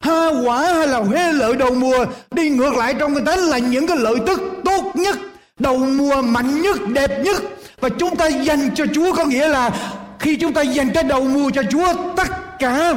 Ha 0.00 0.28
quả 0.44 0.74
hay 0.74 0.86
là 0.86 0.98
huê 0.98 1.32
lợi 1.32 1.56
đầu 1.56 1.74
mùa 1.74 2.06
đi 2.30 2.50
ngược 2.50 2.74
lại 2.74 2.94
trong 2.98 3.14
cái 3.14 3.24
thánh 3.26 3.38
là 3.38 3.58
những 3.58 3.86
cái 3.86 3.96
lợi 3.96 4.16
tức 4.26 4.40
tốt 4.64 4.92
nhất, 4.94 5.18
đầu 5.58 5.78
mùa 5.78 6.22
mạnh 6.22 6.62
nhất, 6.62 6.76
đẹp 6.92 7.22
nhất 7.24 7.42
và 7.80 7.88
chúng 7.88 8.16
ta 8.16 8.26
dành 8.26 8.74
cho 8.74 8.84
Chúa 8.94 9.14
có 9.16 9.24
nghĩa 9.24 9.48
là 9.48 9.94
khi 10.18 10.36
chúng 10.36 10.52
ta 10.52 10.62
dành 10.62 10.90
cái 10.94 11.02
đầu 11.02 11.24
mùa 11.24 11.50
cho 11.50 11.62
Chúa 11.70 11.94
tất 12.16 12.58
cả 12.58 12.94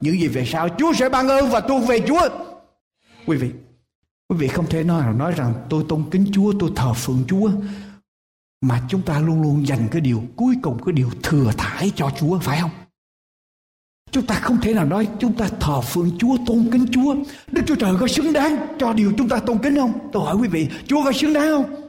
những 0.00 0.20
gì 0.20 0.28
về 0.28 0.44
sau 0.52 0.68
Chúa 0.78 0.92
sẽ 0.92 1.08
ban 1.08 1.28
ơn 1.28 1.50
và 1.50 1.60
tuôn 1.60 1.86
về 1.86 2.00
Chúa. 2.08 2.28
Quý 3.26 3.36
vị, 3.36 3.50
quý 4.28 4.36
vị 4.38 4.48
không 4.48 4.66
thể 4.66 4.84
nói 4.84 5.02
nào 5.02 5.12
nói 5.12 5.32
rằng 5.36 5.54
tôi 5.70 5.84
tôn 5.88 6.04
kính 6.10 6.26
Chúa, 6.32 6.52
tôi 6.60 6.70
thờ 6.76 6.92
phượng 6.92 7.22
Chúa 7.28 7.50
mà 8.60 8.82
chúng 8.88 9.02
ta 9.02 9.18
luôn 9.18 9.42
luôn 9.42 9.66
dành 9.66 9.88
cái 9.90 10.00
điều 10.00 10.22
cuối 10.36 10.54
cùng 10.62 10.84
cái 10.84 10.92
điều 10.92 11.10
thừa 11.22 11.50
thải 11.58 11.92
cho 11.96 12.10
Chúa 12.20 12.38
phải 12.38 12.60
không? 12.60 12.70
Chúng 14.12 14.26
ta 14.26 14.34
không 14.34 14.60
thể 14.60 14.74
nào 14.74 14.84
nói 14.84 15.08
chúng 15.18 15.32
ta 15.32 15.48
thờ 15.60 15.80
phượng 15.80 16.10
Chúa, 16.18 16.36
tôn 16.46 16.68
kính 16.72 16.86
Chúa. 16.92 17.14
Đức 17.52 17.62
Chúa 17.66 17.74
Trời 17.74 17.92
có 18.00 18.08
xứng 18.08 18.32
đáng 18.32 18.56
cho 18.78 18.92
điều 18.92 19.12
chúng 19.18 19.28
ta 19.28 19.38
tôn 19.38 19.58
kính 19.58 19.76
không? 19.76 19.92
Tôi 20.12 20.22
hỏi 20.22 20.36
quý 20.40 20.48
vị, 20.48 20.68
Chúa 20.86 21.04
có 21.04 21.12
xứng 21.12 21.32
đáng 21.32 21.48
không? 21.48 21.88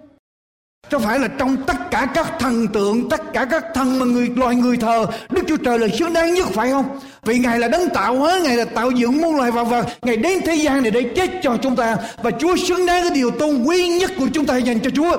có 0.92 1.00
phải 1.00 1.20
là 1.20 1.28
trong 1.28 1.58
tất 1.68 1.92
cả 1.92 2.08
các 2.14 2.40
thần 2.40 2.68
tượng 2.68 3.10
Tất 3.10 3.34
cả 3.34 3.46
các 3.46 3.66
thần 3.74 4.00
mà 4.00 4.06
người 4.06 4.30
loài 4.36 4.56
người 4.56 4.78
thờ 4.78 5.06
Đức 5.30 5.42
Chúa 5.48 5.58
Trời 5.58 5.80
là 5.80 5.88
xứng 5.88 6.14
đáng 6.14 6.34
nhất 6.34 6.48
phải 6.54 6.72
không 6.72 7.00
Vì 7.24 7.40
Ngài 7.40 7.60
là 7.60 7.68
đấng 7.68 7.90
tạo 7.90 8.16
hóa 8.16 8.40
Ngài 8.44 8.58
là 8.58 8.66
tạo 8.66 8.92
dựng 8.92 9.22
muôn 9.22 9.36
loài 9.36 9.52
và, 9.52 9.64
vật 9.64 9.88
Ngài 10.02 10.18
đến 10.18 10.40
thế 10.46 10.56
gian 10.56 10.82
này 10.82 10.92
để 10.92 11.04
chết 11.16 11.30
cho 11.44 11.58
chúng 11.62 11.76
ta 11.76 11.98
Và 12.24 12.32
Chúa 12.32 12.56
xứng 12.56 12.86
đáng 12.86 13.04
cái 13.04 13.12
điều 13.16 13.32
tôn 13.32 13.64
quý 13.64 13.88
nhất 13.88 14.12
của 14.18 14.28
chúng 14.34 14.46
ta 14.46 14.58
dành 14.58 14.80
cho 14.80 14.90
Chúa 14.90 15.18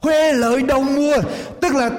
Huê 0.00 0.32
lợi 0.32 0.62
đầu 0.62 0.82
mua 0.82 1.16
Tức 1.60 1.74
là 1.74 1.90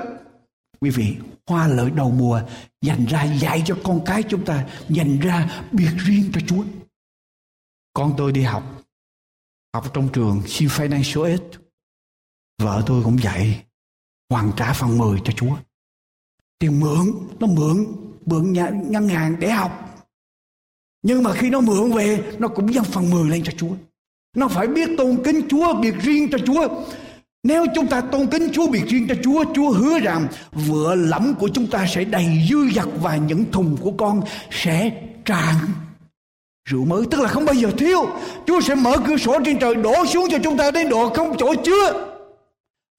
Quý 0.82 0.90
vị 0.90 1.06
hoa 1.50 1.68
lợi 1.68 1.92
đầu 1.92 2.12
mùa 2.12 2.42
dành 2.82 3.06
ra 3.06 3.24
dạy 3.24 3.64
cho 3.66 3.78
con 3.84 4.02
cái 4.06 4.24
chúng 4.24 4.46
ta 4.46 4.68
dành 4.90 5.20
ra 5.20 5.64
biệt 5.72 5.92
riêng 5.98 6.32
cho 6.34 6.42
Chúa. 6.48 6.64
Con 7.94 8.14
tôi 8.18 8.32
đi 8.32 8.42
học 8.42 8.84
học 9.74 9.94
trong 9.94 10.10
trường 10.14 10.42
C 10.42 10.48
Financial 10.48 11.24
Aid. 11.24 11.42
Vợ 12.62 12.84
tôi 12.86 13.04
cũng 13.04 13.20
dạy 13.20 13.66
hoàn 14.30 14.52
trả 14.58 14.74
phần 14.74 14.98
10 14.98 15.22
cho 15.26 15.34
Chúa. 15.34 15.56
Tiền 16.60 16.80
mượn 16.80 17.28
nó 17.40 17.48
mượn 17.48 17.86
mượn 18.26 18.54
nhà, 18.54 18.70
ngân 18.70 19.10
hàng 19.10 19.40
để 19.40 19.52
học. 19.52 20.06
Nhưng 21.02 21.24
mà 21.24 21.34
khi 21.34 21.50
nó 21.50 21.62
mượn 21.62 21.92
về 21.92 22.36
nó 22.40 22.48
cũng 22.48 22.74
dâng 22.74 22.84
phần 22.84 23.10
10 23.10 23.30
lên 23.30 23.44
cho 23.44 23.54
Chúa. 23.58 23.76
Nó 24.36 24.48
phải 24.48 24.68
biết 24.68 24.90
tôn 24.98 25.24
kính 25.26 25.48
Chúa 25.50 25.82
biệt 25.82 25.96
riêng 26.02 26.30
cho 26.32 26.38
Chúa 26.46 26.68
nếu 27.44 27.66
chúng 27.76 27.88
ta 27.88 28.02
tôn 28.02 28.28
kính 28.28 28.50
Chúa 28.54 28.68
biệt 28.68 28.84
riêng 28.88 29.08
cho 29.10 29.16
Chúa, 29.24 29.44
Chúa 29.56 29.72
hứa 29.72 30.00
rằng 30.00 30.28
vựa 30.52 30.96
lẫm 30.96 31.34
của 31.40 31.48
chúng 31.48 31.68
ta 31.68 31.86
sẽ 31.88 32.04
đầy 32.04 32.26
dư 32.50 32.70
dật 32.76 32.88
và 33.02 33.18
những 33.18 33.52
thùng 33.52 33.78
của 33.82 33.92
con 33.92 34.22
sẽ 34.52 34.92
tràn 35.26 35.56
rượu 36.70 36.86
mới. 36.86 37.06
Tức 37.12 37.22
là 37.22 37.28
không 37.28 37.46
bao 37.46 37.56
giờ 37.56 37.72
thiếu. 37.78 38.06
Chúa 38.48 38.62
sẽ 38.62 38.76
mở 38.76 38.98
cửa 39.08 39.18
sổ 39.18 39.40
trên 39.46 39.60
trời 39.60 39.76
đổ 39.76 40.06
xuống 40.06 40.28
cho 40.32 40.38
chúng 40.44 40.58
ta 40.58 40.72
đến 40.72 40.90
độ 40.90 41.10
không 41.10 41.36
chỗ 41.38 41.56
chứa. 41.56 42.10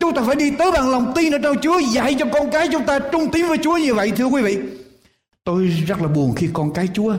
Chúng 0.00 0.14
ta 0.14 0.22
phải 0.22 0.36
đi 0.36 0.50
tới 0.58 0.72
bằng 0.72 0.90
lòng 0.90 1.12
tin 1.16 1.32
ở 1.32 1.38
trong 1.42 1.56
Chúa 1.62 1.78
dạy 1.78 2.16
cho 2.18 2.26
con 2.32 2.50
cái 2.52 2.68
chúng 2.72 2.86
ta 2.86 2.98
trung 2.98 3.30
tín 3.32 3.48
với 3.48 3.58
Chúa 3.58 3.76
như 3.76 3.94
vậy 3.94 4.12
thưa 4.16 4.26
quý 4.26 4.42
vị. 4.42 4.58
Tôi 5.44 5.66
rất 5.66 6.00
là 6.00 6.08
buồn 6.08 6.34
khi 6.36 6.48
con 6.52 6.72
cái 6.72 6.88
Chúa 6.94 7.14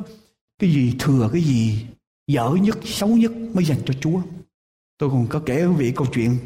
cái 0.59 0.69
gì 0.69 0.93
thừa 0.99 1.30
cái 1.34 1.41
gì 1.41 1.86
dở 2.28 2.49
nhất 2.61 2.78
xấu 2.84 3.09
nhất 3.09 3.32
mới 3.53 3.65
dành 3.65 3.80
cho 3.86 3.93
Chúa. 4.01 4.19
Tôi 4.97 5.09
còn 5.09 5.28
có 5.30 5.41
kể 5.45 5.65
quý 5.65 5.73
vị 5.78 5.93
câu 5.95 6.07
chuyện 6.13 6.38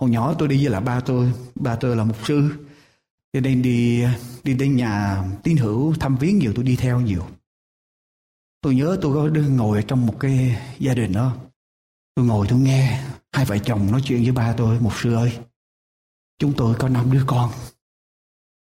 hồi 0.00 0.10
nhỏ 0.10 0.34
tôi 0.38 0.48
đi 0.48 0.56
với 0.64 0.72
là 0.72 0.80
ba 0.80 1.00
tôi 1.00 1.32
ba 1.54 1.76
tôi 1.76 1.96
là 1.96 2.04
mục 2.04 2.26
sư. 2.26 2.50
Cho 3.32 3.40
nên 3.40 3.62
đi 3.62 4.04
đi 4.44 4.54
đến 4.54 4.76
nhà 4.76 5.24
tín 5.42 5.56
hữu 5.56 5.94
thăm 5.94 6.16
viếng 6.16 6.38
nhiều, 6.38 6.52
tôi 6.54 6.64
đi 6.64 6.76
theo 6.76 7.00
nhiều. 7.00 7.26
Tôi 8.60 8.74
nhớ 8.74 8.98
tôi 9.02 9.14
có 9.14 9.40
ngồi 9.40 9.84
trong 9.88 10.06
một 10.06 10.16
cái 10.20 10.58
gia 10.78 10.94
đình 10.94 11.12
đó. 11.12 11.36
Tôi 12.14 12.26
ngồi 12.26 12.46
tôi 12.50 12.58
nghe 12.58 13.04
hai 13.32 13.44
vợ 13.44 13.58
chồng 13.58 13.92
nói 13.92 14.02
chuyện 14.04 14.22
với 14.22 14.32
ba 14.32 14.54
tôi, 14.56 14.80
mục 14.80 14.92
sư 15.00 15.14
ơi, 15.14 15.38
chúng 16.38 16.52
tôi 16.56 16.74
có 16.78 16.88
năm 16.88 17.12
đứa 17.12 17.22
con. 17.26 17.50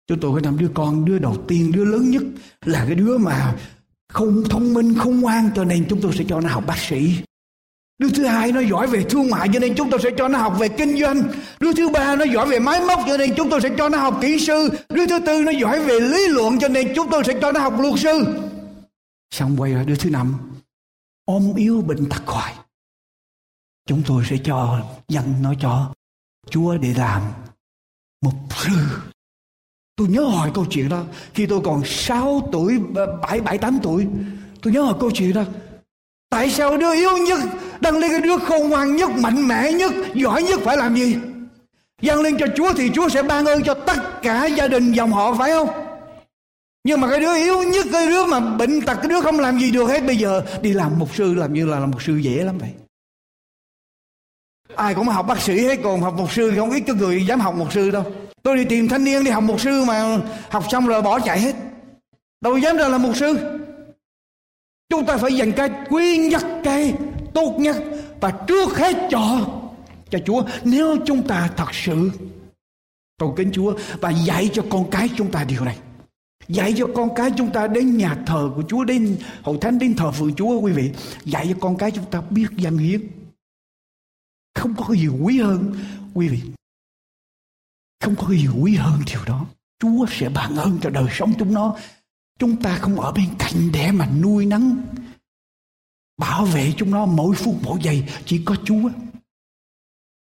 Chúng 0.08 0.20
tôi 0.20 0.34
có 0.34 0.40
năm 0.40 0.58
đứa 0.58 0.72
con, 0.74 1.06
đứa 1.06 1.20
đầu 1.20 1.46
tiên, 1.48 1.72
đứa 1.72 1.86
lớn 1.86 2.10
nhất 2.10 2.24
là 2.66 2.86
cái 2.86 2.96
đứa 2.96 3.18
mà 3.18 3.60
không 4.10 4.44
thông 4.50 4.74
minh, 4.74 4.96
không 4.98 5.22
ngoan, 5.22 5.50
cho 5.56 5.64
nên 5.64 5.86
chúng 5.90 6.02
tôi 6.02 6.16
sẽ 6.18 6.24
cho 6.28 6.42
nó 6.42 6.50
học 6.50 6.64
bác 6.68 6.78
sĩ. 6.78 7.24
Đứa 8.02 8.10
thứ 8.10 8.26
hai 8.26 8.52
nó 8.52 8.60
giỏi 8.60 8.88
về 8.88 9.04
thương 9.10 9.30
mại 9.30 9.50
cho 9.54 9.60
nên 9.60 9.76
chúng 9.76 9.90
tôi 9.90 10.00
sẽ 10.04 10.10
cho 10.18 10.28
nó 10.28 10.38
học 10.38 10.56
về 10.60 10.68
kinh 10.70 11.00
doanh. 11.00 11.24
Đứa 11.60 11.74
thứ 11.74 11.90
ba 11.90 12.16
nó 12.16 12.26
giỏi 12.26 12.50
về 12.50 12.60
máy 12.60 12.82
móc 12.88 13.00
cho 13.08 13.18
nên 13.18 13.34
chúng 13.38 13.50
tôi 13.50 13.62
sẽ 13.62 13.70
cho 13.78 13.90
nó 13.90 13.98
học 13.98 14.18
kỹ 14.22 14.40
sư. 14.40 14.70
Đứa 14.90 15.08
thứ 15.08 15.20
tư 15.26 15.44
nó 15.46 15.52
giỏi 15.52 15.80
về 15.80 16.00
lý 16.00 16.28
luận 16.28 16.60
cho 16.60 16.68
nên 16.68 16.94
chúng 16.96 17.08
tôi 17.12 17.24
sẽ 17.24 17.34
cho 17.42 17.52
nó 17.52 17.60
học 17.60 17.74
luật 17.80 17.94
sư. 18.00 18.26
Xong 19.32 19.56
quay 19.58 19.74
ra 19.74 19.84
đứa 19.84 19.96
thứ 19.96 20.10
năm 20.10 20.38
ôm 21.26 21.54
yếu 21.56 21.82
bệnh 21.82 22.10
tật 22.10 22.22
hoài. 22.26 22.56
Chúng 23.88 24.04
tôi 24.08 24.24
sẽ 24.30 24.38
cho 24.44 24.86
dân 25.08 25.34
nó 25.42 25.54
cho 25.62 25.94
Chúa 26.50 26.78
để 26.78 26.94
làm 26.98 27.22
một. 28.22 28.34
sư. 28.50 28.72
Tôi 29.96 30.08
nhớ 30.08 30.24
hỏi 30.24 30.52
câu 30.54 30.66
chuyện 30.70 30.90
đó 30.90 31.04
khi 31.34 31.46
tôi 31.46 31.62
còn 31.64 31.82
6 31.86 32.50
tuổi, 32.52 32.80
7, 33.22 33.42
7 33.42 33.58
8 33.58 33.80
tuổi. 33.84 34.08
Tôi 34.62 34.74
nhớ 34.74 34.82
hỏi 34.82 34.96
câu 35.00 35.12
chuyện 35.14 35.34
đó. 35.34 35.44
Tại 36.32 36.50
sao 36.50 36.78
đứa 36.78 36.94
yếu 36.94 37.18
nhất 37.18 37.40
Đăng 37.82 37.98
lên 37.98 38.12
cái 38.12 38.22
đứa 38.22 38.38
khôn 38.38 38.70
ngoan 38.70 38.96
nhất, 38.96 39.10
Mạnh 39.10 39.48
mẽ 39.48 39.72
nhất, 39.72 39.92
Giỏi 40.14 40.44
nhất 40.44 40.60
phải 40.64 40.78
làm 40.78 40.96
gì? 40.96 41.18
Dâng 42.02 42.22
lên 42.22 42.38
cho 42.40 42.46
Chúa 42.56 42.74
thì 42.74 42.90
Chúa 42.94 43.10
sẽ 43.10 43.24
ban 43.24 43.46
ơn 43.46 43.64
cho 43.64 43.74
tất 43.74 44.22
cả 44.22 44.46
gia 44.46 44.68
đình 44.68 44.92
dòng 44.92 45.12
họ, 45.12 45.34
phải 45.34 45.52
không? 45.52 45.70
Nhưng 46.84 47.02
mà 47.02 47.10
cái 47.10 47.20
đứa 47.20 47.36
yếu 47.36 47.64
nhất, 47.64 47.86
cái 47.92 48.08
đứa 48.08 48.26
mà 48.26 48.40
bệnh 48.40 48.82
tật, 48.82 48.96
cái 48.96 49.08
đứa 49.10 49.22
không 49.22 49.40
làm 49.40 49.60
gì 49.60 49.72
được 49.72 49.88
hết 49.88 50.06
bây 50.06 50.18
giờ, 50.18 50.42
đi 50.62 50.74
làm 50.74 51.00
mục 51.00 51.16
sư, 51.16 51.34
làm 51.34 51.54
như 51.54 51.66
là 51.66 51.80
làm 51.80 51.92
mục 51.92 52.04
sư 52.04 52.18
dễ 52.18 52.44
lắm 52.44 52.58
vậy. 52.58 52.70
Ai 54.76 54.94
cũng 54.96 55.08
học 55.08 55.28
bác 55.28 55.42
sĩ 55.42 55.60
hết, 55.60 55.80
còn 55.84 56.02
học 56.02 56.14
mục 56.18 56.34
sư 56.34 56.54
không 56.58 56.72
ít 56.72 56.84
cái 56.88 56.96
người 56.96 57.26
dám 57.26 57.40
học 57.40 57.56
mục 57.58 57.74
sư 57.74 57.92
đâu. 57.92 58.06
Tôi 58.44 58.58
đi 58.58 58.66
tìm 58.66 58.88
thanh 58.88 59.04
niên 59.04 59.24
đi 59.24 59.32
học 59.32 59.44
mục 59.44 59.62
sư 59.62 59.84
mà 59.84 60.18
học 60.50 60.64
xong 60.72 60.88
rồi 60.88 61.02
bỏ 61.02 61.20
chạy 61.20 61.40
hết. 61.40 61.56
Đâu 62.42 62.58
dám 62.58 62.78
ra 62.78 62.88
làm 62.88 63.02
mục 63.02 63.16
sư 63.16 63.38
chúng 64.92 65.06
ta 65.06 65.18
phải 65.18 65.34
dành 65.34 65.52
cái 65.52 65.70
quý 65.90 66.18
nhất 66.18 66.46
cái 66.64 66.94
tốt 67.34 67.56
nhất 67.60 67.76
và 68.22 68.32
trước 68.48 68.78
hết 68.78 69.08
chọn 69.12 69.70
cho 70.10 70.20
Chúa. 70.26 70.44
Nếu 70.64 70.98
chúng 71.06 71.28
ta 71.28 71.50
thật 71.58 71.74
sự 71.74 72.12
cầu 73.18 73.34
kính 73.38 73.52
Chúa 73.54 73.78
và 74.02 74.10
dạy 74.10 74.50
cho 74.54 74.64
con 74.70 74.90
cái 74.92 75.10
chúng 75.18 75.32
ta 75.32 75.44
điều 75.44 75.64
này, 75.66 75.78
dạy 76.48 76.74
cho 76.78 76.88
con 76.96 77.16
cái 77.16 77.32
chúng 77.38 77.52
ta 77.52 77.68
đến 77.68 77.98
nhà 77.98 78.18
thờ 78.26 78.52
của 78.56 78.64
Chúa, 78.68 78.84
đến 78.84 79.18
hội 79.44 79.58
thánh, 79.62 79.80
đến 79.80 79.96
thờ 79.96 80.12
phượng 80.12 80.36
Chúa, 80.36 80.60
quý 80.60 80.72
vị, 80.72 80.92
dạy 81.26 81.48
cho 81.50 81.56
con 81.60 81.78
cái 81.78 81.92
chúng 81.92 82.06
ta 82.12 82.22
biết 82.30 82.48
dân 82.58 82.78
hiến 82.78 83.08
không 84.56 84.76
có 84.78 84.96
gì 84.96 85.08
quý 85.08 85.40
hơn, 85.40 85.76
quý 86.14 86.28
vị. 86.28 86.42
Không 88.04 88.16
có 88.16 88.30
gì 88.30 88.48
quý 88.62 88.76
hơn 88.76 89.00
điều 89.06 89.24
đó. 89.26 89.46
Chúa 89.80 90.06
sẽ 90.10 90.30
ban 90.30 90.56
ơn 90.56 90.80
cho 90.82 90.90
đời 90.90 91.08
sống 91.12 91.34
chúng 91.40 91.54
nó 91.54 91.76
chúng 92.42 92.58
ta 92.58 92.78
không 92.82 93.00
ở 93.00 93.12
bên 93.12 93.26
cạnh 93.40 93.70
để 93.74 93.92
mà 93.92 94.08
nuôi 94.22 94.46
nấng, 94.46 94.82
bảo 96.18 96.46
vệ 96.46 96.74
chúng 96.78 96.92
nó 96.92 97.06
mỗi 97.06 97.36
phút 97.36 97.56
mỗi 97.64 97.80
giây, 97.82 98.04
chỉ 98.26 98.42
có 98.46 98.56
Chúa. 98.66 98.90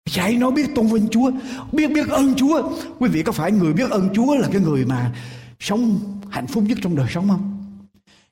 Dạy 0.09 0.35
nó 0.35 0.51
biết 0.51 0.65
tôn 0.75 0.87
vinh 0.87 1.07
Chúa, 1.11 1.31
biết 1.71 1.87
biết 1.87 2.09
ơn 2.09 2.35
Chúa. 2.35 2.69
Quý 2.99 3.09
vị 3.09 3.23
có 3.23 3.31
phải 3.31 3.51
người 3.51 3.73
biết 3.73 3.89
ơn 3.89 4.09
Chúa 4.13 4.35
là 4.35 4.47
cái 4.51 4.61
người 4.61 4.85
mà 4.85 5.15
sống 5.59 5.99
hạnh 6.29 6.47
phúc 6.47 6.63
nhất 6.67 6.77
trong 6.81 6.95
đời 6.95 7.07
sống 7.09 7.27
không? 7.29 7.67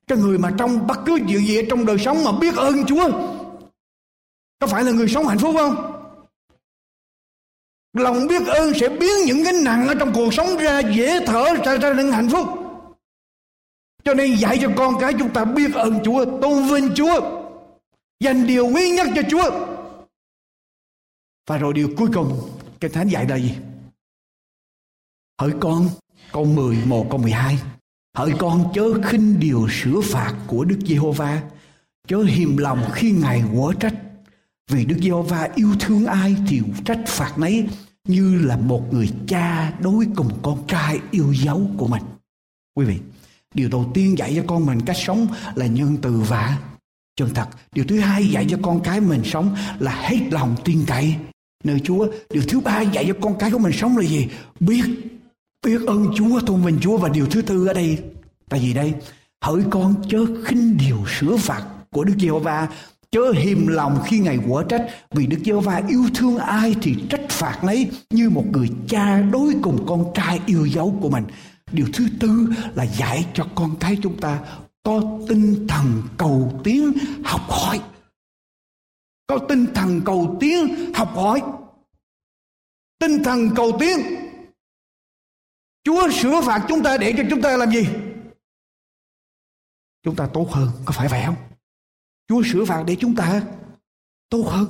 Cái 0.08 0.18
người 0.18 0.38
mà 0.38 0.52
trong 0.58 0.88
bất 0.88 1.00
cứ 1.06 1.20
chuyện 1.28 1.46
gì 1.48 1.62
trong 1.70 1.86
đời 1.86 1.98
sống 2.00 2.24
mà 2.24 2.32
biết 2.40 2.56
ơn 2.56 2.86
Chúa, 2.86 3.12
có 4.60 4.68
phải 4.68 4.84
là 4.84 4.92
người 4.92 5.08
sống 5.08 5.28
hạnh 5.28 5.40
phúc 5.40 5.56
không? 5.58 5.76
Lòng 7.94 8.28
biết 8.28 8.48
ơn 8.48 8.74
sẽ 8.74 8.90
biến 8.90 9.26
những 9.26 9.44
cái 9.44 9.54
nặng 9.54 9.88
ở 9.88 9.96
trong 10.00 10.14
cuộc 10.14 10.34
sống 10.34 10.58
ra 10.58 10.80
dễ 10.80 11.26
thở, 11.26 11.54
ra 11.66 11.78
ra 11.78 11.94
những 11.94 12.12
hạnh 12.12 12.30
phúc 12.30 12.65
cho 14.06 14.14
nên 14.14 14.36
dạy 14.36 14.58
cho 14.62 14.70
con 14.78 14.96
cái 15.00 15.14
chúng 15.20 15.34
ta 15.34 15.46
biết 15.46 15.74
ơn 15.74 16.00
Chúa, 16.04 16.40
tôn 16.42 16.68
vinh 16.68 16.94
Chúa. 16.96 17.42
Dành 18.20 18.48
điều 18.48 18.68
quý 18.68 18.90
nhất 18.90 19.08
cho 19.16 19.22
Chúa. 19.30 19.68
Và 21.48 21.58
rồi 21.58 21.74
điều 21.74 21.90
cuối 21.98 22.10
cùng, 22.14 22.50
cái 22.80 22.90
thánh 22.90 23.08
dạy 23.08 23.26
là 23.30 23.36
gì? 23.36 23.56
Hỡi 25.42 25.52
con, 25.60 25.90
câu 26.32 26.46
11 26.46 27.08
câu 27.10 27.20
12 27.20 27.60
hỡi 28.16 28.32
con, 28.40 28.72
chớ 28.74 29.02
khinh 29.04 29.40
điều 29.40 29.68
sửa 29.70 30.02
phạt 30.04 30.36
của 30.48 30.66
Đức 30.66 30.80
Giê-hô-va. 30.88 31.42
Chớ 32.08 32.18
hiềm 32.18 32.58
lòng 32.58 32.90
khi 32.94 33.12
Ngài 33.12 33.44
quở 33.54 33.74
trách. 33.80 33.96
Vì 34.72 34.86
Đức 34.86 34.98
Giê-hô-va 35.02 35.50
yêu 35.56 35.70
thương 35.80 36.06
ai 36.06 36.36
thì 36.48 36.62
trách 36.86 37.04
phạt 37.08 37.34
nấy, 37.38 37.68
như 38.08 38.42
là 38.46 38.58
một 38.58 38.94
người 38.94 39.10
cha 39.28 39.74
đối 39.80 40.08
cùng 40.16 40.40
con 40.42 40.68
trai 40.68 41.00
yêu 41.12 41.34
dấu 41.34 41.68
của 41.78 41.88
mình. 41.88 42.04
Quý 42.76 42.86
vị 42.86 43.00
điều 43.56 43.70
đầu 43.70 43.92
tiên 43.94 44.18
dạy 44.18 44.34
cho 44.36 44.44
con 44.48 44.66
mình 44.66 44.82
cách 44.82 44.98
sống 45.00 45.28
là 45.56 45.66
nhân 45.66 45.98
từ 46.02 46.12
và 46.30 46.58
chân 47.16 47.30
thật, 47.34 47.48
điều 47.74 47.86
thứ 47.86 48.00
hai 48.00 48.28
dạy 48.28 48.46
cho 48.50 48.58
con 48.62 48.80
cái 48.80 49.02
mình 49.02 49.22
sống 49.26 49.56
là 49.80 49.92
hết 49.92 50.20
lòng 50.32 50.56
tin 50.66 50.84
cậy. 50.88 51.16
Nơi 51.64 51.80
chúa, 51.80 52.08
điều 52.30 52.44
thứ 52.48 52.60
ba 52.60 52.82
dạy 52.82 53.06
cho 53.08 53.14
con 53.22 53.38
cái 53.40 53.52
của 53.52 53.60
mình 53.60 53.74
sống 53.74 53.98
là 53.98 54.04
gì? 54.04 54.28
Biết 54.60 54.84
biết 55.66 55.82
ơn 55.88 56.08
chúa, 56.16 56.40
tôn 56.40 56.62
vinh 56.62 56.78
chúa. 56.82 56.98
Và 56.98 57.10
điều 57.10 57.26
thứ 57.26 57.42
tư 57.42 57.68
ở 57.68 57.74
đây, 57.74 57.98
tại 58.50 58.60
vì 58.60 58.74
đây, 58.74 58.94
hỡi 59.44 59.62
con 59.70 59.96
chớ 60.10 60.26
khinh 60.46 60.78
điều 60.78 60.98
sửa 61.20 61.38
phạt 61.38 61.64
của 61.92 62.04
đức 62.04 62.14
giê-hô-va. 62.20 62.68
Chớ 63.12 63.32
hiềm 63.32 63.68
lòng 63.68 64.00
khi 64.06 64.20
ngày 64.20 64.40
quả 64.48 64.64
trách, 64.70 64.86
vì 65.12 65.28
đức 65.28 65.38
giê-hô-va 65.46 65.82
yêu 65.90 66.04
thương 66.16 66.38
ai 66.38 66.76
thì 66.82 66.96
trách 67.10 67.30
phạt 67.30 67.64
lấy 67.64 67.90
như 68.10 68.30
một 68.30 68.46
người 68.52 68.70
cha 68.88 69.22
đối 69.22 69.54
cùng 69.62 69.86
con 69.88 70.06
trai 70.16 70.40
yêu 70.46 70.66
dấu 70.66 70.98
của 71.02 71.10
mình 71.10 71.24
điều 71.76 71.88
thứ 71.94 72.08
tư 72.20 72.48
là 72.76 72.86
dạy 72.86 73.28
cho 73.34 73.48
con 73.56 73.76
cái 73.80 73.98
chúng 74.04 74.20
ta 74.20 74.60
có 74.84 75.02
tinh 75.30 75.68
thần 75.70 76.04
cầu 76.18 76.62
tiến 76.64 76.94
học 77.24 77.42
hỏi. 77.50 77.82
Có 79.28 79.40
tinh 79.50 79.66
thần 79.76 80.02
cầu 80.06 80.38
tiến 80.40 80.94
học 80.94 81.12
hỏi. 81.16 81.42
Tinh 83.00 83.24
thần 83.24 83.50
cầu 83.56 83.78
tiến. 83.80 83.98
Chúa 85.84 86.10
sửa 86.12 86.42
phạt 86.42 86.66
chúng 86.70 86.84
ta 86.84 86.98
để 86.98 87.14
cho 87.18 87.24
chúng 87.30 87.42
ta 87.42 87.58
làm 87.58 87.72
gì? 87.72 87.88
Chúng 90.04 90.16
ta 90.16 90.28
tốt 90.34 90.48
hơn, 90.52 90.70
có 90.86 90.92
phải 90.92 91.08
vậy 91.08 91.22
không? 91.26 91.36
Chúa 92.28 92.44
sửa 92.44 92.66
phạt 92.66 92.84
để 92.88 92.96
chúng 93.00 93.16
ta 93.16 93.44
tốt 94.30 94.44
hơn. 94.48 94.68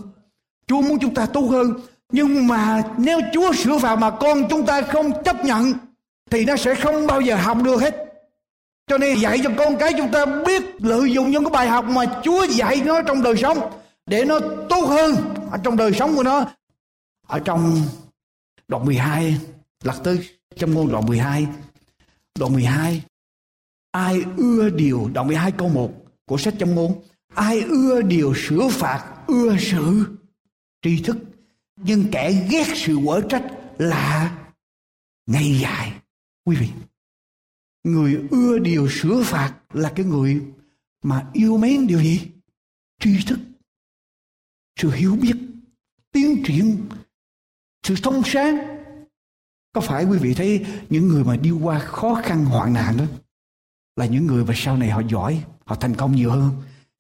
Chúa 0.67 0.81
muốn 0.81 0.99
chúng 1.01 1.13
ta 1.13 1.25
tốt 1.25 1.41
hơn, 1.41 1.73
nhưng 2.11 2.47
mà 2.47 2.93
nếu 2.97 3.19
Chúa 3.33 3.53
sửa 3.53 3.77
phạt 3.79 3.95
mà 3.95 4.11
con 4.19 4.47
chúng 4.49 4.65
ta 4.65 4.81
không 4.81 5.23
chấp 5.23 5.45
nhận 5.45 5.73
thì 6.31 6.45
nó 6.45 6.55
sẽ 6.55 6.75
không 6.75 7.07
bao 7.07 7.21
giờ 7.21 7.35
học 7.35 7.57
được 7.63 7.81
hết. 7.81 7.95
Cho 8.87 8.97
nên 8.97 9.19
dạy 9.19 9.39
cho 9.43 9.49
con 9.57 9.77
cái 9.77 9.93
chúng 9.97 10.11
ta 10.11 10.25
biết 10.25 10.63
lợi 10.79 11.11
dụng 11.11 11.31
những 11.31 11.43
cái 11.43 11.51
bài 11.51 11.67
học 11.67 11.85
mà 11.85 12.21
Chúa 12.23 12.45
dạy 12.45 12.81
nó 12.85 13.01
trong 13.01 13.23
đời 13.23 13.37
sống 13.37 13.81
để 14.05 14.25
nó 14.25 14.39
tốt 14.69 14.85
hơn 14.85 15.15
ở 15.51 15.57
trong 15.63 15.77
đời 15.77 15.93
sống 15.93 16.15
của 16.15 16.23
nó. 16.23 16.45
Ở 17.27 17.39
trong 17.39 17.81
đoạn 18.67 18.85
12 18.85 19.39
lật 19.83 19.95
tới 20.03 20.29
trong 20.55 20.73
ngôn 20.73 20.91
đoạn 20.91 21.05
12 21.05 21.47
đoạn 22.39 22.53
12 22.53 23.01
ai 23.91 24.23
ưa 24.37 24.69
điều, 24.69 25.09
đoạn 25.13 25.27
12 25.27 25.51
câu 25.51 25.69
1 25.69 25.91
của 26.25 26.37
sách 26.37 26.53
trong 26.59 26.75
ngôn, 26.75 27.03
ai 27.35 27.61
ưa 27.61 28.01
điều 28.01 28.33
sửa 28.35 28.67
phạt, 28.71 29.23
ưa 29.27 29.57
sự 29.59 30.05
tri 30.81 31.03
thức, 31.03 31.17
nhưng 31.75 32.11
kẻ 32.11 32.47
ghét 32.49 32.67
sự 32.75 32.97
quở 33.05 33.21
trách 33.29 33.43
là 33.77 34.37
ngày 35.27 35.59
dài 35.61 35.93
quý 36.45 36.55
vị, 36.55 36.69
người 37.83 38.27
ưa 38.31 38.59
điều 38.59 38.89
sửa 38.89 39.23
phạt 39.23 39.53
là 39.73 39.93
cái 39.95 40.05
người 40.05 40.41
mà 41.03 41.29
yêu 41.33 41.57
mến 41.57 41.87
điều 41.87 41.99
gì? 41.99 42.31
Tri 42.99 43.25
thức, 43.27 43.39
sự 44.79 44.91
hiểu 44.91 45.15
biết, 45.15 45.35
tiến 46.11 46.43
triển, 46.45 46.89
sự 47.83 47.95
thông 48.03 48.21
sáng. 48.25 48.57
Có 49.73 49.81
phải 49.81 50.05
quý 50.05 50.17
vị 50.17 50.33
thấy 50.33 50.65
những 50.89 51.07
người 51.07 51.23
mà 51.23 51.37
đi 51.37 51.51
qua 51.51 51.79
khó 51.79 52.21
khăn, 52.23 52.45
hoạn 52.45 52.73
nạn 52.73 52.97
đó 52.97 53.05
là 53.95 54.05
những 54.05 54.27
người 54.27 54.45
mà 54.45 54.53
sau 54.55 54.77
này 54.77 54.89
họ 54.89 55.01
giỏi, 55.09 55.43
họ 55.65 55.75
thành 55.75 55.95
công 55.95 56.15
nhiều 56.15 56.31
hơn? 56.31 56.51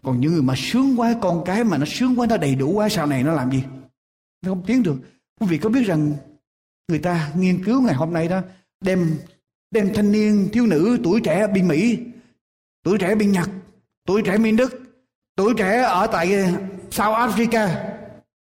Còn 0.03 0.21
những 0.21 0.31
người 0.31 0.41
mà 0.41 0.53
sướng 0.57 0.99
quá, 0.99 1.15
con 1.21 1.43
cái 1.45 1.63
mà 1.63 1.77
nó 1.77 1.85
sướng 1.87 2.19
quá, 2.19 2.27
nó 2.29 2.37
đầy 2.37 2.55
đủ 2.55 2.71
quá, 2.71 2.89
sau 2.89 3.07
này 3.07 3.23
nó 3.23 3.33
làm 3.33 3.51
gì? 3.51 3.63
Nó 4.41 4.51
không 4.51 4.63
tiến 4.65 4.83
được. 4.83 4.95
Quý 5.39 5.47
vị 5.47 5.57
có 5.57 5.69
biết 5.69 5.83
rằng 5.85 6.13
người 6.87 6.99
ta 6.99 7.31
nghiên 7.35 7.63
cứu 7.63 7.81
ngày 7.81 7.95
hôm 7.95 8.13
nay 8.13 8.27
đó, 8.27 8.41
đem 8.81 9.17
đem 9.75 9.93
thanh 9.93 10.11
niên 10.11 10.49
thiếu 10.53 10.65
nữ 10.65 10.97
tuổi 11.03 11.21
trẻ 11.21 11.47
bên 11.47 11.67
mỹ 11.67 11.97
tuổi 12.83 12.97
trẻ 12.97 13.15
bên 13.15 13.31
nhật 13.31 13.49
tuổi 14.05 14.21
trẻ 14.21 14.37
bên 14.37 14.55
đức 14.55 14.81
tuổi 15.35 15.53
trẻ 15.57 15.81
ở 15.81 16.07
tại 16.07 16.33
ờ, 16.33 16.43
South 16.91 17.17
Africa 17.17 17.69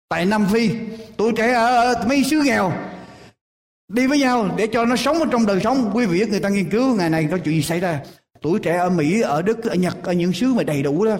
tại 0.09 0.27
Nam 0.27 0.47
Phi 0.53 0.71
tuổi 1.17 1.33
trẻ 1.37 1.53
ở 1.53 2.05
mấy 2.09 2.25
xứ 2.25 2.43
nghèo. 2.45 2.73
Đi 3.89 4.07
với 4.07 4.19
nhau 4.19 4.55
để 4.57 4.67
cho 4.73 4.85
nó 4.85 4.97
sống 4.97 5.19
ở 5.19 5.27
trong 5.31 5.47
đời 5.47 5.61
sống. 5.61 5.91
Quý 5.95 6.07
vị 6.07 6.21
biết 6.21 6.29
người 6.29 6.41
ta 6.41 6.49
nghiên 6.49 6.71
cứu 6.71 6.97
ngày 6.97 7.11
này 7.11 7.29
có 7.31 7.39
chuyện 7.39 7.55
gì 7.55 7.63
xảy 7.63 7.81
ra. 7.81 8.03
Tuổi 8.43 8.61
trẻ 8.63 8.77
ở 8.77 8.91
Mỹ 8.91 9.21
ở 9.21 9.43
Đức 9.43 9.63
ở 9.65 9.75
Nhật 9.75 9.97
ở 10.03 10.13
những 10.13 10.33
xứ 10.33 10.55
mà 10.55 10.63
đầy 10.63 10.83
đủ 10.83 11.05
đó 11.05 11.17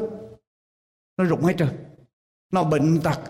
nó 1.17 1.25
rụng 1.25 1.45
hết 1.45 1.55
trơn. 1.59 1.69
Nó 2.53 2.65
bệnh 2.65 3.01
tật 3.01 3.21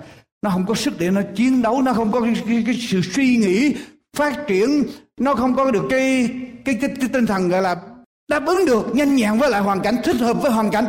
nó 0.42 0.50
không 0.50 0.66
có 0.66 0.74
sức 0.74 0.94
để 0.98 1.10
nó 1.10 1.22
chiến 1.36 1.62
đấu 1.62 1.82
nó 1.82 1.92
không 1.92 2.12
có 2.12 2.20
cái, 2.20 2.34
cái, 2.46 2.62
cái 2.66 2.74
sự 2.80 3.00
suy 3.02 3.36
nghĩ 3.36 3.74
phát 4.16 4.44
triển 4.46 4.84
nó 5.20 5.34
không 5.34 5.56
có 5.56 5.70
được 5.70 5.86
cái 5.90 6.30
cái, 6.64 6.78
cái, 6.80 6.90
cái 7.00 7.08
tinh 7.12 7.26
thần 7.26 7.48
gọi 7.48 7.62
là 7.62 7.76
đáp 8.28 8.46
ứng 8.46 8.66
được 8.66 8.94
nhanh 8.94 9.16
nhẹn 9.16 9.38
với 9.38 9.50
lại 9.50 9.60
hoàn 9.60 9.80
cảnh 9.80 9.96
thích 10.04 10.16
hợp 10.16 10.34
với 10.42 10.52
hoàn 10.52 10.70
cảnh. 10.70 10.84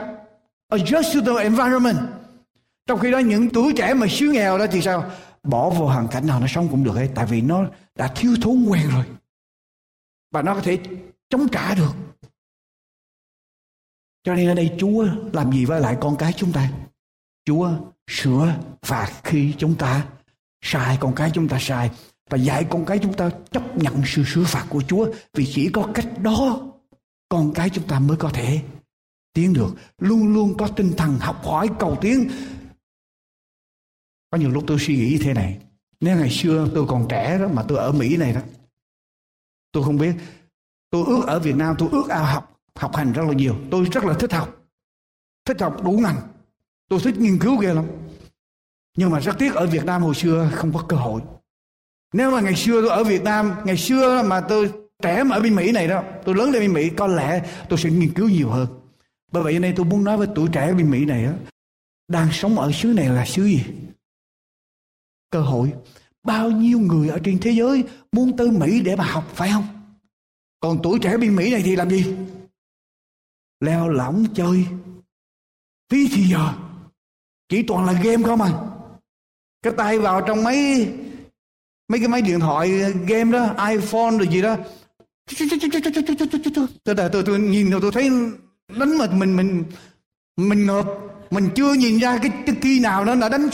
Adjust 0.72 1.26
to 1.26 1.34
the 1.34 1.44
environment. 1.44 1.98
Trong 2.88 3.00
khi 3.00 3.12
đó 3.12 3.20
những 3.20 3.50
tuổi 3.50 3.74
trẻ 3.78 3.94
mà 3.94 4.08
xứ 4.10 4.26
nghèo 4.26 4.58
đó 4.58 4.66
thì 4.72 4.82
sao? 4.82 5.12
Bỏ 5.44 5.70
vô 5.70 5.86
hoàn 5.86 6.08
cảnh 6.08 6.28
nào 6.28 6.40
nó 6.40 6.48
sống 6.48 6.68
cũng 6.72 6.84
được 6.84 6.96
ấy 6.96 7.10
tại 7.16 7.26
vì 7.26 7.42
nó 7.42 7.66
đã 7.96 8.08
thiếu 8.16 8.36
thốn 8.42 8.66
quen 8.70 8.90
rồi. 8.90 9.06
Và 10.32 10.42
nó 10.42 10.56
có 10.56 10.62
thể 10.62 10.78
chống 11.30 11.48
trả 11.48 11.76
được. 11.76 11.92
Cho 14.24 14.36
nên 14.36 14.48
ở 14.48 14.54
đây 14.54 14.76
Chúa 14.80 15.06
làm 15.34 15.52
gì 15.52 15.66
với 15.66 15.82
lại 15.82 15.98
con 16.02 16.16
cái 16.18 16.34
chúng 16.34 16.52
ta? 16.52 16.70
Chúa 17.46 17.72
sửa 18.08 18.56
phạt 18.82 19.12
khi 19.24 19.54
chúng 19.58 19.76
ta 19.76 20.06
sai 20.62 20.98
con 21.00 21.16
cái 21.16 21.32
chúng 21.34 21.48
ta 21.48 21.58
sai 21.60 21.92
và 22.32 22.38
dạy 22.38 22.66
con 22.70 22.86
cái 22.86 23.00
chúng 23.00 23.14
ta 23.14 23.30
chấp 23.52 23.78
nhận 23.78 24.02
sự 24.06 24.24
sửa 24.24 24.44
phạt 24.44 24.66
của 24.70 24.84
Chúa. 24.88 25.08
Vì 25.34 25.52
chỉ 25.54 25.70
có 25.74 25.90
cách 25.94 26.08
đó, 26.22 26.72
con 27.30 27.54
cái 27.54 27.70
chúng 27.70 27.88
ta 27.88 28.00
mới 28.00 28.18
có 28.18 28.30
thể 28.30 28.62
tiến 29.34 29.54
được. 29.54 29.76
Luôn 29.98 30.34
luôn 30.34 30.58
có 30.58 30.68
tinh 30.68 30.94
thần 30.98 31.18
học 31.20 31.42
hỏi, 31.44 31.70
cầu 31.80 31.98
tiến. 32.02 32.30
Có 34.30 34.38
nhiều 34.38 34.50
lúc 34.50 34.64
tôi 34.68 34.78
suy 34.80 34.96
nghĩ 34.96 35.18
thế 35.18 35.34
này. 35.34 35.60
Nếu 36.00 36.18
ngày 36.18 36.30
xưa 36.30 36.70
tôi 36.76 36.86
còn 36.88 37.08
trẻ 37.10 37.38
đó, 37.38 37.48
mà 37.48 37.64
tôi 37.68 37.78
ở 37.78 37.92
Mỹ 37.92 38.18
này 38.18 38.34
đó, 38.34 38.42
tôi 39.72 39.84
không 39.84 39.98
biết. 39.98 40.16
Tôi 40.90 41.06
ước 41.08 41.24
ở 41.28 41.40
Việt 41.40 41.56
Nam, 41.56 41.76
tôi 41.80 41.90
ước 41.92 42.10
ao 42.10 42.26
học 42.26 42.60
học 42.76 42.96
hành 42.96 43.14
rất 43.14 43.24
là 43.28 43.34
nhiều. 43.34 43.56
Tôi 43.72 43.86
rất 43.86 44.04
là 44.04 44.14
thích 44.20 44.34
học. 44.34 44.66
Thích 45.46 45.62
học 45.62 45.84
đủ 45.84 45.92
ngành. 45.92 46.22
Tôi 46.90 47.00
thích 47.04 47.18
nghiên 47.18 47.40
cứu 47.40 47.58
ghê 47.58 47.74
lắm. 47.74 47.86
Nhưng 48.98 49.10
mà 49.10 49.20
rất 49.20 49.36
tiếc 49.40 49.56
ở 49.56 49.68
Việt 49.68 49.86
Nam 49.86 50.02
hồi 50.02 50.16
xưa 50.16 50.52
không 50.54 50.74
có 50.74 50.86
cơ 50.90 50.98
hội 50.98 51.22
nếu 52.14 52.32
mà 52.32 52.42
ngày 52.42 52.56
xưa 52.56 52.82
tôi 52.82 52.90
ở 52.90 53.04
Việt 53.04 53.24
Nam, 53.24 53.56
ngày 53.66 53.78
xưa 53.78 54.24
mà 54.24 54.42
tôi 54.42 54.72
trẻ 55.02 55.24
mà 55.24 55.36
ở 55.36 55.42
bên 55.42 55.56
Mỹ 55.56 55.72
này 55.72 55.88
đó, 55.88 56.04
tôi 56.26 56.36
lớn 56.36 56.52
lên 56.52 56.62
bên 56.62 56.74
Mỹ, 56.74 56.90
có 56.98 57.08
lẽ 57.08 57.50
tôi 57.70 57.80
sẽ 57.80 57.90
nghiên 57.90 58.14
cứu 58.14 58.30
nhiều 58.30 58.50
hơn. 58.50 58.68
Bởi 59.32 59.44
vậy 59.44 59.60
nên 59.60 59.76
tôi 59.76 59.86
muốn 59.86 60.04
nói 60.04 60.18
với 60.18 60.28
tuổi 60.36 60.50
trẻ 60.54 60.74
bên 60.74 60.92
Mỹ 60.92 61.06
này 61.06 61.26
đó 61.26 61.32
đang 62.12 62.30
sống 62.32 62.60
ở 62.60 62.72
xứ 62.72 62.88
này 62.88 63.10
là 63.10 63.26
xứ 63.26 63.44
gì? 63.44 63.64
Cơ 65.30 65.42
hội. 65.42 65.74
Bao 66.24 66.52
nhiêu 66.52 66.80
người 66.80 67.10
ở 67.10 67.20
trên 67.24 67.40
thế 67.40 67.52
giới 67.52 67.84
muốn 68.12 68.38
tới 68.38 68.52
Mỹ 68.52 68.82
để 68.82 68.96
mà 68.96 69.04
học, 69.04 69.32
phải 69.34 69.50
không? 69.54 69.68
Còn 70.60 70.80
tuổi 70.84 71.00
trẻ 71.00 71.18
bên 71.18 71.36
Mỹ 71.36 71.52
này 71.52 71.62
thì 71.66 71.76
làm 71.76 71.90
gì? 71.90 72.16
Leo 73.60 73.90
lỏng 73.90 74.26
chơi. 74.36 74.66
Phí 75.90 76.08
thì 76.12 76.24
giờ, 76.24 76.54
chỉ 77.50 77.64
toàn 77.64 77.86
là 77.86 77.94
game 77.94 78.24
không 78.24 78.42
à. 78.42 78.52
Cái 79.62 79.74
tay 79.78 80.00
vào 80.00 80.22
trong 80.28 80.44
mấy 80.44 80.90
mấy 81.92 82.00
cái 82.00 82.08
máy 82.10 82.22
điện 82.22 82.40
thoại 82.40 82.82
ờ, 82.82 82.92
game 83.08 83.32
đó 83.32 83.68
iphone 83.70 84.18
rồi 84.18 84.28
gì 84.28 84.42
đó. 84.42 84.58
Tôi 85.40 85.50
tôi, 86.96 87.10
tôi, 87.10 87.24
tôi 87.26 87.40
nhìn 87.40 87.70
rồi 87.70 87.82
tôi 87.82 87.92
thấy 87.92 88.10
đánh 88.78 88.98
mà 88.98 89.08
mình 89.08 89.36
mình 89.36 89.64
mình 90.38 90.66
ngợp. 90.66 90.86
Mình 91.32 91.50
chưa 91.56 91.74
nhìn 91.74 92.00
ra 92.00 92.18
cái, 92.18 92.32
cái 92.46 92.56
kỳ 92.62 92.80
nào 92.80 93.06
nó 93.06 93.16
đã 93.16 93.30
đánh 93.30 93.50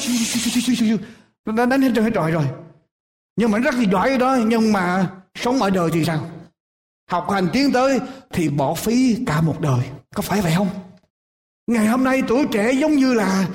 nó 1.46 1.54
đã 1.54 1.66
đánh 1.66 1.82
hết 1.82 1.92
trơn 1.96 2.04
hết 2.04 2.12
trọi 2.14 2.32
rồi. 2.32 2.46
Nhưng 3.36 3.52
mà 3.52 3.58
rất 3.58 3.76
là 3.76 3.84
giỏi 3.92 4.18
đó 4.18 4.38
nhưng 4.48 4.74
mà 4.74 5.12
sống 5.36 5.62
ở 5.62 5.70
đời 5.70 5.90
thì 5.94 6.06
sao? 6.06 6.30
Học 7.10 7.30
hành 7.30 7.48
tiến 7.54 7.72
tới 7.72 8.00
thì 8.34 8.50
bỏ 8.50 8.74
phí 8.74 9.18
cả 9.26 9.42
một 9.42 9.62
đời. 9.62 9.80
Có 10.16 10.22
phải 10.22 10.42
vậy 10.42 10.54
không? 10.58 10.70
Ngày 11.68 11.88
hôm 11.88 12.04
nay 12.04 12.22
tuổi 12.28 12.46
trẻ 12.52 12.72
giống 12.72 12.96
như 12.96 13.14
là 13.14 13.48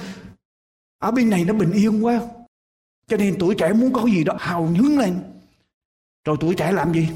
ở 0.99 1.11
bên 1.11 1.31
này 1.31 1.45
nó 1.45 1.55
bình 1.55 1.73
yên 1.73 2.05
quá 2.05 2.21
cho 3.07 3.17
nên 3.17 3.37
tuổi 3.39 3.55
trẻ 3.59 3.73
muốn 3.73 3.93
có 3.93 4.05
gì 4.05 4.25
đó 4.25 4.37
hào 4.41 4.63
nhứng 4.63 4.99
lên. 4.99 5.23
Rồi 6.25 6.37
tuổi 6.41 6.55
trẻ 6.55 6.73
làm 6.73 6.93
gì? 6.93 7.09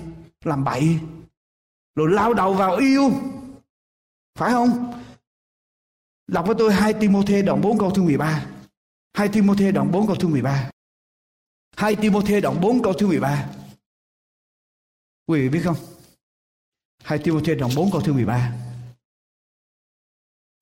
Làm 0.45 0.64
bậy. 0.64 0.99
Rồi 1.95 2.11
lao 2.11 2.34
đầu 2.34 2.55
vào 2.55 2.76
yêu. 2.76 3.11
Phải 4.34 4.53
không? 4.53 4.93
Đọc 6.26 6.47
với 6.47 6.57
tôi 6.59 6.72
2 6.72 6.93
Timothée 6.93 7.43
đoạn 7.43 7.61
4 7.61 7.78
câu 7.78 7.91
thứ 7.91 8.03
13 8.03 8.47
2 9.14 9.28
Timothée 9.28 9.72
đoạn 9.72 9.91
4 9.93 10.07
câu 10.07 10.16
thứ 10.16 10.28
13 10.28 10.70
2 11.76 11.97
Timothée 11.97 12.41
đoạn 12.41 12.61
4 12.61 12.82
câu 12.82 12.93
thứ 12.93 13.07
13 13.07 13.51
quý 15.26 15.41
vị 15.41 15.49
biết 15.49 15.61
không? 15.64 15.76
2 17.03 17.18
Timothée 17.18 17.55
đoạn 17.55 17.70
4 17.76 17.91
câu 17.91 18.01
thứ 18.01 18.12
13 18.12 18.53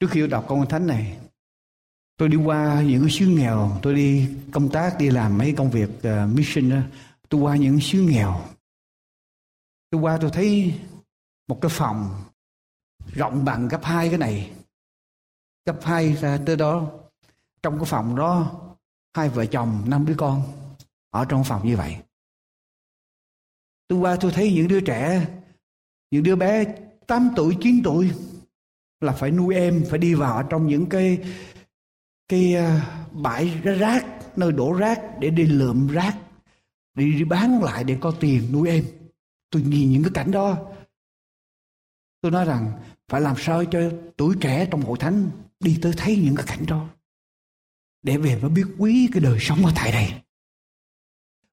trước 0.00 0.06
khi 0.10 0.26
đọc 0.26 0.44
câu 0.48 0.64
thánh 0.68 0.86
này 0.86 1.18
tôi 2.24 2.28
đi 2.28 2.36
qua 2.36 2.82
những 2.86 3.00
cái 3.02 3.10
xứ 3.10 3.26
nghèo 3.26 3.78
tôi 3.82 3.94
đi 3.94 4.28
công 4.52 4.68
tác 4.68 4.96
đi 4.98 5.10
làm 5.10 5.38
mấy 5.38 5.54
công 5.56 5.70
việc 5.70 5.88
uh, 5.98 6.34
mission 6.34 6.70
đó. 6.70 6.76
tôi 7.28 7.40
qua 7.40 7.56
những 7.56 7.80
xứ 7.80 8.02
nghèo. 8.02 8.40
Tôi 9.90 10.00
qua 10.00 10.18
tôi 10.20 10.30
thấy 10.30 10.74
một 11.48 11.58
cái 11.60 11.70
phòng 11.74 12.22
rộng 13.12 13.44
bằng 13.44 13.68
gấp 13.68 13.84
hai 13.84 14.08
cái 14.08 14.18
này. 14.18 14.52
Gấp 15.66 15.76
hai 15.82 16.12
ra 16.12 16.38
tới 16.46 16.56
đó. 16.56 16.90
Trong 17.62 17.78
cái 17.78 17.84
phòng 17.84 18.16
đó 18.16 18.60
hai 19.14 19.28
vợ 19.28 19.46
chồng 19.46 19.82
năm 19.86 20.06
đứa 20.06 20.14
con 20.18 20.42
ở 21.10 21.24
trong 21.24 21.44
phòng 21.44 21.66
như 21.66 21.76
vậy. 21.76 21.96
Tôi 23.88 23.98
qua 23.98 24.16
tôi 24.20 24.32
thấy 24.32 24.52
những 24.52 24.68
đứa 24.68 24.80
trẻ 24.80 25.26
những 26.10 26.22
đứa 26.22 26.36
bé 26.36 26.64
8 27.06 27.30
tuổi 27.36 27.56
9 27.60 27.82
tuổi 27.84 28.10
là 29.00 29.12
phải 29.12 29.30
nuôi 29.30 29.54
em 29.54 29.84
phải 29.90 29.98
đi 29.98 30.14
vào 30.14 30.42
trong 30.42 30.66
những 30.66 30.88
cái 30.88 31.18
cái 32.28 32.54
à, 32.54 32.98
bãi 33.12 33.60
rác 33.62 34.06
nơi 34.38 34.52
đổ 34.52 34.72
rác 34.72 35.00
để 35.20 35.30
đi 35.30 35.46
lượm 35.46 35.88
rác 35.88 36.18
đi, 36.94 37.12
đi 37.12 37.24
bán 37.24 37.62
lại 37.62 37.84
để 37.84 37.98
có 38.00 38.14
tiền 38.20 38.52
nuôi 38.52 38.68
em. 38.68 38.84
Tôi 39.50 39.62
nhìn 39.62 39.90
những 39.90 40.02
cái 40.02 40.12
cảnh 40.14 40.30
đó. 40.30 40.72
Tôi 42.20 42.32
nói 42.32 42.44
rằng 42.44 42.72
phải 43.08 43.20
làm 43.20 43.34
sao 43.38 43.64
cho 43.64 43.90
tuổi 44.16 44.36
trẻ 44.40 44.68
trong 44.70 44.82
hội 44.82 44.98
thánh 45.00 45.30
đi 45.60 45.78
tới 45.82 45.92
thấy 45.96 46.16
những 46.16 46.36
cái 46.36 46.46
cảnh 46.46 46.66
đó 46.66 46.88
để 48.02 48.18
về 48.18 48.38
mới 48.40 48.50
biết 48.50 48.66
quý 48.78 49.08
cái 49.12 49.22
đời 49.22 49.38
sống 49.40 49.66
ở 49.66 49.72
tại 49.76 49.92
đây. 49.92 50.22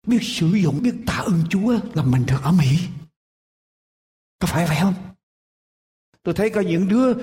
Biết 0.07 0.19
sử 0.21 0.47
dụng 0.47 0.81
biết 0.81 0.95
tạ 1.07 1.13
ơn 1.13 1.43
chúa 1.49 1.79
là 1.93 2.03
mình 2.03 2.25
được 2.25 2.39
ở 2.43 2.51
mỹ. 2.51 2.77
Có 4.39 4.47
phải 4.47 4.67
vậy 4.67 4.77
không? 4.81 4.93
Tôi 6.23 6.33
thấy 6.33 6.49
có 6.49 6.61
những 6.61 6.87
đứa 6.87 7.13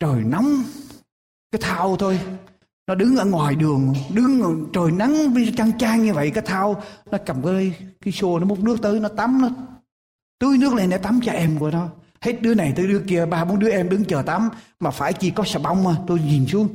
trời 0.00 0.24
nóng 0.24 0.62
cái 1.50 1.60
thao 1.62 1.96
thôi 1.96 2.20
nó 2.88 2.94
đứng 2.94 3.16
ở 3.16 3.24
ngoài 3.24 3.54
đường 3.54 3.94
đứng 4.14 4.66
trời 4.72 4.90
nắng 4.90 5.34
với 5.34 5.52
chăng 5.56 5.78
chang 5.78 6.02
như 6.02 6.14
vậy 6.14 6.30
cái 6.30 6.44
thao 6.46 6.82
nó 7.10 7.18
cầm 7.26 7.42
cái 7.42 7.74
cái 8.00 8.12
xô 8.12 8.38
nó 8.38 8.46
múc 8.46 8.60
nước 8.60 8.82
tới 8.82 9.00
nó 9.00 9.08
tắm 9.08 9.42
nó. 9.42 9.48
Tưới 10.38 10.58
nước 10.58 10.74
lên 10.74 10.90
để 10.90 10.98
tắm 10.98 11.20
cho 11.24 11.32
em 11.32 11.58
của 11.58 11.70
nó. 11.70 11.88
Hết 12.20 12.42
đứa 12.42 12.54
này 12.54 12.72
tới 12.76 12.86
đứa 12.86 13.00
kia 13.08 13.26
ba 13.26 13.44
bốn 13.44 13.58
đứa 13.58 13.70
em 13.70 13.88
đứng 13.88 14.04
chờ 14.04 14.22
tắm 14.22 14.48
mà 14.80 14.90
phải 14.90 15.12
chỉ 15.12 15.30
có 15.30 15.44
xà 15.44 15.58
bông 15.58 15.84
mà 15.84 15.96
tôi 16.06 16.20
nhìn 16.20 16.46
xuống. 16.46 16.68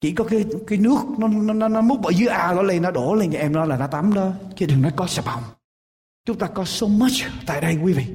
Chỉ 0.00 0.12
có 0.12 0.24
cái 0.24 0.44
cái 0.66 0.78
nước 0.78 0.98
nó 1.18 1.28
nó 1.28 1.54
nó, 1.54 1.68
nó 1.68 1.80
múc 1.80 2.04
ở 2.04 2.10
dưới 2.10 2.28
ao 2.28 2.54
nó 2.54 2.62
lên 2.62 2.82
nó 2.82 2.90
đổ 2.90 3.14
lên 3.14 3.32
cho 3.32 3.38
em 3.38 3.52
nó 3.52 3.64
là 3.64 3.76
nó 3.76 3.86
tắm 3.86 4.14
đó. 4.14 4.30
Chứ 4.56 4.66
đừng 4.66 4.82
nói 4.82 4.92
có 4.96 5.06
xà 5.06 5.22
bông. 5.26 5.42
Chúng 6.26 6.38
ta 6.38 6.46
có 6.46 6.64
so 6.64 6.86
much 6.86 7.12
tại 7.46 7.60
đây 7.60 7.78
quý 7.82 7.92
vị. 7.92 8.06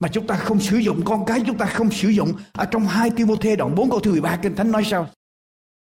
Mà 0.00 0.08
chúng 0.08 0.26
ta 0.26 0.36
không 0.36 0.60
sử 0.60 0.76
dụng 0.76 1.02
con 1.04 1.24
cái 1.24 1.42
chúng 1.46 1.58
ta 1.58 1.66
không 1.66 1.90
sử 1.90 2.08
dụng. 2.08 2.32
Ở 2.52 2.64
trong 2.64 2.86
hai 2.86 3.10
Timôthê 3.10 3.56
đoạn 3.56 3.74
4 3.74 3.90
câu 3.90 4.00
thứ 4.00 4.10
13 4.10 4.36
kinh 4.36 4.56
thánh 4.56 4.72
nói 4.72 4.84
sao? 4.84 5.08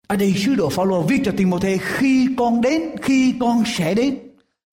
Ở 0.08 0.16
đây 0.16 0.34
sứ 0.38 0.56
đồ 0.56 0.70
Phaolô 0.70 1.02
viết 1.02 1.22
cho 1.26 1.32
Timôthê, 1.38 1.78
khi 1.78 2.28
con 2.38 2.62
đến, 2.62 2.82
khi 3.02 3.36
con 3.40 3.64
sẽ 3.66 3.94
đến, 3.94 4.18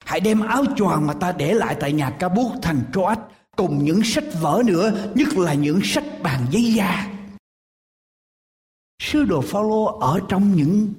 hãy 0.04 0.20
đem 0.20 0.40
áo 0.40 0.64
choàng 0.76 1.06
mà 1.06 1.14
ta 1.14 1.32
để 1.32 1.54
lại 1.54 1.76
tại 1.80 1.92
nhà 1.92 2.10
ca 2.10 2.28
bút 2.28 2.52
thành 2.62 2.80
Troas, 2.92 3.18
cùng 3.56 3.84
những 3.84 4.04
sách 4.04 4.24
vở 4.40 4.62
nữa, 4.66 4.92
nhất 5.14 5.38
là 5.38 5.54
những 5.54 5.80
sách 5.84 6.04
bàn 6.22 6.46
giấy 6.50 6.74
da 6.74 7.18
sứ 9.02 9.24
đồ 9.24 9.40
Phaolô 9.40 9.84
ở 9.84 10.20
trong 10.28 10.54
những 10.56 10.92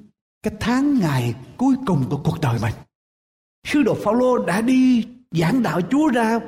cái 0.44 0.54
tháng 0.60 1.00
ngày 1.00 1.36
cuối 1.58 1.76
cùng 1.86 2.06
của 2.10 2.18
cuộc 2.24 2.42
đời 2.42 2.60
mình 2.62 2.74
sứ 3.68 3.84
đồ 3.84 3.94
Phaolô 4.04 4.38
đã 4.46 4.62
đi 4.62 5.08
giảng 5.32 5.64
đạo 5.64 5.82
Chúa 5.92 6.08
ra 6.08 6.40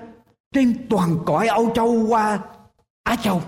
trên 0.54 0.88
toàn 0.90 1.18
cõi 1.26 1.48
Âu 1.48 1.72
Châu 1.76 2.06
qua 2.08 2.40
Á 3.04 3.16
Châu. 3.16 3.42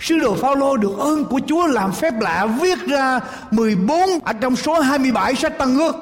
Sứ 0.00 0.18
đồ 0.18 0.34
Phaolô 0.34 0.76
được 0.76 0.98
ơn 0.98 1.24
của 1.24 1.40
Chúa 1.46 1.66
làm 1.66 1.92
phép 1.92 2.14
lạ 2.20 2.46
viết 2.60 2.78
ra 2.88 3.20
14 3.50 3.98
ở 4.24 4.32
trong 4.32 4.56
số 4.56 4.80
27 4.80 5.34
sách 5.34 5.52
Tân 5.58 5.78
Ước. 5.78 5.94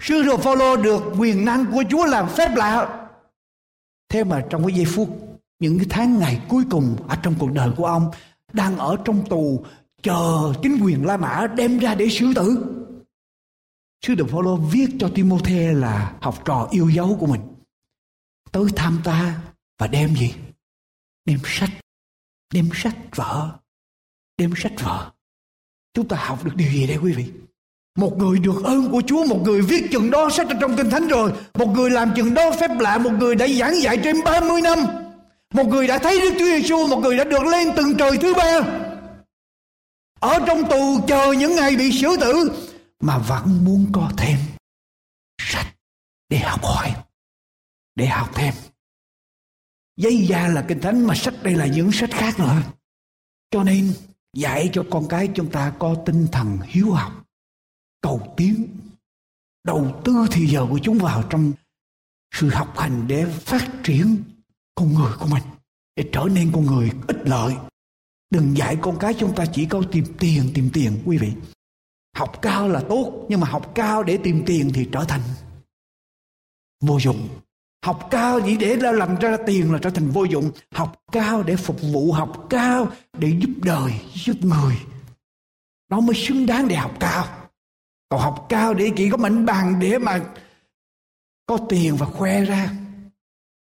Sứ 0.00 0.22
đồ 0.22 0.36
Phaolô 0.36 0.76
được 0.76 1.02
quyền 1.18 1.44
năng 1.44 1.66
của 1.72 1.84
Chúa 1.90 2.04
làm 2.04 2.28
phép 2.28 2.56
lạ. 2.56 3.06
Thế 4.08 4.24
mà 4.24 4.44
trong 4.50 4.66
cái 4.66 4.76
giây 4.76 4.86
phút, 4.94 5.08
những 5.58 5.78
cái 5.78 5.86
tháng 5.90 6.18
ngày 6.18 6.40
cuối 6.48 6.64
cùng 6.70 6.96
ở 7.08 7.16
trong 7.22 7.34
cuộc 7.38 7.52
đời 7.52 7.70
của 7.76 7.86
ông, 7.86 8.10
đang 8.52 8.78
ở 8.78 8.96
trong 9.04 9.28
tù, 9.28 9.64
chờ 10.02 10.52
chính 10.62 10.78
quyền 10.82 11.06
La 11.06 11.16
Mã 11.16 11.46
đem 11.56 11.78
ra 11.78 11.94
để 11.94 12.08
xử 12.08 12.26
tử. 12.34 12.64
Sứ 14.06 14.14
đồ 14.14 14.26
Phaolô 14.26 14.56
viết 14.56 14.86
cho 14.98 15.10
Timôthê 15.14 15.72
là 15.72 16.12
học 16.20 16.42
trò 16.44 16.68
yêu 16.70 16.88
dấu 16.88 17.16
của 17.20 17.26
mình 17.26 17.40
tới 18.52 18.64
thăm 18.76 19.00
ta 19.04 19.40
và 19.78 19.86
đem 19.86 20.16
gì 20.16 20.34
đem 21.24 21.38
sách 21.44 21.70
đem 22.54 22.70
sách 22.74 22.96
vở. 23.14 23.50
Đem 24.38 24.52
sách 24.56 24.72
vở. 24.78 25.10
Chúng 25.94 26.08
ta 26.08 26.16
học 26.16 26.44
được 26.44 26.52
điều 26.56 26.72
gì 26.72 26.86
đây 26.86 26.96
quý 26.96 27.12
vị? 27.12 27.24
Một 27.96 28.18
người 28.18 28.38
được 28.38 28.64
ơn 28.64 28.90
của 28.90 29.02
Chúa, 29.06 29.24
Một 29.26 29.40
người 29.44 29.62
viết 29.62 29.86
chừng 29.92 30.10
đó 30.10 30.30
sách 30.30 30.48
ở 30.48 30.54
trong 30.60 30.76
Kinh 30.76 30.90
Thánh 30.90 31.08
rồi. 31.08 31.32
Một 31.54 31.66
người 31.66 31.90
làm 31.90 32.12
chừng 32.16 32.34
đó 32.34 32.50
phép 32.60 32.70
lạ, 32.80 32.98
Một 32.98 33.12
người 33.18 33.34
đã 33.34 33.48
giảng 33.48 33.82
dạy 33.82 33.98
trên 34.04 34.16
30 34.24 34.60
năm. 34.62 34.78
Một 35.54 35.66
người 35.66 35.86
đã 35.86 35.98
thấy 35.98 36.20
Đức 36.20 36.34
Chúa 36.38 36.44
Giêsu 36.44 36.86
Một 36.86 36.98
người 36.98 37.16
đã 37.16 37.24
được 37.24 37.42
lên 37.42 37.68
từng 37.76 37.96
trời 37.98 38.18
thứ 38.18 38.34
ba. 38.34 38.60
Ở 40.20 40.38
trong 40.46 40.70
tù 40.70 41.00
chờ 41.08 41.32
những 41.32 41.56
ngày 41.56 41.76
bị 41.76 42.00
xử 42.02 42.16
tử, 42.20 42.50
Mà 43.00 43.18
vẫn 43.18 43.64
muốn 43.64 43.86
có 43.92 44.10
thêm 44.16 44.38
Sách 45.38 45.66
để 46.28 46.38
học 46.38 46.60
hỏi, 46.62 46.94
để 47.94 48.06
học 48.06 48.30
thêm 48.34 48.54
giấy 50.00 50.26
da 50.26 50.48
là 50.48 50.64
kinh 50.68 50.80
thánh 50.80 51.06
mà 51.06 51.14
sách 51.14 51.34
đây 51.42 51.54
là 51.54 51.66
những 51.66 51.92
sách 51.92 52.10
khác 52.12 52.38
nữa. 52.38 52.62
Cho 53.50 53.64
nên 53.64 53.92
dạy 54.36 54.70
cho 54.72 54.84
con 54.90 55.08
cái 55.08 55.28
chúng 55.34 55.50
ta 55.50 55.72
có 55.78 55.96
tinh 56.06 56.26
thần 56.32 56.58
hiếu 56.64 56.92
học, 56.92 57.24
cầu 58.00 58.34
tiến. 58.36 58.66
Đầu 59.64 60.00
tư 60.04 60.26
thì 60.32 60.46
giờ 60.46 60.66
của 60.70 60.78
chúng 60.82 60.98
vào 60.98 61.22
trong 61.30 61.52
sự 62.34 62.50
học 62.50 62.78
hành 62.78 63.04
để 63.08 63.26
phát 63.26 63.68
triển 63.84 64.22
con 64.74 64.94
người 64.94 65.12
của 65.18 65.26
mình, 65.26 65.42
để 65.96 66.08
trở 66.12 66.26
nên 66.32 66.52
con 66.52 66.66
người 66.66 66.90
ích 67.08 67.20
lợi. 67.24 67.54
Đừng 68.30 68.56
dạy 68.56 68.78
con 68.80 68.98
cái 68.98 69.14
chúng 69.18 69.34
ta 69.34 69.44
chỉ 69.52 69.66
có 69.66 69.82
tìm 69.92 70.04
tiền 70.18 70.50
tìm 70.54 70.70
tiền, 70.72 71.02
quý 71.06 71.18
vị. 71.18 71.32
Học 72.16 72.38
cao 72.42 72.68
là 72.68 72.82
tốt, 72.88 73.26
nhưng 73.28 73.40
mà 73.40 73.48
học 73.48 73.72
cao 73.74 74.02
để 74.02 74.18
tìm 74.22 74.42
tiền 74.46 74.70
thì 74.74 74.88
trở 74.92 75.04
thành 75.08 75.20
vô 76.80 77.00
dụng. 77.00 77.28
Học 77.82 78.08
cao 78.10 78.40
chỉ 78.46 78.56
để 78.56 78.76
ra 78.76 78.92
làm 78.92 79.16
ra 79.16 79.36
tiền 79.46 79.72
là 79.72 79.78
trở 79.82 79.90
thành 79.90 80.10
vô 80.10 80.24
dụng. 80.24 80.50
Học 80.74 81.02
cao 81.12 81.42
để 81.42 81.56
phục 81.56 81.76
vụ, 81.92 82.12
học 82.12 82.46
cao 82.50 82.88
để 83.18 83.28
giúp 83.40 83.50
đời, 83.64 83.92
giúp 84.14 84.36
người. 84.40 84.76
Nó 85.90 86.00
mới 86.00 86.14
xứng 86.14 86.46
đáng 86.46 86.68
để 86.68 86.76
học 86.76 86.92
cao. 87.00 87.26
Còn 88.08 88.20
học 88.20 88.46
cao 88.48 88.74
để 88.74 88.90
chỉ 88.96 89.10
có 89.10 89.16
mảnh 89.16 89.46
bằng 89.46 89.80
để 89.80 89.98
mà 89.98 90.20
có 91.46 91.58
tiền 91.68 91.96
và 91.96 92.06
khoe 92.06 92.44
ra. 92.44 92.70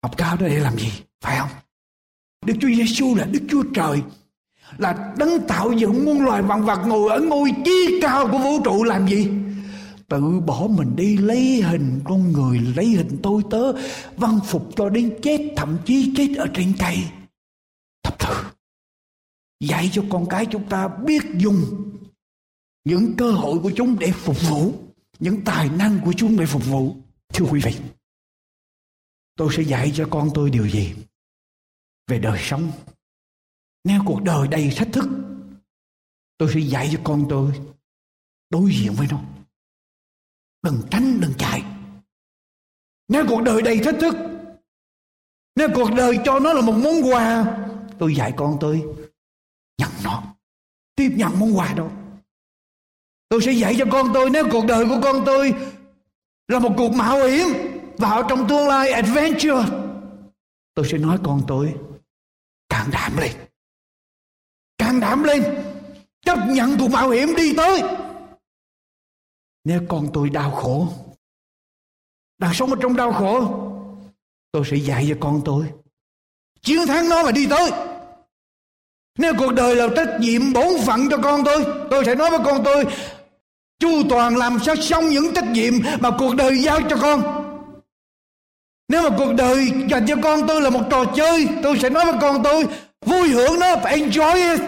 Học 0.04 0.18
cao 0.18 0.38
đó 0.38 0.48
để 0.48 0.60
làm 0.60 0.78
gì? 0.78 0.92
Phải 1.22 1.38
không? 1.38 1.50
Đức 2.46 2.54
Chúa 2.62 2.68
Giêsu 2.68 3.16
là 3.16 3.26
Đức 3.26 3.42
Chúa 3.50 3.64
Trời 3.74 4.02
là 4.78 5.14
đấng 5.18 5.48
tạo 5.48 5.72
dựng 5.72 6.06
muôn 6.06 6.22
loài 6.22 6.42
vạn 6.42 6.66
vật 6.66 6.80
ngồi 6.86 7.10
ở 7.10 7.20
ngôi 7.20 7.52
chí 7.66 8.00
cao 8.02 8.28
của 8.32 8.38
vũ 8.38 8.64
trụ 8.64 8.84
làm 8.84 9.08
gì? 9.08 9.30
Tự 10.10 10.40
bỏ 10.40 10.68
mình 10.70 10.96
đi, 10.96 11.18
lấy 11.18 11.62
hình 11.62 12.02
con 12.04 12.32
người, 12.32 12.60
lấy 12.60 12.86
hình 12.86 13.20
tôi 13.24 13.44
tớ, 13.52 13.74
văn 14.16 14.40
phục 14.46 14.76
cho 14.76 14.90
đến 14.90 15.20
chết, 15.22 15.54
thậm 15.58 15.78
chí 15.86 16.14
chết 16.18 16.36
ở 16.38 16.48
trên 16.54 16.74
cây. 16.80 16.98
Thập 18.04 18.20
thử 18.20 18.34
dạy 19.60 19.90
cho 19.94 20.04
con 20.10 20.26
cái 20.30 20.46
chúng 20.52 20.70
ta 20.70 20.88
biết 20.88 21.22
dùng 21.38 21.66
những 22.86 23.14
cơ 23.18 23.32
hội 23.32 23.60
của 23.60 23.72
chúng 23.76 24.00
để 24.00 24.12
phục 24.12 24.50
vụ, 24.50 24.74
những 25.20 25.42
tài 25.46 25.70
năng 25.70 26.00
của 26.06 26.14
chúng 26.18 26.38
để 26.38 26.46
phục 26.46 26.66
vụ. 26.66 26.96
Thưa 27.34 27.46
quý 27.46 27.62
vị, 27.64 27.76
tôi 29.36 29.54
sẽ 29.58 29.64
dạy 29.64 29.92
cho 29.96 30.08
con 30.12 30.30
tôi 30.34 30.50
điều 30.50 30.70
gì? 30.70 30.94
Về 32.08 32.20
đời 32.20 32.40
sống. 32.42 32.72
Nếu 33.84 34.02
cuộc 34.06 34.24
đời 34.24 34.48
đầy 34.48 34.72
thách 34.76 34.90
thức, 34.94 35.06
tôi 36.38 36.52
sẽ 36.54 36.60
dạy 36.60 36.90
cho 36.94 37.02
con 37.04 37.26
tôi 37.30 37.60
đối 38.50 38.72
diện 38.72 38.94
với 38.94 39.08
nó 39.12 39.24
đừng 40.68 40.82
tránh, 40.92 41.20
đừng 41.22 41.34
chạy. 41.38 41.64
Nếu 43.08 43.26
cuộc 43.30 43.42
đời 43.42 43.62
đầy 43.62 43.80
thách 43.80 43.96
thức, 44.00 44.16
nếu 45.56 45.70
cuộc 45.76 45.90
đời 45.98 46.20
cho 46.26 46.40
nó 46.40 46.54
là 46.54 46.62
một 46.62 46.76
món 46.84 47.12
quà, 47.12 47.58
tôi 48.00 48.16
dạy 48.16 48.34
con 48.38 48.58
tôi, 48.60 48.86
nhận 49.78 49.92
nó. 50.04 50.24
Tiếp 50.96 51.10
nhận 51.16 51.40
món 51.40 51.58
quà 51.58 51.74
đó. 51.74 51.90
Tôi 53.30 53.42
sẽ 53.42 53.52
dạy 53.52 53.76
cho 53.80 53.86
con 53.92 54.12
tôi, 54.14 54.30
nếu 54.30 54.48
cuộc 54.52 54.66
đời 54.66 54.86
của 54.86 55.00
con 55.04 55.24
tôi 55.26 55.54
là 56.48 56.60
một 56.60 56.74
cuộc 56.78 56.92
mạo 56.92 57.28
hiểm 57.28 57.48
vào 57.98 58.24
trong 58.30 58.48
tương 58.48 58.68
lai 58.68 58.92
adventure, 58.92 59.66
tôi 60.74 60.86
sẽ 60.92 60.98
nói 60.98 61.18
con 61.24 61.42
tôi 61.48 61.76
càng 62.70 62.90
đảm 62.92 63.18
lên. 63.18 63.32
Càng 64.78 65.00
đảm 65.00 65.24
lên. 65.24 65.44
Chấp 66.22 66.40
nhận 66.48 66.78
cuộc 66.80 66.92
mạo 66.92 67.10
hiểm 67.10 67.36
đi 67.36 67.54
tới 67.56 68.07
nếu 69.68 69.82
con 69.88 70.08
tôi 70.14 70.30
đau 70.30 70.52
khổ, 70.52 70.88
đang 72.38 72.54
sống 72.54 72.70
ở 72.70 72.76
trong 72.82 72.96
đau 72.96 73.14
khổ, 73.14 73.42
tôi 74.52 74.64
sẽ 74.66 74.78
dạy 74.78 75.06
cho 75.10 75.16
con 75.20 75.42
tôi. 75.46 75.66
Chiến 76.62 76.88
thắng 76.88 77.10
nó 77.10 77.24
mà 77.24 77.32
đi 77.32 77.48
tới. 77.50 77.72
Nếu 79.18 79.34
cuộc 79.38 79.52
đời 79.54 79.76
là 79.76 79.88
trách 79.96 80.18
nhiệm 80.20 80.54
bổn 80.54 80.68
phận 80.86 81.10
cho 81.10 81.18
con 81.18 81.44
tôi 81.46 81.66
tôi 81.90 82.06
sẽ 82.06 82.16
nói 82.16 82.30
với 82.30 82.40
con 82.46 82.64
tôi, 82.64 82.86
chu 83.80 84.04
toàn 84.10 84.38
làm 84.38 84.60
sao 84.60 84.76
xong 84.76 85.10
những 85.10 85.34
trách 85.36 85.52
nhiệm 85.52 85.74
mà 86.00 86.10
cuộc 86.20 86.36
đời 86.36 86.62
giao 86.62 86.80
cho 86.90 86.98
con? 87.02 87.22
Nếu 88.88 89.10
mà 89.10 89.16
cuộc 89.18 89.34
đời 89.38 89.72
dành 89.90 90.06
cho 90.08 90.16
con 90.24 90.48
tôi 90.48 90.62
là 90.62 90.70
một 90.70 90.84
trò 90.90 91.06
chơi, 91.16 91.48
tôi 91.64 91.80
sẽ 91.80 91.90
nói 91.90 92.06
với 92.06 92.22
con 92.22 92.44
tôi, 92.44 92.66
vui 93.06 93.30
hưởng 93.30 93.60
nó 93.60 93.76
phải 93.84 94.00
enjoy 94.00 94.52
it. 94.52 94.62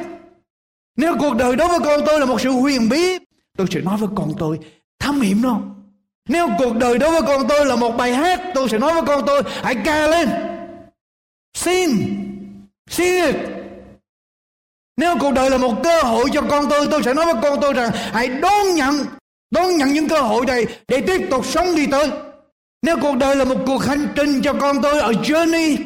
Nếu 0.98 1.16
cuộc 1.20 1.34
đời 1.36 1.56
đối 1.56 1.68
với 1.68 1.80
con 1.80 2.06
tôi 2.06 2.20
là 2.20 2.26
một 2.26 2.42
sự 2.42 2.50
huyền 2.50 2.90
bí, 2.90 3.18
tôi 3.58 3.68
sẽ 3.72 3.82
nói 3.82 3.98
với 3.98 4.10
con 4.16 4.34
tôi 4.40 4.60
thám 5.00 5.22
hiểm 5.22 5.42
đâu 5.42 5.62
nếu 6.30 6.48
cuộc 6.58 6.76
đời 6.76 6.98
đối 6.98 7.12
với 7.12 7.22
con 7.22 7.48
tôi 7.50 7.66
là 7.66 7.76
một 7.76 7.92
bài 7.98 8.14
hát, 8.14 8.42
tôi 8.56 8.70
sẽ 8.70 8.78
nói 8.78 8.94
với 8.94 9.04
con 9.08 9.24
tôi, 9.28 9.44
hãy 9.64 9.76
ca 9.86 10.08
lên. 10.08 10.30
Xin. 11.54 11.90
Xin 12.90 13.36
nếu 14.98 15.16
cuộc 15.20 15.32
đời 15.32 15.50
là 15.50 15.58
một 15.58 15.76
cơ 15.84 16.02
hội 16.02 16.30
cho 16.34 16.42
con 16.50 16.66
tôi 16.70 16.88
tôi 16.92 17.04
sẽ 17.04 17.14
nói 17.14 17.26
với 17.26 17.44
con 17.44 17.60
tôi 17.62 17.74
rằng, 17.74 17.92
hãy 17.94 18.28
đón 18.28 18.76
nhận 18.76 19.06
đón 19.52 19.78
nhận 19.78 19.94
những 19.94 20.10
cơ 20.10 20.22
hội 20.22 20.46
này 20.46 20.66
để 20.88 21.02
tiếp 21.08 21.28
tục 21.32 21.46
sống 21.46 21.76
đi 21.76 21.88
tới. 21.92 22.12
Nếu 22.82 22.98
cuộc 23.02 23.18
đời 23.18 23.36
là 23.36 23.46
một 23.46 23.58
cuộc 23.66 23.78
hành 23.78 24.08
trình 24.16 24.42
cho 24.42 24.54
con 24.54 24.82
tôi 24.82 25.00
ở 25.00 25.12
journey, 25.12 25.78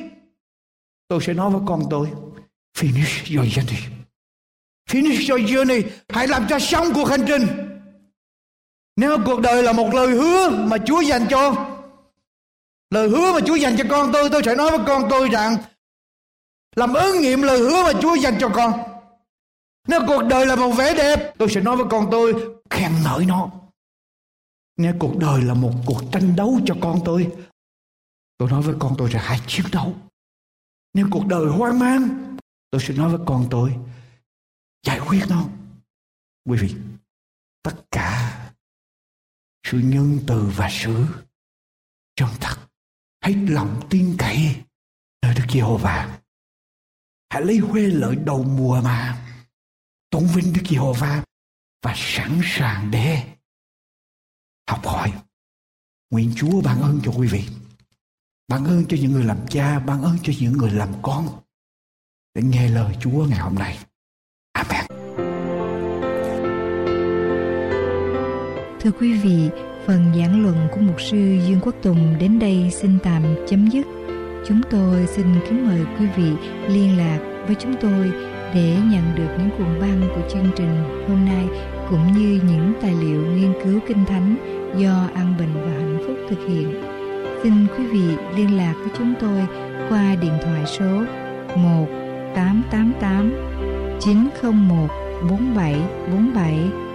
tôi 1.08 1.20
sẽ 1.22 1.34
nói 1.34 1.52
với 1.52 1.62
con 1.68 1.84
tôi, 1.90 2.08
finish 2.78 3.38
your 3.38 3.48
journey. 3.58 3.80
Finish 4.90 5.30
your 5.30 5.52
journey. 5.52 5.82
Hãy 6.10 6.28
làm 6.28 6.46
cho 6.50 6.60
xong 6.60 6.94
cuộc 6.94 7.06
hành 7.06 7.26
trình 7.28 7.63
nếu 8.96 9.18
cuộc 9.26 9.42
đời 9.42 9.64
là 9.64 9.74
một 9.74 9.94
lời 9.94 10.08
hứa 10.08 10.50
mà 10.50 10.78
Chúa 10.78 11.02
dành 11.02 11.28
cho, 11.30 11.70
Lời 12.90 13.10
hứa 13.10 13.34
mà 13.34 13.40
Chúa 13.46 13.56
dành 13.56 13.76
cho 13.78 13.84
con 13.90 14.10
tôi 14.14 14.30
Tôi 14.30 14.42
sẽ 14.46 14.56
nói 14.56 14.72
với 14.72 14.80
con 14.88 15.08
tôi 15.10 15.30
rằng, 15.30 15.56
Làm 16.76 16.94
ứng 16.94 17.22
nghiệm 17.22 17.42
lời 17.42 17.60
hứa 17.60 17.84
mà 17.84 18.02
Chúa 18.02 18.16
dành 18.16 18.38
cho 18.40 18.50
con. 18.50 18.74
Nếu 19.88 20.02
cuộc 20.08 20.22
đời 20.22 20.46
là 20.46 20.56
một 20.56 20.72
vẻ 20.72 20.94
đẹp, 20.94 21.34
Tôi 21.38 21.50
sẽ 21.50 21.62
nói 21.62 21.76
với 21.76 21.86
con 21.90 22.08
tôi, 22.12 22.56
khen 22.70 22.92
ngợi 23.04 23.26
nó. 23.26 23.50
Nếu 24.78 24.94
cuộc 25.00 25.18
đời 25.18 25.42
là 25.42 25.54
một 25.54 25.72
cuộc 25.86 26.02
tranh 26.12 26.36
đấu 26.36 26.60
cho 26.66 26.76
con 26.82 27.00
tôi 27.06 27.32
tôi 28.44 28.50
nói 28.50 28.62
với 28.62 28.76
con 28.80 28.96
tôi 28.98 29.10
là 29.12 29.22
hãy 29.24 29.40
chiến 29.48 29.66
đấu. 29.72 29.96
Nếu 30.94 31.08
cuộc 31.12 31.28
đời 31.28 31.46
hoang 31.46 31.80
mang, 31.80 32.36
tôi 32.72 32.82
sẽ 32.82 32.94
nói 32.94 33.18
với 33.18 33.26
con 33.26 33.48
tôi, 33.52 33.76
giải 34.86 35.00
quyết 35.00 35.26
nó. 35.30 35.46
Quý 36.50 36.58
vị, 36.58 36.76
tất 37.64 37.76
cả 37.92 38.43
sự 39.64 39.80
nhân 39.80 40.20
từ 40.28 40.52
và 40.56 40.70
sự 40.72 41.06
trong 42.16 42.30
thật. 42.42 42.56
Hết 43.24 43.36
lòng 43.48 43.88
tin 43.90 44.16
cậy, 44.20 44.56
nơi 45.22 45.36
Đức 45.36 45.46
Giê-hô-va. 45.50 46.20
Hãy 47.30 47.42
lấy 47.42 47.58
huê 47.58 47.82
lợi 47.82 48.16
đầu 48.16 48.44
mùa 48.44 48.82
mà, 48.82 49.28
tôn 50.10 50.28
vinh 50.36 50.54
Đức 50.54 50.62
Giê-hô-va 50.70 51.24
và 51.82 51.94
sẵn 51.98 52.42
sàng 52.44 52.92
để 52.92 53.36
học 54.70 54.82
hỏi. 54.86 55.14
Nguyện 56.10 56.34
Chúa 56.36 56.62
ban 56.62 56.82
ơn 56.82 57.00
cho 57.04 57.12
quý 57.12 57.28
vị, 57.28 57.48
ban 58.48 58.66
ơn 58.66 58.86
cho 58.90 58.98
những 59.02 59.12
người 59.12 59.24
làm 59.24 59.46
cha, 59.50 59.80
ban 59.80 60.02
ơn 60.02 60.18
cho 60.24 60.34
những 60.40 60.54
người 60.54 60.72
làm 60.72 60.94
con, 61.02 61.42
để 62.34 62.42
nghe 62.42 62.70
lời 62.70 62.96
Chúa 63.02 63.26
ngày 63.26 63.40
hôm 63.40 63.56
nay. 63.56 63.80
Amen. 64.52 64.93
Thưa 68.84 68.92
quý 69.00 69.14
vị, 69.14 69.50
phần 69.86 70.00
giảng 70.18 70.44
luận 70.44 70.56
của 70.72 70.82
mục 70.82 71.02
sư 71.02 71.18
Dương 71.18 71.60
Quốc 71.62 71.76
Tùng 71.82 72.16
đến 72.20 72.40
đây 72.40 72.70
xin 72.72 72.92
tạm 73.04 73.22
chấm 73.48 73.68
dứt. 73.68 73.86
Chúng 74.48 74.62
tôi 74.70 75.08
xin 75.08 75.26
kính 75.50 75.68
mời 75.68 75.80
quý 76.00 76.06
vị 76.18 76.32
liên 76.68 76.98
lạc 76.98 77.20
với 77.48 77.56
chúng 77.60 77.74
tôi 77.82 78.12
để 78.54 78.76
nhận 78.92 79.16
được 79.16 79.28
những 79.38 79.50
cuộn 79.58 79.80
băng 79.82 80.02
của 80.16 80.30
chương 80.30 80.52
trình 80.56 81.06
hôm 81.08 81.26
nay 81.26 81.48
cũng 81.90 82.14
như 82.18 82.42
những 82.48 82.74
tài 82.82 82.92
liệu 82.92 83.22
nghiên 83.22 83.54
cứu 83.64 83.80
kinh 83.88 84.06
thánh 84.06 84.36
do 84.78 85.10
An 85.14 85.34
Bình 85.40 85.54
và 85.54 85.72
Hạnh 85.72 85.98
Phúc 86.08 86.16
thực 86.30 86.48
hiện. 86.48 86.84
Xin 87.44 87.54
quý 87.78 87.86
vị 87.86 88.16
liên 88.36 88.58
lạc 88.58 88.74
với 88.80 88.90
chúng 88.98 89.14
tôi 89.20 89.46
qua 89.90 90.16
điện 90.22 90.38
thoại 90.44 90.64
số 90.66 91.04
1 91.56 91.88
888 92.36 93.34
901 94.00 94.88
4747 95.30 96.93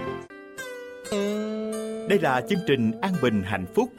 đây 2.09 2.19
là 2.19 2.41
chương 2.49 2.59
trình 2.67 2.91
An 3.01 3.13
Bình 3.21 3.43
Hạnh 3.43 3.65
Phúc 3.73 3.89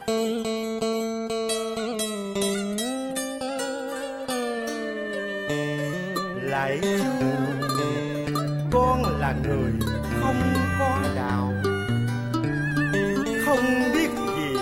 Lạy 6.42 6.78
Chúa, 6.82 8.26
con 8.70 9.02
là 9.20 9.34
người 9.44 9.72
không 10.20 10.54
có 10.78 10.98
đạo, 11.16 11.52
không 13.44 13.64
biết 13.94 14.10
gì 14.36 14.56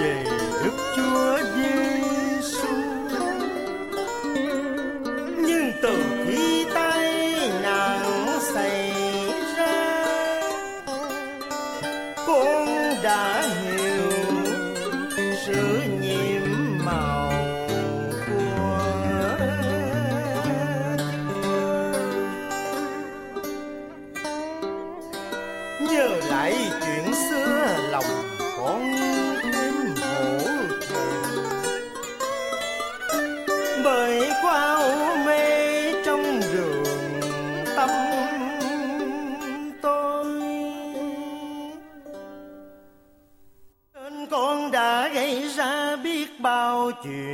về 0.00 0.24
Đức 0.64 0.76
Chúa 0.96 1.38
Giêsu. 1.56 2.68
Nhưng 5.36 5.72
từ 5.82 6.09
bao 47.04 47.29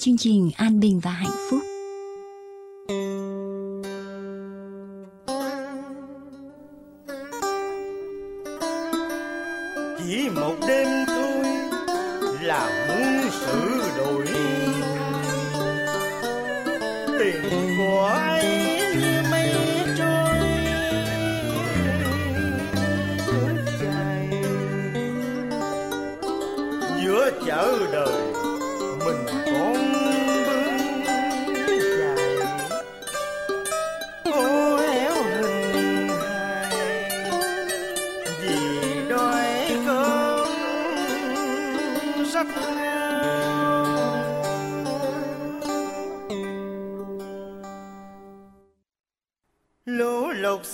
chương 0.00 0.16
trình 0.16 0.50
An 0.56 0.80
Bình 0.80 1.00
và 1.00 1.10
Hạnh 1.10 1.36
Phúc. 1.50 1.59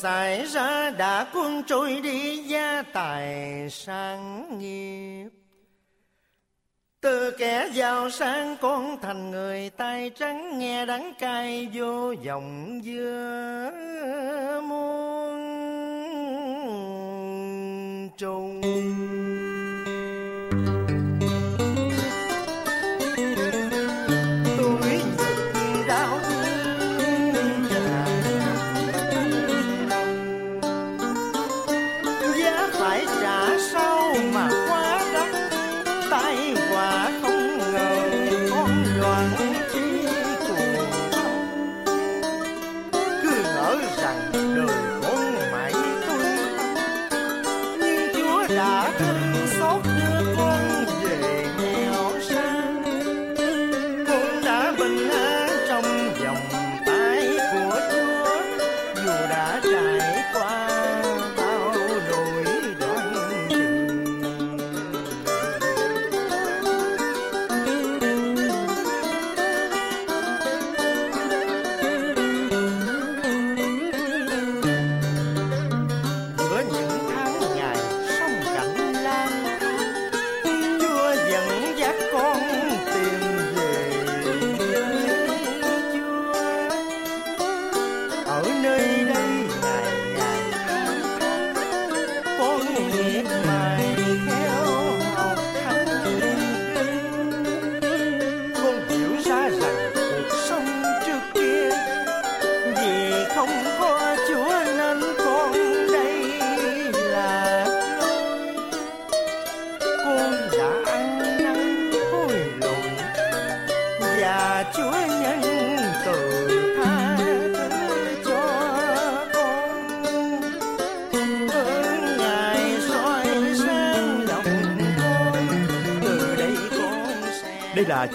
xảy 0.07 0.47
ra 0.47 0.91
đã 0.91 1.27
cuốn 1.33 1.63
trôi 1.67 2.01
đi 2.01 2.39
gia 2.39 2.83
tài 2.83 3.67
sáng 3.71 4.59
nghiệp. 4.59 5.29
Từ 7.01 7.31
kẻ 7.39 7.69
giàu 7.73 8.11
sang 8.11 8.57
con 8.61 9.01
thành 9.03 9.31
người 9.31 9.71
tay 9.71 10.11
trắng, 10.11 10.59
nghe 10.59 10.87
đắng 10.87 11.13
cay 11.19 11.69
vô 11.75 12.15
vọng 12.27 12.81
dưa 12.85 13.71
muôn 14.69 15.37
trùng. 18.19 18.61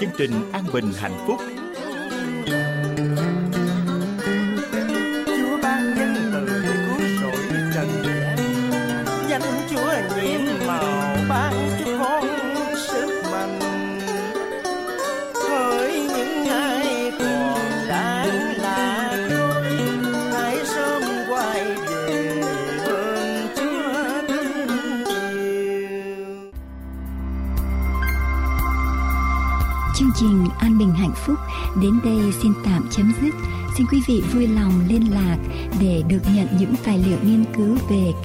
chương 0.02 0.10
trình 0.18 0.52
an 0.52 0.64
bình 0.74 0.92
hạnh 0.98 1.26
phúc. 1.28 1.51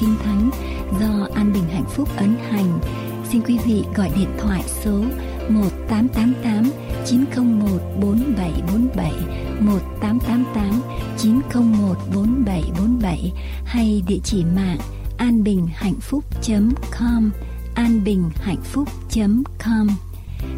Kinh 0.00 0.16
Thánh 0.24 0.50
do 1.00 1.28
An 1.34 1.52
Bình 1.52 1.64
Hạnh 1.72 1.86
Phúc 1.88 2.08
ấn 2.16 2.36
hành. 2.50 2.78
Xin 3.30 3.42
quý 3.42 3.58
vị 3.64 3.84
gọi 3.94 4.10
điện 4.16 4.28
thoại 4.38 4.62
số 4.84 5.04
1888 5.48 6.70
901 7.06 7.68
4747 8.00 9.12
1888 9.60 10.80
901 11.18 11.96
4747 12.14 13.32
hay 13.64 14.02
địa 14.06 14.18
chỉ 14.24 14.44
mạng 14.44 14.78
anbinhhạnhphúc.com 15.18 17.30
anbinhhạnhphúc.com 17.74 19.88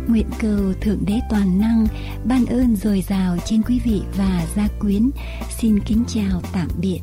Nguyện 0.09 0.27
cầu 0.39 0.73
Thượng 0.81 1.05
Đế 1.07 1.21
Toàn 1.31 1.61
Năng 1.61 1.87
ban 2.25 2.47
ơn 2.47 2.77
dồi 2.77 3.05
dào 3.09 3.37
trên 3.45 3.63
quý 3.63 3.81
vị 3.85 4.03
và 4.17 4.47
gia 4.57 4.69
quyến. 4.81 5.11
Xin 5.59 5.81
kính 5.81 6.05
chào 6.09 6.43
tạm 6.53 6.69
biệt. 6.81 7.01